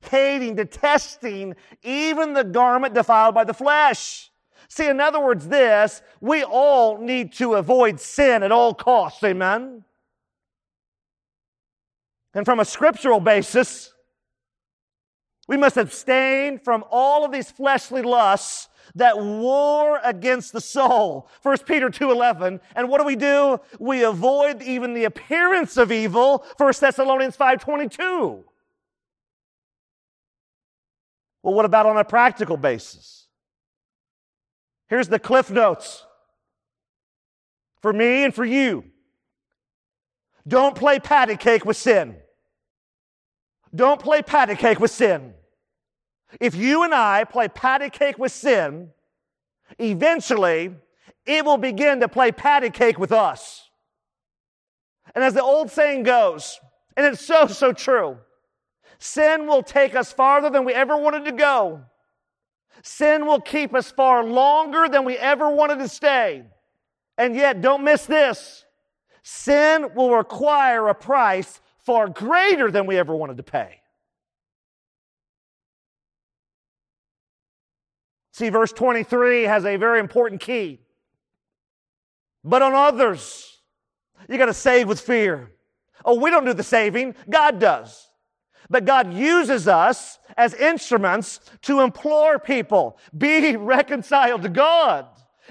Hating, 0.00 0.54
detesting 0.54 1.56
even 1.82 2.32
the 2.32 2.44
garment 2.44 2.94
defiled 2.94 3.34
by 3.34 3.44
the 3.44 3.54
flesh. 3.54 4.27
See, 4.68 4.86
in 4.86 5.00
other 5.00 5.20
words, 5.20 5.48
this, 5.48 6.02
we 6.20 6.44
all 6.44 6.98
need 6.98 7.32
to 7.34 7.54
avoid 7.54 7.98
sin 8.00 8.42
at 8.42 8.52
all 8.52 8.74
costs. 8.74 9.22
Amen? 9.24 9.84
And 12.34 12.44
from 12.44 12.60
a 12.60 12.64
scriptural 12.64 13.20
basis, 13.20 13.92
we 15.48 15.56
must 15.56 15.78
abstain 15.78 16.58
from 16.58 16.84
all 16.90 17.24
of 17.24 17.32
these 17.32 17.50
fleshly 17.50 18.02
lusts 18.02 18.68
that 18.94 19.18
war 19.18 20.00
against 20.04 20.52
the 20.52 20.60
soul. 20.60 21.28
1 21.42 21.58
Peter 21.66 21.88
2:11. 21.88 22.60
And 22.76 22.88
what 22.88 22.98
do 22.98 23.04
we 23.04 23.16
do? 23.16 23.60
We 23.78 24.04
avoid 24.04 24.62
even 24.62 24.92
the 24.92 25.04
appearance 25.04 25.76
of 25.76 25.90
evil. 25.90 26.44
1 26.58 26.80
Thessalonians 26.80 27.36
5:22. 27.36 28.44
Well, 31.42 31.54
what 31.54 31.64
about 31.64 31.86
on 31.86 31.96
a 31.96 32.04
practical 32.04 32.56
basis? 32.56 33.17
Here's 34.88 35.08
the 35.08 35.18
cliff 35.18 35.50
notes 35.50 36.04
for 37.80 37.92
me 37.92 38.24
and 38.24 38.34
for 38.34 38.44
you. 38.44 38.84
Don't 40.46 40.74
play 40.74 40.98
patty 40.98 41.36
cake 41.36 41.64
with 41.64 41.76
sin. 41.76 42.16
Don't 43.74 44.00
play 44.00 44.22
patty 44.22 44.54
cake 44.54 44.80
with 44.80 44.90
sin. 44.90 45.34
If 46.40 46.54
you 46.54 46.84
and 46.84 46.94
I 46.94 47.24
play 47.24 47.48
patty 47.48 47.90
cake 47.90 48.18
with 48.18 48.32
sin, 48.32 48.90
eventually 49.78 50.74
it 51.26 51.44
will 51.44 51.58
begin 51.58 52.00
to 52.00 52.08
play 52.08 52.32
patty 52.32 52.70
cake 52.70 52.98
with 52.98 53.12
us. 53.12 53.68
And 55.14 55.22
as 55.22 55.34
the 55.34 55.42
old 55.42 55.70
saying 55.70 56.04
goes, 56.04 56.58
and 56.96 57.06
it's 57.06 57.24
so, 57.24 57.46
so 57.46 57.72
true, 57.72 58.18
sin 58.98 59.46
will 59.46 59.62
take 59.62 59.94
us 59.94 60.12
farther 60.12 60.50
than 60.50 60.64
we 60.64 60.72
ever 60.72 60.96
wanted 60.96 61.24
to 61.26 61.32
go. 61.32 61.82
Sin 62.82 63.26
will 63.26 63.40
keep 63.40 63.74
us 63.74 63.90
far 63.90 64.24
longer 64.24 64.88
than 64.88 65.04
we 65.04 65.16
ever 65.16 65.50
wanted 65.50 65.78
to 65.80 65.88
stay. 65.88 66.44
And 67.16 67.34
yet, 67.34 67.60
don't 67.60 67.84
miss 67.84 68.06
this 68.06 68.64
sin 69.30 69.90
will 69.94 70.16
require 70.16 70.88
a 70.88 70.94
price 70.94 71.60
far 71.84 72.08
greater 72.08 72.70
than 72.70 72.86
we 72.86 72.96
ever 72.96 73.14
wanted 73.14 73.36
to 73.36 73.42
pay. 73.42 73.82
See, 78.32 78.48
verse 78.48 78.72
23 78.72 79.42
has 79.42 79.66
a 79.66 79.76
very 79.76 80.00
important 80.00 80.40
key. 80.40 80.80
But 82.42 82.62
on 82.62 82.72
others, 82.72 83.58
you 84.30 84.38
got 84.38 84.46
to 84.46 84.54
save 84.54 84.88
with 84.88 85.00
fear. 85.00 85.50
Oh, 86.06 86.18
we 86.18 86.30
don't 86.30 86.46
do 86.46 86.54
the 86.54 86.62
saving, 86.62 87.14
God 87.28 87.58
does. 87.58 88.07
But 88.70 88.84
God 88.84 89.12
uses 89.14 89.66
us 89.66 90.18
as 90.36 90.54
instruments 90.54 91.40
to 91.62 91.80
implore 91.80 92.38
people, 92.38 92.98
be 93.16 93.56
reconciled 93.56 94.42
to 94.42 94.48
God. 94.48 95.06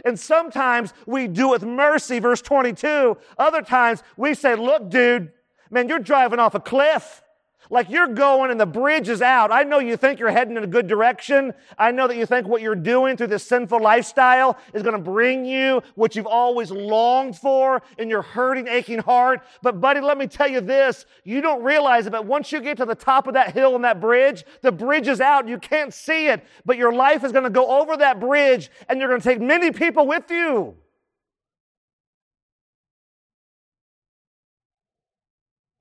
And 0.05 0.19
sometimes 0.19 0.93
we 1.07 1.27
do 1.27 1.49
with 1.49 1.63
mercy, 1.63 2.19
verse 2.19 2.41
22. 2.41 3.17
Other 3.37 3.61
times 3.61 4.03
we 4.15 4.33
say, 4.33 4.55
look, 4.55 4.89
dude, 4.89 5.31
man, 5.71 5.89
you're 5.89 5.99
driving 5.99 6.39
off 6.39 6.53
a 6.53 6.59
cliff. 6.59 7.23
Like 7.69 7.89
you're 7.89 8.07
going 8.07 8.51
and 8.51 8.59
the 8.59 8.65
bridge 8.65 9.09
is 9.09 9.21
out. 9.21 9.51
I 9.51 9.63
know 9.63 9.79
you 9.79 9.97
think 9.97 10.19
you're 10.19 10.31
heading 10.31 10.57
in 10.57 10.63
a 10.63 10.67
good 10.67 10.87
direction. 10.87 11.53
I 11.77 11.91
know 11.91 12.07
that 12.07 12.17
you 12.17 12.25
think 12.25 12.47
what 12.47 12.61
you're 12.61 12.75
doing 12.75 13.17
through 13.17 13.27
this 13.27 13.43
sinful 13.43 13.81
lifestyle 13.81 14.57
is 14.73 14.83
going 14.83 14.95
to 14.95 15.01
bring 15.01 15.45
you 15.45 15.81
what 15.95 16.15
you've 16.15 16.27
always 16.27 16.71
longed 16.71 17.37
for 17.37 17.81
in 17.97 18.09
your 18.09 18.21
hurting, 18.21 18.67
aching 18.67 18.99
heart. 18.99 19.41
But 19.61 19.81
buddy, 19.81 19.99
let 19.99 20.17
me 20.17 20.27
tell 20.27 20.47
you 20.47 20.61
this. 20.61 21.05
You 21.23 21.41
don't 21.41 21.63
realize 21.63 22.07
it, 22.07 22.11
but 22.11 22.25
once 22.25 22.51
you 22.51 22.61
get 22.61 22.77
to 22.77 22.85
the 22.85 22.95
top 22.95 23.27
of 23.27 23.33
that 23.33 23.53
hill 23.53 23.75
and 23.75 23.83
that 23.83 23.99
bridge, 23.99 24.45
the 24.61 24.71
bridge 24.71 25.07
is 25.07 25.21
out. 25.21 25.47
You 25.47 25.57
can't 25.57 25.93
see 25.93 26.27
it, 26.27 26.43
but 26.65 26.77
your 26.77 26.93
life 26.93 27.23
is 27.23 27.31
going 27.31 27.43
to 27.43 27.49
go 27.49 27.81
over 27.81 27.97
that 27.97 28.19
bridge 28.19 28.69
and 28.87 28.99
you're 28.99 29.09
going 29.09 29.21
to 29.21 29.27
take 29.27 29.41
many 29.41 29.71
people 29.71 30.07
with 30.07 30.29
you. 30.29 30.75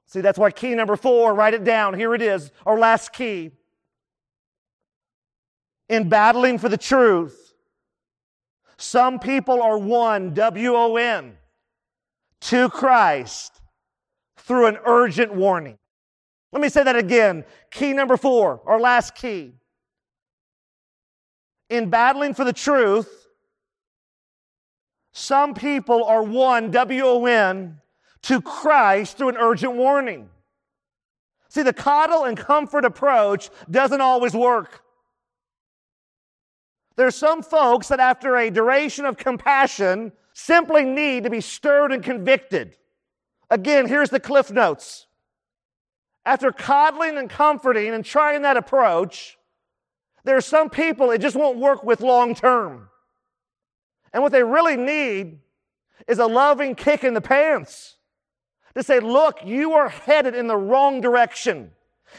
See, 0.07 0.21
that's 0.21 0.39
why 0.39 0.51
key 0.53 0.75
number 0.75 0.97
four, 0.97 1.35
write 1.35 1.55
it 1.55 1.65
down. 1.65 1.95
Here 1.95 2.15
it 2.15 2.23
is, 2.23 2.53
our 2.65 2.79
last 2.79 3.13
key. 3.13 3.51
In 5.89 6.09
battling 6.09 6.59
for 6.59 6.69
the 6.69 6.77
truth, 6.77 7.55
some 8.77 9.19
people 9.19 9.63
are 9.63 9.79
won, 9.79 10.35
W 10.35 10.75
O 10.75 10.97
N, 10.97 11.37
to 12.43 12.69
Christ 12.69 13.61
through 14.37 14.67
an 14.67 14.79
urgent 14.85 15.35
warning. 15.35 15.79
Let 16.53 16.63
me 16.63 16.69
say 16.69 16.85
that 16.85 16.97
again. 16.97 17.45
Key 17.71 17.93
number 17.93 18.17
four, 18.17 18.61
our 18.67 18.79
last 18.79 19.15
key. 19.15 19.55
In 21.69 21.91
battling 21.91 22.33
for 22.35 22.45
the 22.45 22.53
truth, 22.53 23.27
some 25.13 25.55
people 25.55 26.05
are 26.05 26.23
won, 26.23 26.71
W 26.71 27.05
O 27.05 27.27
N, 27.27 27.81
to 28.23 28.41
Christ 28.41 29.19
through 29.19 29.31
an 29.31 29.37
urgent 29.37 29.75
warning. 29.75 30.29
See, 31.49 31.63
the 31.63 31.73
coddle 31.73 32.25
and 32.25 32.37
comfort 32.37 32.85
approach 32.85 33.51
doesn't 33.71 34.01
always 34.01 34.35
work. 34.35 34.83
There's 36.97 37.15
some 37.15 37.43
folks 37.43 37.89
that 37.89 38.01
after 38.01 38.37
a 38.37 38.51
duration 38.51 39.05
of 39.05 39.17
compassion 39.17 40.13
simply 40.33 40.85
need 40.85 41.25
to 41.25 41.31
be 41.31 41.41
stirred 41.41 41.93
and 41.93 42.03
convicted. 42.03 42.77
Again, 43.51 43.87
here's 43.87 44.11
the 44.11 44.21
cliff 44.21 44.51
notes. 44.51 45.07
After 46.25 46.51
coddling 46.51 47.17
and 47.17 47.31
comforting 47.31 47.95
and 47.95 48.05
trying 48.05 48.43
that 48.43 48.57
approach, 48.57 49.39
there 50.25 50.37
are 50.37 50.43
some 50.43 50.69
people 50.69 51.11
it 51.11 51.21
just 51.21 51.37
won't 51.37 51.59
work 51.59 51.85
with 51.85 52.01
long 52.01 52.35
term. 52.35 52.89
And 54.13 54.23
what 54.23 54.33
they 54.33 54.43
really 54.43 54.77
need 54.77 55.39
is 56.09 56.19
a 56.19 56.27
loving 56.27 56.75
kick 56.75 57.05
in 57.05 57.15
the 57.15 57.21
pants 57.21 57.96
to 58.77 58.83
say, 58.83 59.01
look, 59.01 59.39
you 59.43 59.73
are 59.73 59.89
headed 59.89 60.35
in 60.35 60.49
the 60.49 60.57
wrong 60.57 61.01
direction. 61.01 61.71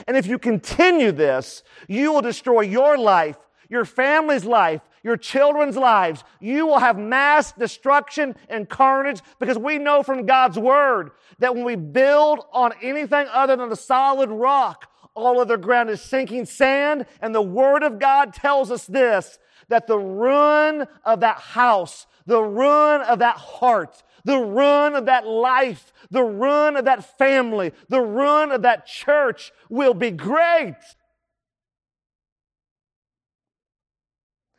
And 0.07 0.17
if 0.17 0.25
you 0.25 0.39
continue 0.39 1.11
this, 1.11 1.61
you 1.87 2.11
will 2.11 2.21
destroy 2.21 2.61
your 2.61 2.97
life, 2.97 3.37
your 3.69 3.85
family's 3.85 4.43
life, 4.43 4.81
your 5.03 5.17
children's 5.17 5.77
lives. 5.77 6.23
You 6.39 6.65
will 6.65 6.79
have 6.79 6.97
mass 6.97 7.51
destruction 7.51 8.35
and 8.49 8.67
carnage 8.67 9.21
because 9.39 9.59
we 9.59 9.77
know 9.77 10.01
from 10.01 10.25
God's 10.25 10.57
word 10.57 11.11
that 11.37 11.53
when 11.53 11.63
we 11.63 11.75
build 11.75 12.39
on 12.51 12.73
anything 12.81 13.27
other 13.31 13.55
than 13.55 13.69
the 13.69 13.75
solid 13.75 14.31
rock, 14.31 14.89
all 15.13 15.39
other 15.39 15.57
ground 15.57 15.91
is 15.91 16.01
sinking 16.01 16.45
sand. 16.45 17.05
And 17.21 17.35
the 17.35 17.41
word 17.41 17.83
of 17.83 17.99
God 17.99 18.33
tells 18.33 18.71
us 18.71 18.87
this, 18.87 19.37
that 19.69 19.85
the 19.85 19.99
ruin 19.99 20.87
of 21.05 21.19
that 21.19 21.37
house, 21.37 22.07
the 22.25 22.41
ruin 22.41 23.01
of 23.01 23.19
that 23.19 23.37
heart, 23.37 24.01
the 24.27 24.37
ruin 24.37 24.93
of 24.93 25.05
that 25.05 25.25
life, 25.25 25.93
the 26.11 26.21
ruin 26.21 26.75
of 26.75 26.83
that 26.83 27.17
family, 27.17 27.71
the 27.87 28.01
ruin 28.01 28.51
of 28.51 28.63
that 28.63 28.85
church 28.85 29.53
will 29.69 29.93
be 29.93 30.11
great. 30.11 30.75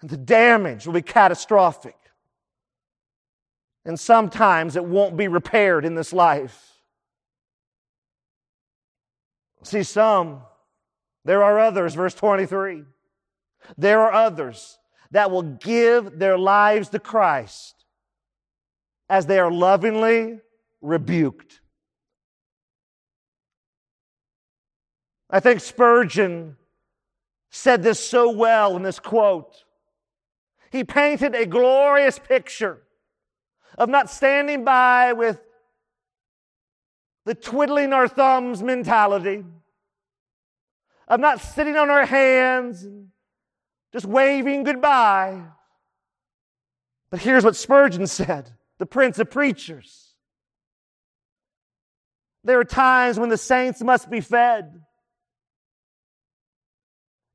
And 0.00 0.08
the 0.08 0.16
damage 0.16 0.86
will 0.86 0.94
be 0.94 1.02
catastrophic. 1.02 1.96
And 3.84 4.00
sometimes 4.00 4.74
it 4.74 4.86
won't 4.86 5.18
be 5.18 5.28
repaired 5.28 5.84
in 5.84 5.94
this 5.94 6.14
life. 6.14 6.72
See, 9.64 9.82
some, 9.82 10.40
there 11.26 11.44
are 11.44 11.58
others, 11.58 11.94
verse 11.94 12.14
23. 12.14 12.84
There 13.76 14.00
are 14.00 14.12
others 14.14 14.78
that 15.10 15.30
will 15.30 15.42
give 15.42 16.18
their 16.18 16.38
lives 16.38 16.88
to 16.88 16.98
Christ 16.98 17.77
as 19.08 19.26
they 19.26 19.38
are 19.38 19.50
lovingly 19.50 20.40
rebuked. 20.80 21.60
I 25.30 25.40
think 25.40 25.60
Spurgeon 25.60 26.56
said 27.50 27.82
this 27.82 28.00
so 28.00 28.30
well 28.30 28.76
in 28.76 28.82
this 28.82 28.98
quote. 28.98 29.64
He 30.70 30.84
painted 30.84 31.34
a 31.34 31.46
glorious 31.46 32.18
picture 32.18 32.82
of 33.76 33.88
not 33.88 34.10
standing 34.10 34.64
by 34.64 35.12
with 35.12 35.40
the 37.24 37.34
twiddling 37.34 37.92
our 37.92 38.08
thumbs 38.08 38.62
mentality, 38.62 39.44
of 41.06 41.20
not 41.20 41.40
sitting 41.40 41.76
on 41.76 41.90
our 41.90 42.06
hands 42.06 42.84
and 42.84 43.08
just 43.92 44.06
waving 44.06 44.64
goodbye. 44.64 45.42
But 47.10 47.20
here's 47.20 47.44
what 47.44 47.56
Spurgeon 47.56 48.06
said 48.06 48.50
the 48.78 48.86
prince 48.86 49.18
of 49.18 49.30
preachers. 49.30 50.14
There 52.44 52.58
are 52.58 52.64
times 52.64 53.18
when 53.18 53.28
the 53.28 53.36
saints 53.36 53.82
must 53.82 54.08
be 54.08 54.20
fed. 54.20 54.82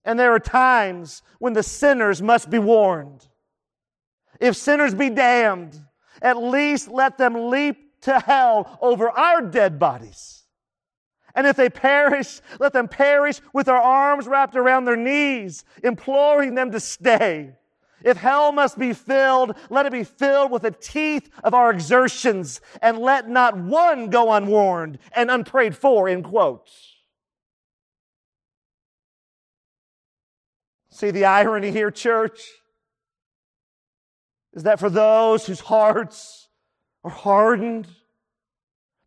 And 0.06 0.20
there 0.20 0.34
are 0.34 0.40
times 0.40 1.22
when 1.40 1.54
the 1.54 1.64
sinners 1.64 2.22
must 2.22 2.50
be 2.50 2.60
warned. 2.60 3.28
If 4.40 4.56
sinners 4.56 4.94
be 4.94 5.10
damned, 5.10 5.80
at 6.22 6.38
least 6.38 6.88
let 6.90 7.18
them 7.18 7.50
leap 7.50 8.02
to 8.02 8.20
hell 8.20 8.78
over 8.82 9.10
our 9.10 9.42
dead 9.42 9.80
bodies. 9.80 10.44
And 11.36 11.48
if 11.48 11.56
they 11.56 11.70
perish, 11.70 12.42
let 12.60 12.74
them 12.74 12.88
perish 12.88 13.42
with 13.54 13.66
their 13.66 13.76
arms 13.76 14.28
wrapped 14.28 14.56
around 14.56 14.86
their 14.86 14.98
knees, 14.98 15.64
imploring 15.84 16.56
them 16.56 16.72
to 16.72 16.80
stay. 16.80 17.56
If 18.04 18.18
hell 18.18 18.52
must 18.52 18.78
be 18.78 18.94
filled, 18.94 19.56
let 19.70 19.86
it 19.86 19.92
be 19.92 20.04
filled 20.04 20.52
with 20.52 20.64
the 20.64 20.72
teeth 20.72 21.30
of 21.44 21.54
our 21.54 21.72
exertions, 21.72 22.60
and 22.82 23.00
let 23.00 23.30
not 23.30 23.58
one 23.58 24.10
go 24.10 24.32
unwarned 24.32 25.00
and 25.14 25.32
unprayed 25.32 25.76
for, 25.76 26.10
in 26.10 26.22
quotes. 26.22 26.98
See 30.92 31.12
the 31.12 31.26
irony 31.26 31.72
here, 31.72 31.92
church? 31.92 32.42
Is 34.54 34.64
that 34.64 34.80
for 34.80 34.90
those 34.90 35.48
whose 35.48 35.62
hearts 35.62 36.50
are 37.04 37.10
hardened, 37.10 37.88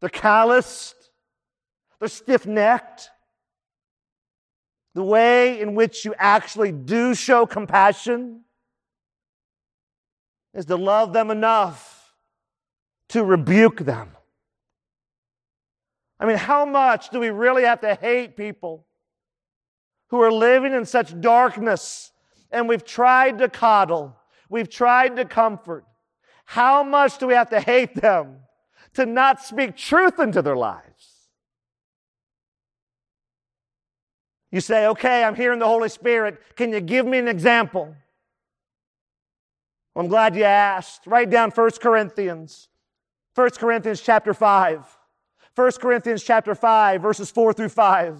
they're 0.00 0.08
calloused, 0.08 0.96
they're 2.00 2.08
stiff 2.08 2.46
necked, 2.46 3.10
the 4.94 5.04
way 5.04 5.60
in 5.60 5.74
which 5.74 6.04
you 6.04 6.14
actually 6.18 6.72
do 6.72 7.14
show 7.14 7.44
compassion 7.44 8.45
is 10.56 10.64
to 10.66 10.76
love 10.76 11.12
them 11.12 11.30
enough 11.30 12.14
to 13.10 13.22
rebuke 13.22 13.78
them. 13.80 14.10
I 16.18 16.26
mean, 16.26 16.38
how 16.38 16.64
much 16.64 17.10
do 17.10 17.20
we 17.20 17.30
really 17.30 17.64
have 17.64 17.82
to 17.82 17.94
hate 17.94 18.36
people 18.36 18.86
who 20.08 20.20
are 20.22 20.32
living 20.32 20.72
in 20.72 20.86
such 20.86 21.20
darkness 21.20 22.10
and 22.50 22.68
we've 22.68 22.84
tried 22.84 23.38
to 23.38 23.48
coddle, 23.48 24.16
we've 24.48 24.70
tried 24.70 25.16
to 25.16 25.24
comfort. 25.24 25.84
How 26.44 26.82
much 26.82 27.18
do 27.18 27.26
we 27.26 27.34
have 27.34 27.50
to 27.50 27.60
hate 27.60 27.94
them 27.94 28.38
to 28.94 29.04
not 29.04 29.42
speak 29.42 29.76
truth 29.76 30.18
into 30.18 30.42
their 30.42 30.56
lives? 30.56 30.84
You 34.52 34.60
say, 34.60 34.86
okay, 34.86 35.24
I'm 35.24 35.34
hearing 35.34 35.58
the 35.58 35.66
Holy 35.66 35.88
Spirit. 35.88 36.40
Can 36.54 36.72
you 36.72 36.80
give 36.80 37.04
me 37.04 37.18
an 37.18 37.28
example? 37.28 37.94
Well, 39.96 40.04
I'm 40.04 40.10
glad 40.10 40.36
you 40.36 40.44
asked. 40.44 41.06
Write 41.06 41.30
down 41.30 41.50
1 41.50 41.70
Corinthians. 41.80 42.68
1 43.34 43.50
Corinthians 43.52 44.02
chapter 44.02 44.34
5. 44.34 44.98
1 45.54 45.72
Corinthians 45.80 46.22
chapter 46.22 46.54
5, 46.54 47.00
verses 47.00 47.30
4 47.30 47.54
through 47.54 47.70
5. 47.70 48.18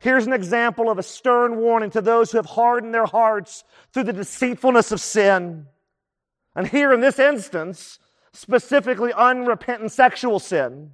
Here's 0.00 0.26
an 0.26 0.32
example 0.32 0.88
of 0.88 0.98
a 0.98 1.02
stern 1.02 1.56
warning 1.56 1.90
to 1.90 2.00
those 2.00 2.32
who 2.32 2.38
have 2.38 2.46
hardened 2.46 2.94
their 2.94 3.04
hearts 3.04 3.62
through 3.92 4.04
the 4.04 4.14
deceitfulness 4.14 4.90
of 4.90 5.02
sin. 5.02 5.66
And 6.56 6.66
here 6.66 6.94
in 6.94 7.00
this 7.00 7.18
instance, 7.18 7.98
specifically 8.32 9.12
unrepentant 9.12 9.92
sexual 9.92 10.38
sin. 10.38 10.92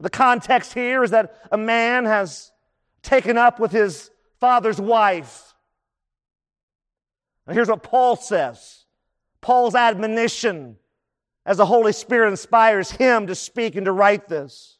The 0.00 0.08
context 0.08 0.72
here 0.72 1.04
is 1.04 1.10
that 1.10 1.36
a 1.52 1.58
man 1.58 2.06
has 2.06 2.52
taken 3.02 3.36
up 3.36 3.60
with 3.60 3.70
his 3.70 4.10
father's 4.40 4.80
wife. 4.80 5.51
And 7.46 7.54
here's 7.56 7.68
what 7.68 7.82
Paul 7.82 8.16
says 8.16 8.84
Paul's 9.40 9.74
admonition 9.74 10.76
as 11.44 11.56
the 11.56 11.66
Holy 11.66 11.92
Spirit 11.92 12.30
inspires 12.30 12.90
him 12.90 13.26
to 13.26 13.34
speak 13.34 13.74
and 13.76 13.86
to 13.86 13.92
write 13.92 14.28
this. 14.28 14.78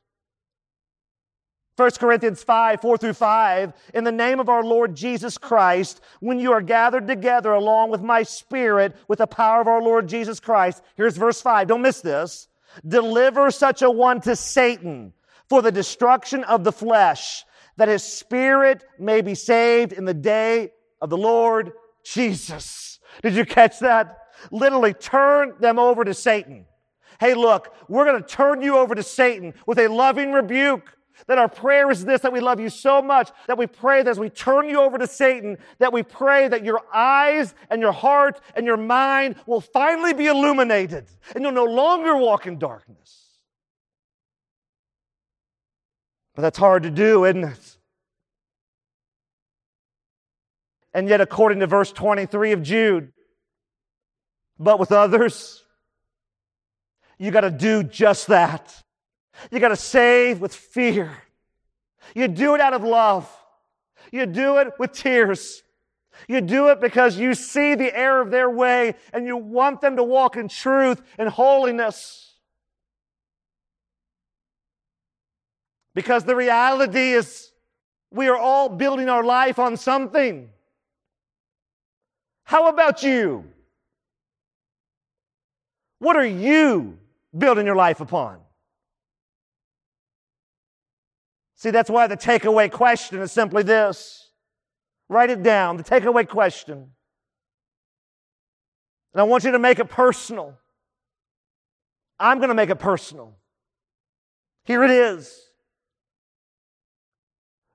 1 1.77 1.91
Corinthians 1.93 2.43
5, 2.43 2.83
4 2.83 2.99
through 2.99 3.15
5, 3.15 3.73
in 3.95 4.05
the 4.05 4.13
name 4.13 4.41
of 4.41 4.51
our 4.51 4.63
Lord 4.63 4.95
Jesus 4.95 5.39
Christ, 5.39 6.03
when 6.21 6.39
you 6.39 6.53
are 6.53 6.61
gathered 6.61 7.09
together 7.09 7.51
along 7.51 7.91
with 7.91 8.03
my 8.03 8.23
spirit 8.23 8.95
with 9.09 9.19
the 9.19 9.27
power 9.27 9.63
of 9.63 9.69
our 9.69 9.83
Lord 9.83 10.07
Jesus 10.07 10.39
Christ. 10.39 10.83
Here's 10.97 11.17
verse 11.17 11.41
5. 11.41 11.69
Don't 11.69 11.83
miss 11.83 12.03
this. 12.03 12.47
Deliver 12.87 13.51
such 13.51 13.81
a 13.81 13.91
one 13.91 14.21
to 14.21 14.37
Satan 14.37 15.15
for 15.49 15.63
the 15.63 15.73
destruction 15.73 16.45
of 16.45 16.63
the 16.63 16.73
flesh, 16.73 17.45
that 17.79 17.89
his 17.89 18.05
spirit 18.05 18.85
may 18.99 19.23
be 19.23 19.35
saved 19.35 19.93
in 19.93 20.05
the 20.05 20.15
day 20.15 20.73
of 21.01 21.09
the 21.11 21.17
Lord 21.17 21.73
Jesus. 22.05 22.99
Did 23.23 23.35
you 23.35 23.45
catch 23.45 23.79
that? 23.81 24.19
Literally 24.51 24.95
turn 24.95 25.55
them 25.61 25.79
over 25.79 26.05
to 26.05 26.15
Satan. 26.15 26.67
Hey, 27.21 27.35
look, 27.35 27.75
we're 27.89 28.05
going 28.05 28.21
to 28.21 28.29
turn 28.29 28.63
you 28.63 28.77
over 28.77 28.95
to 28.95 29.03
Satan 29.03 29.55
with 29.67 29.79
a 29.79 29.89
loving 29.89 30.33
rebuke 30.33 30.97
that 31.27 31.39
our 31.39 31.49
prayer 31.49 31.91
is 31.91 32.05
this, 32.05 32.23
that 32.23 32.33
we 32.33 32.41
love 32.41 32.61
you 32.61 32.69
so 32.69 33.01
much, 33.01 33.31
that 33.47 33.59
we 33.59 33.67
pray 33.67 34.03
that 34.03 34.11
as 34.11 34.19
we 34.19 34.29
turn 34.29 34.69
you 34.69 34.81
over 34.81 34.99
to 34.99 35.07
Satan, 35.07 35.57
that 35.79 35.93
we 35.93 36.03
pray 36.03 36.49
that 36.49 36.65
your 36.65 36.81
eyes 36.93 37.55
and 37.71 37.81
your 37.81 37.93
heart 37.93 38.41
and 38.57 38.67
your 38.67 38.77
mind 38.77 39.37
will 39.47 39.61
finally 39.61 40.13
be 40.13 40.27
illuminated 40.27 41.07
and 41.35 41.45
you'll 41.45 41.53
no 41.53 41.65
longer 41.65 42.17
walk 42.17 42.47
in 42.47 42.59
darkness. 42.59 43.23
But 46.35 46.43
that's 46.43 46.59
hard 46.59 46.83
to 46.85 46.91
do, 46.91 47.25
isn't 47.25 47.45
it? 47.45 47.72
And 50.95 51.09
yet, 51.09 51.21
according 51.21 51.61
to 51.61 51.67
verse 51.67 51.91
23 51.93 52.53
of 52.53 52.63
Jude, 52.63 53.13
but 54.59 54.79
with 54.79 54.93
others, 54.93 55.65
you 57.19 57.31
got 57.31 57.43
to 57.43 57.51
do 57.51 57.83
just 57.83 58.29
that. 58.29 58.75
You 59.51 59.59
got 59.59 59.69
to 59.69 59.77
save 59.77 60.41
with 60.41 60.55
fear. 60.55 61.17
You 62.15 62.29
do 62.29 62.55
it 62.55 62.61
out 62.61 62.75
of 62.75 62.85
love. 62.85 63.31
You 64.11 64.27
do 64.27 64.59
it 64.59 64.73
with 64.79 64.93
tears. 64.93 65.63
You 66.29 66.41
do 66.41 66.69
it 66.69 66.81
because 66.81 67.19
you 67.19 67.35
see 67.35 67.75
the 67.75 67.97
error 67.97 68.21
of 68.21 68.31
their 68.31 68.51
way 68.51 68.95
and 69.13 69.27
you 69.27 69.37
want 69.37 69.81
them 69.81 69.97
to 69.97 70.05
walk 70.05 70.37
in 70.37 70.49
truth 70.49 71.01
and 71.19 71.29
holiness. 71.29 72.35
Because 75.95 76.25
the 76.25 76.37
reality 76.37 77.13
is 77.13 77.51
we 78.11 78.29
are 78.29 78.37
all 78.37 78.69
building 78.69 79.09
our 79.09 79.25
life 79.25 79.59
on 79.59 79.77
something. 79.77 80.52
How 82.45 82.69
about 82.69 83.03
you? 83.03 83.45
What 85.99 86.17
are 86.17 86.27
you 86.27 86.99
building 87.37 87.65
your 87.65 87.77
life 87.77 88.01
upon? 88.01 88.39
See, 91.57 91.71
that's 91.71 91.89
why 91.89 92.09
the 92.09 92.17
takeaway 92.17 92.71
question 92.71 93.21
is 93.21 93.31
simply 93.31 93.63
this. 93.63 94.31
Write 95.09 95.31
it 95.31 95.43
down, 95.43 95.77
the 95.77 95.85
takeaway 95.85 96.29
question. 96.29 96.91
And 99.13 99.21
I 99.21 99.23
want 99.25 99.45
you 99.45 99.53
to 99.53 99.59
make 99.59 99.79
it 99.79 99.89
personal. 99.89 100.59
I'm 102.19 102.39
going 102.39 102.49
to 102.49 102.55
make 102.55 102.71
it 102.71 102.79
personal. 102.79 103.37
Here 104.65 104.83
it 104.83 104.91
is. 104.91 105.41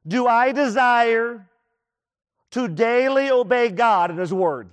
Do 0.06 0.28
I 0.28 0.52
desire 0.52 1.47
to 2.52 2.68
daily 2.68 3.30
obey 3.30 3.70
God 3.70 4.10
and 4.10 4.20
His 4.20 4.34
Word? 4.34 4.70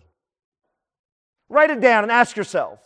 Write 1.48 1.70
it 1.70 1.80
down 1.80 2.04
and 2.04 2.12
ask 2.12 2.36
yourself 2.36 2.80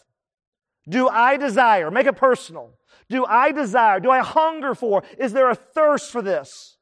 Do 0.89 1.09
I 1.09 1.37
desire, 1.37 1.91
make 1.91 2.07
it 2.07 2.17
personal, 2.17 2.79
do 3.09 3.25
I 3.25 3.53
desire? 3.53 4.01
Do 4.01 4.11
I 4.11 4.21
hunger 4.21 4.75
for? 4.75 5.03
Is 5.19 5.33
there 5.33 5.51
a 5.51 5.55
thirst 5.55 6.11
for 6.11 6.23
this? 6.23 6.77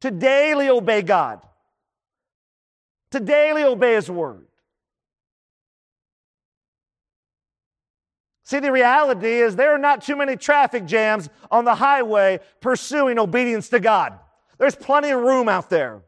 To 0.00 0.10
daily 0.10 0.68
obey 0.68 1.02
God. 1.02 1.40
To 3.10 3.20
daily 3.20 3.64
obey 3.64 3.94
His 3.94 4.10
Word. 4.10 4.46
See, 8.44 8.60
the 8.60 8.72
reality 8.72 9.42
is 9.42 9.56
there 9.56 9.74
are 9.74 9.78
not 9.78 10.02
too 10.02 10.16
many 10.16 10.34
traffic 10.34 10.86
jams 10.86 11.28
on 11.50 11.66
the 11.66 11.74
highway 11.74 12.40
pursuing 12.60 13.18
obedience 13.18 13.68
to 13.70 13.80
God. 13.80 14.18
There's 14.58 14.74
plenty 14.74 15.10
of 15.10 15.20
room 15.20 15.50
out 15.50 15.68
there. 15.68 16.02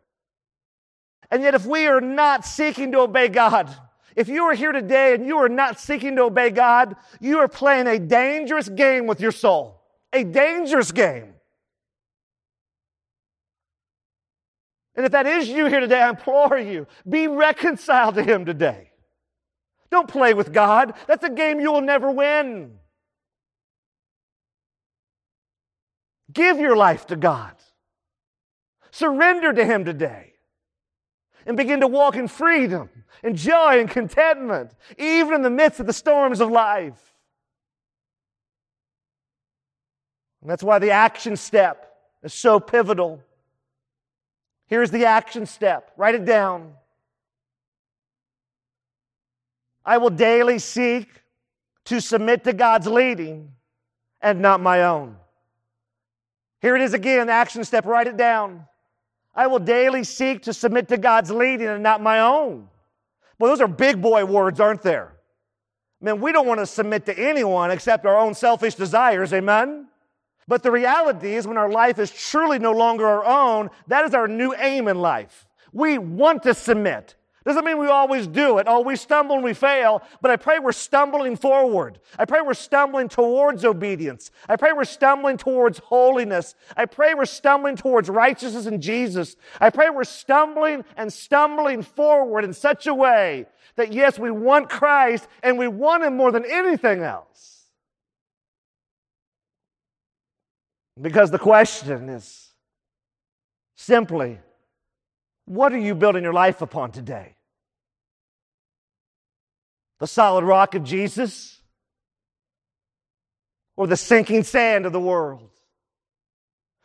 And 1.30 1.42
yet, 1.42 1.54
if 1.54 1.64
we 1.64 1.86
are 1.86 2.00
not 2.00 2.44
seeking 2.44 2.92
to 2.92 3.00
obey 3.00 3.28
God, 3.28 3.74
if 4.16 4.28
you 4.28 4.44
are 4.44 4.54
here 4.54 4.72
today 4.72 5.14
and 5.14 5.24
you 5.24 5.36
are 5.38 5.48
not 5.48 5.78
seeking 5.78 6.16
to 6.16 6.22
obey 6.22 6.50
God, 6.50 6.96
you 7.20 7.38
are 7.38 7.48
playing 7.48 7.86
a 7.86 7.98
dangerous 7.98 8.68
game 8.68 9.06
with 9.06 9.20
your 9.20 9.32
soul. 9.32 9.80
A 10.12 10.24
dangerous 10.24 10.90
game. 10.90 11.34
And 14.96 15.06
if 15.06 15.12
that 15.12 15.26
is 15.26 15.48
you 15.48 15.66
here 15.66 15.80
today, 15.80 16.02
I 16.02 16.10
implore 16.10 16.58
you, 16.58 16.86
be 17.08 17.28
reconciled 17.28 18.16
to 18.16 18.22
Him 18.22 18.44
today. 18.44 18.90
Don't 19.90 20.08
play 20.08 20.34
with 20.34 20.52
God. 20.52 20.94
That's 21.06 21.24
a 21.24 21.30
game 21.30 21.60
you 21.60 21.72
will 21.72 21.80
never 21.80 22.10
win. 22.10 22.72
Give 26.32 26.58
your 26.58 26.76
life 26.76 27.06
to 27.06 27.16
God. 27.16 27.54
Surrender 28.90 29.52
to 29.52 29.64
Him 29.64 29.84
today. 29.84 30.29
And 31.46 31.56
begin 31.56 31.80
to 31.80 31.86
walk 31.86 32.16
in 32.16 32.28
freedom 32.28 32.88
and 33.22 33.36
joy 33.36 33.80
and 33.80 33.90
contentment, 33.90 34.72
even 34.98 35.34
in 35.34 35.42
the 35.42 35.50
midst 35.50 35.80
of 35.80 35.86
the 35.86 35.92
storms 35.92 36.40
of 36.40 36.50
life. 36.50 37.14
And 40.40 40.50
that's 40.50 40.62
why 40.62 40.78
the 40.78 40.90
action 40.90 41.36
step 41.36 41.94
is 42.22 42.32
so 42.32 42.60
pivotal. 42.60 43.22
Here's 44.66 44.90
the 44.90 45.06
action 45.06 45.46
step. 45.46 45.90
Write 45.96 46.14
it 46.14 46.24
down. 46.24 46.74
I 49.84 49.98
will 49.98 50.10
daily 50.10 50.58
seek 50.58 51.08
to 51.86 52.00
submit 52.00 52.44
to 52.44 52.52
God's 52.52 52.86
leading 52.86 53.52
and 54.20 54.40
not 54.40 54.60
my 54.60 54.84
own. 54.84 55.16
Here 56.60 56.76
it 56.76 56.82
is 56.82 56.94
again, 56.94 57.26
the 57.26 57.32
action 57.32 57.64
step, 57.64 57.86
write 57.86 58.06
it 58.06 58.16
down. 58.16 58.66
I 59.34 59.46
will 59.46 59.58
daily 59.58 60.04
seek 60.04 60.42
to 60.42 60.52
submit 60.52 60.88
to 60.88 60.98
God's 60.98 61.30
leading 61.30 61.68
and 61.68 61.82
not 61.82 62.02
my 62.02 62.20
own. 62.20 62.68
Well, 63.38 63.50
those 63.50 63.60
are 63.60 63.68
big 63.68 64.02
boy 64.02 64.24
words, 64.24 64.60
aren't 64.60 64.82
there? 64.82 65.14
Man, 66.00 66.20
we 66.20 66.32
don't 66.32 66.46
want 66.46 66.60
to 66.60 66.66
submit 66.66 67.06
to 67.06 67.18
anyone 67.18 67.70
except 67.70 68.06
our 68.06 68.18
own 68.18 68.34
selfish 68.34 68.74
desires, 68.74 69.32
amen? 69.32 69.88
But 70.48 70.62
the 70.62 70.70
reality 70.70 71.34
is, 71.34 71.46
when 71.46 71.58
our 71.58 71.70
life 71.70 71.98
is 71.98 72.10
truly 72.10 72.58
no 72.58 72.72
longer 72.72 73.06
our 73.06 73.24
own, 73.24 73.70
that 73.86 74.04
is 74.04 74.14
our 74.14 74.26
new 74.26 74.54
aim 74.54 74.88
in 74.88 74.98
life. 74.98 75.46
We 75.72 75.98
want 75.98 76.42
to 76.44 76.54
submit. 76.54 77.14
Doesn't 77.50 77.64
mean 77.64 77.78
we 77.78 77.88
always 77.88 78.28
do 78.28 78.58
it. 78.58 78.68
Oh, 78.68 78.78
we 78.78 78.94
stumble 78.94 79.34
and 79.34 79.42
we 79.42 79.54
fail, 79.54 80.04
but 80.20 80.30
I 80.30 80.36
pray 80.36 80.60
we're 80.60 80.70
stumbling 80.70 81.34
forward. 81.34 81.98
I 82.16 82.24
pray 82.24 82.42
we're 82.42 82.54
stumbling 82.54 83.08
towards 83.08 83.64
obedience. 83.64 84.30
I 84.48 84.54
pray 84.54 84.72
we're 84.72 84.84
stumbling 84.84 85.36
towards 85.36 85.80
holiness. 85.80 86.54
I 86.76 86.86
pray 86.86 87.12
we're 87.12 87.24
stumbling 87.24 87.74
towards 87.74 88.08
righteousness 88.08 88.66
in 88.66 88.80
Jesus. 88.80 89.34
I 89.60 89.70
pray 89.70 89.90
we're 89.90 90.04
stumbling 90.04 90.84
and 90.96 91.12
stumbling 91.12 91.82
forward 91.82 92.44
in 92.44 92.52
such 92.52 92.86
a 92.86 92.94
way 92.94 93.46
that 93.74 93.92
yes, 93.92 94.16
we 94.16 94.30
want 94.30 94.70
Christ 94.70 95.26
and 95.42 95.58
we 95.58 95.66
want 95.66 96.04
Him 96.04 96.16
more 96.16 96.30
than 96.30 96.44
anything 96.44 97.02
else. 97.02 97.64
Because 101.02 101.32
the 101.32 101.38
question 101.40 102.10
is 102.10 102.50
simply, 103.74 104.38
what 105.46 105.72
are 105.72 105.78
you 105.78 105.96
building 105.96 106.22
your 106.22 106.32
life 106.32 106.62
upon 106.62 106.92
today? 106.92 107.34
The 110.00 110.06
solid 110.06 110.44
rock 110.44 110.74
of 110.74 110.82
Jesus 110.82 111.60
or 113.76 113.86
the 113.86 113.96
sinking 113.96 114.42
sand 114.42 114.86
of 114.86 114.92
the 114.92 115.00
world? 115.00 115.50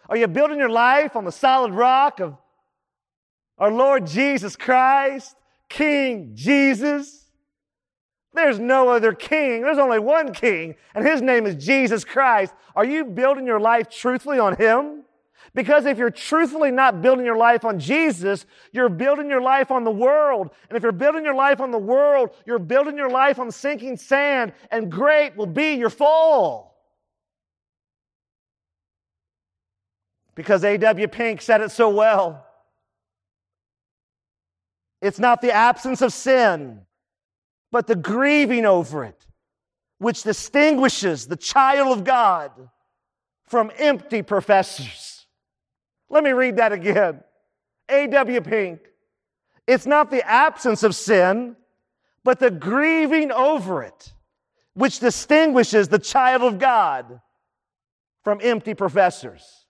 Are 0.08 0.18
you 0.18 0.28
building 0.28 0.60
your 0.60 0.70
life 0.70 1.16
on 1.16 1.26
the 1.26 1.32
solid 1.32 1.72
rock 1.72 2.20
of 2.20 2.38
our 3.58 3.72
Lord 3.72 4.06
Jesus 4.06 4.56
Christ, 4.56 5.36
King 5.70 6.32
Jesus? 6.36 7.26
There's 8.34 8.60
no 8.60 8.90
other 8.90 9.14
king. 9.14 9.62
There's 9.62 9.78
only 9.78 10.00
one 10.00 10.34
king, 10.34 10.76
and 10.94 11.08
his 11.08 11.22
name 11.22 11.46
is 11.46 11.56
Jesus 11.56 12.04
Christ. 12.04 12.54
Are 12.76 12.86
you 12.86 13.06
building 13.06 13.48
your 13.48 13.62
life 13.62 13.90
truthfully 13.90 14.40
on 14.40 14.58
him? 14.58 15.05
Because 15.56 15.86
if 15.86 15.98
you're 15.98 16.12
truthfully 16.12 16.70
not 16.70 17.02
building 17.02 17.26
your 17.26 17.38
life 17.38 17.64
on 17.64 17.80
Jesus, 17.80 18.46
you're 18.74 18.90
building 18.90 19.30
your 19.30 19.42
life 19.42 19.72
on 19.72 19.86
the 19.86 19.92
world. 19.92 20.52
And 20.70 20.76
if 20.76 20.84
you're 20.84 20.92
building 20.92 21.24
your 21.24 21.34
life 21.34 21.62
on 21.62 21.72
the 21.72 21.78
world, 21.78 22.32
you're 22.46 22.60
building 22.60 22.98
your 22.98 23.10
life 23.10 23.40
on 23.40 23.50
sinking 23.52 23.96
sand, 23.96 24.52
and 24.70 24.92
great 24.92 25.38
will 25.38 25.46
be 25.46 25.76
your 25.76 25.90
fall. 25.90 26.78
Because 30.36 30.66
A.W. 30.66 31.08
Pink 31.08 31.42
said 31.42 31.62
it 31.62 31.72
so 31.72 31.88
well. 31.88 32.46
It's 35.02 35.20
not 35.20 35.42
the 35.42 35.54
absence 35.54 36.02
of 36.02 36.12
sin, 36.12 36.82
but 37.72 37.88
the 37.88 37.96
grieving 37.96 38.66
over 38.66 39.06
it, 39.06 39.26
which 40.00 40.24
distinguishes 40.24 41.28
the 41.28 41.38
child 41.38 41.98
of 41.98 42.04
God 42.04 42.52
from 43.48 43.72
empty 43.78 44.22
professors. 44.22 45.15
Let 46.10 46.24
me 46.24 46.32
read 46.32 46.58
that 46.58 46.72
again. 46.72 47.22
A.W. 47.90 48.42
Pink. 48.42 48.80
It's 49.68 49.86
not 49.86 50.12
the 50.12 50.28
absence 50.28 50.84
of 50.84 50.96
sin, 50.96 51.56
but 52.24 52.40
the 52.40 52.52
grieving 52.52 53.32
over 53.32 53.84
it, 53.84 54.14
which 54.74 55.00
distinguishes 55.00 55.88
the 55.88 56.00
child 56.00 56.42
of 56.42 56.60
God 56.60 57.20
from 58.24 58.40
empty 58.42 58.74
professors. 58.74 59.66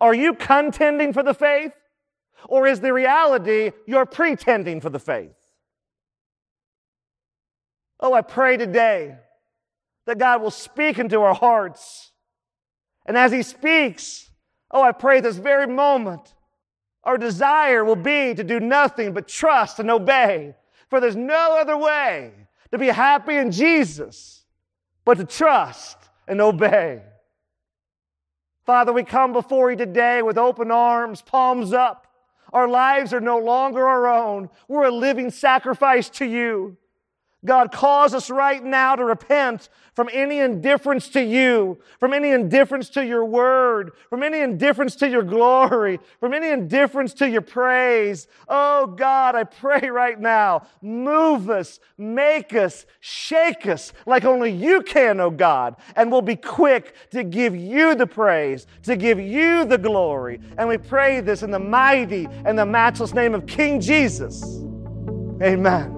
Are 0.00 0.14
you 0.14 0.34
contending 0.34 1.12
for 1.12 1.22
the 1.22 1.34
faith? 1.34 1.72
Or 2.48 2.66
is 2.66 2.80
the 2.80 2.92
reality 2.92 3.72
you're 3.86 4.06
pretending 4.06 4.80
for 4.80 4.90
the 4.90 5.00
faith? 5.00 5.34
Oh, 8.00 8.12
I 8.12 8.22
pray 8.22 8.56
today 8.56 9.16
that 10.06 10.18
God 10.18 10.40
will 10.40 10.52
speak 10.52 10.98
into 10.98 11.20
our 11.20 11.34
hearts. 11.34 12.12
And 13.06 13.16
as 13.16 13.32
He 13.32 13.42
speaks, 13.42 14.27
Oh, 14.70 14.82
I 14.82 14.92
pray 14.92 15.20
this 15.20 15.36
very 15.36 15.66
moment 15.66 16.34
our 17.04 17.16
desire 17.16 17.84
will 17.84 17.96
be 17.96 18.34
to 18.34 18.44
do 18.44 18.60
nothing 18.60 19.14
but 19.14 19.28
trust 19.28 19.78
and 19.78 19.90
obey. 19.90 20.54
For 20.90 21.00
there's 21.00 21.16
no 21.16 21.58
other 21.58 21.76
way 21.76 22.32
to 22.70 22.76
be 22.76 22.88
happy 22.88 23.36
in 23.36 23.50
Jesus 23.50 24.44
but 25.06 25.16
to 25.16 25.24
trust 25.24 25.96
and 26.26 26.40
obey. 26.40 27.02
Father, 28.66 28.92
we 28.92 29.04
come 29.04 29.32
before 29.32 29.70
you 29.70 29.76
today 29.78 30.20
with 30.20 30.36
open 30.36 30.70
arms, 30.70 31.22
palms 31.22 31.72
up. 31.72 32.06
Our 32.52 32.68
lives 32.68 33.14
are 33.14 33.20
no 33.20 33.38
longer 33.38 33.86
our 33.86 34.06
own. 34.06 34.50
We're 34.68 34.88
a 34.88 34.90
living 34.90 35.30
sacrifice 35.30 36.10
to 36.10 36.26
you. 36.26 36.76
God, 37.44 37.70
cause 37.70 38.14
us 38.14 38.30
right 38.30 38.62
now 38.62 38.96
to 38.96 39.04
repent 39.04 39.68
from 39.94 40.08
any 40.12 40.40
indifference 40.40 41.08
to 41.10 41.22
you, 41.22 41.78
from 42.00 42.12
any 42.12 42.30
indifference 42.30 42.88
to 42.90 43.04
your 43.04 43.24
word, 43.24 43.92
from 44.10 44.22
any 44.24 44.40
indifference 44.40 44.96
to 44.96 45.08
your 45.08 45.22
glory, 45.22 46.00
from 46.18 46.34
any 46.34 46.50
indifference 46.50 47.14
to 47.14 47.28
your 47.28 47.40
praise. 47.40 48.26
Oh 48.48 48.86
God, 48.86 49.36
I 49.36 49.44
pray 49.44 49.88
right 49.88 50.18
now, 50.18 50.66
move 50.82 51.48
us, 51.48 51.78
make 51.96 52.54
us, 52.54 52.86
shake 53.00 53.66
us 53.66 53.92
like 54.04 54.24
only 54.24 54.50
you 54.50 54.82
can, 54.82 55.20
oh 55.20 55.30
God, 55.30 55.76
and 55.94 56.10
we'll 56.10 56.22
be 56.22 56.36
quick 56.36 56.94
to 57.10 57.22
give 57.22 57.54
you 57.54 57.94
the 57.94 58.06
praise, 58.06 58.66
to 58.82 58.96
give 58.96 59.20
you 59.20 59.64
the 59.64 59.78
glory. 59.78 60.40
And 60.58 60.68
we 60.68 60.78
pray 60.78 61.20
this 61.20 61.42
in 61.42 61.52
the 61.52 61.58
mighty 61.60 62.28
and 62.44 62.58
the 62.58 62.66
matchless 62.66 63.14
name 63.14 63.34
of 63.34 63.46
King 63.46 63.80
Jesus. 63.80 64.42
Amen. 65.40 65.97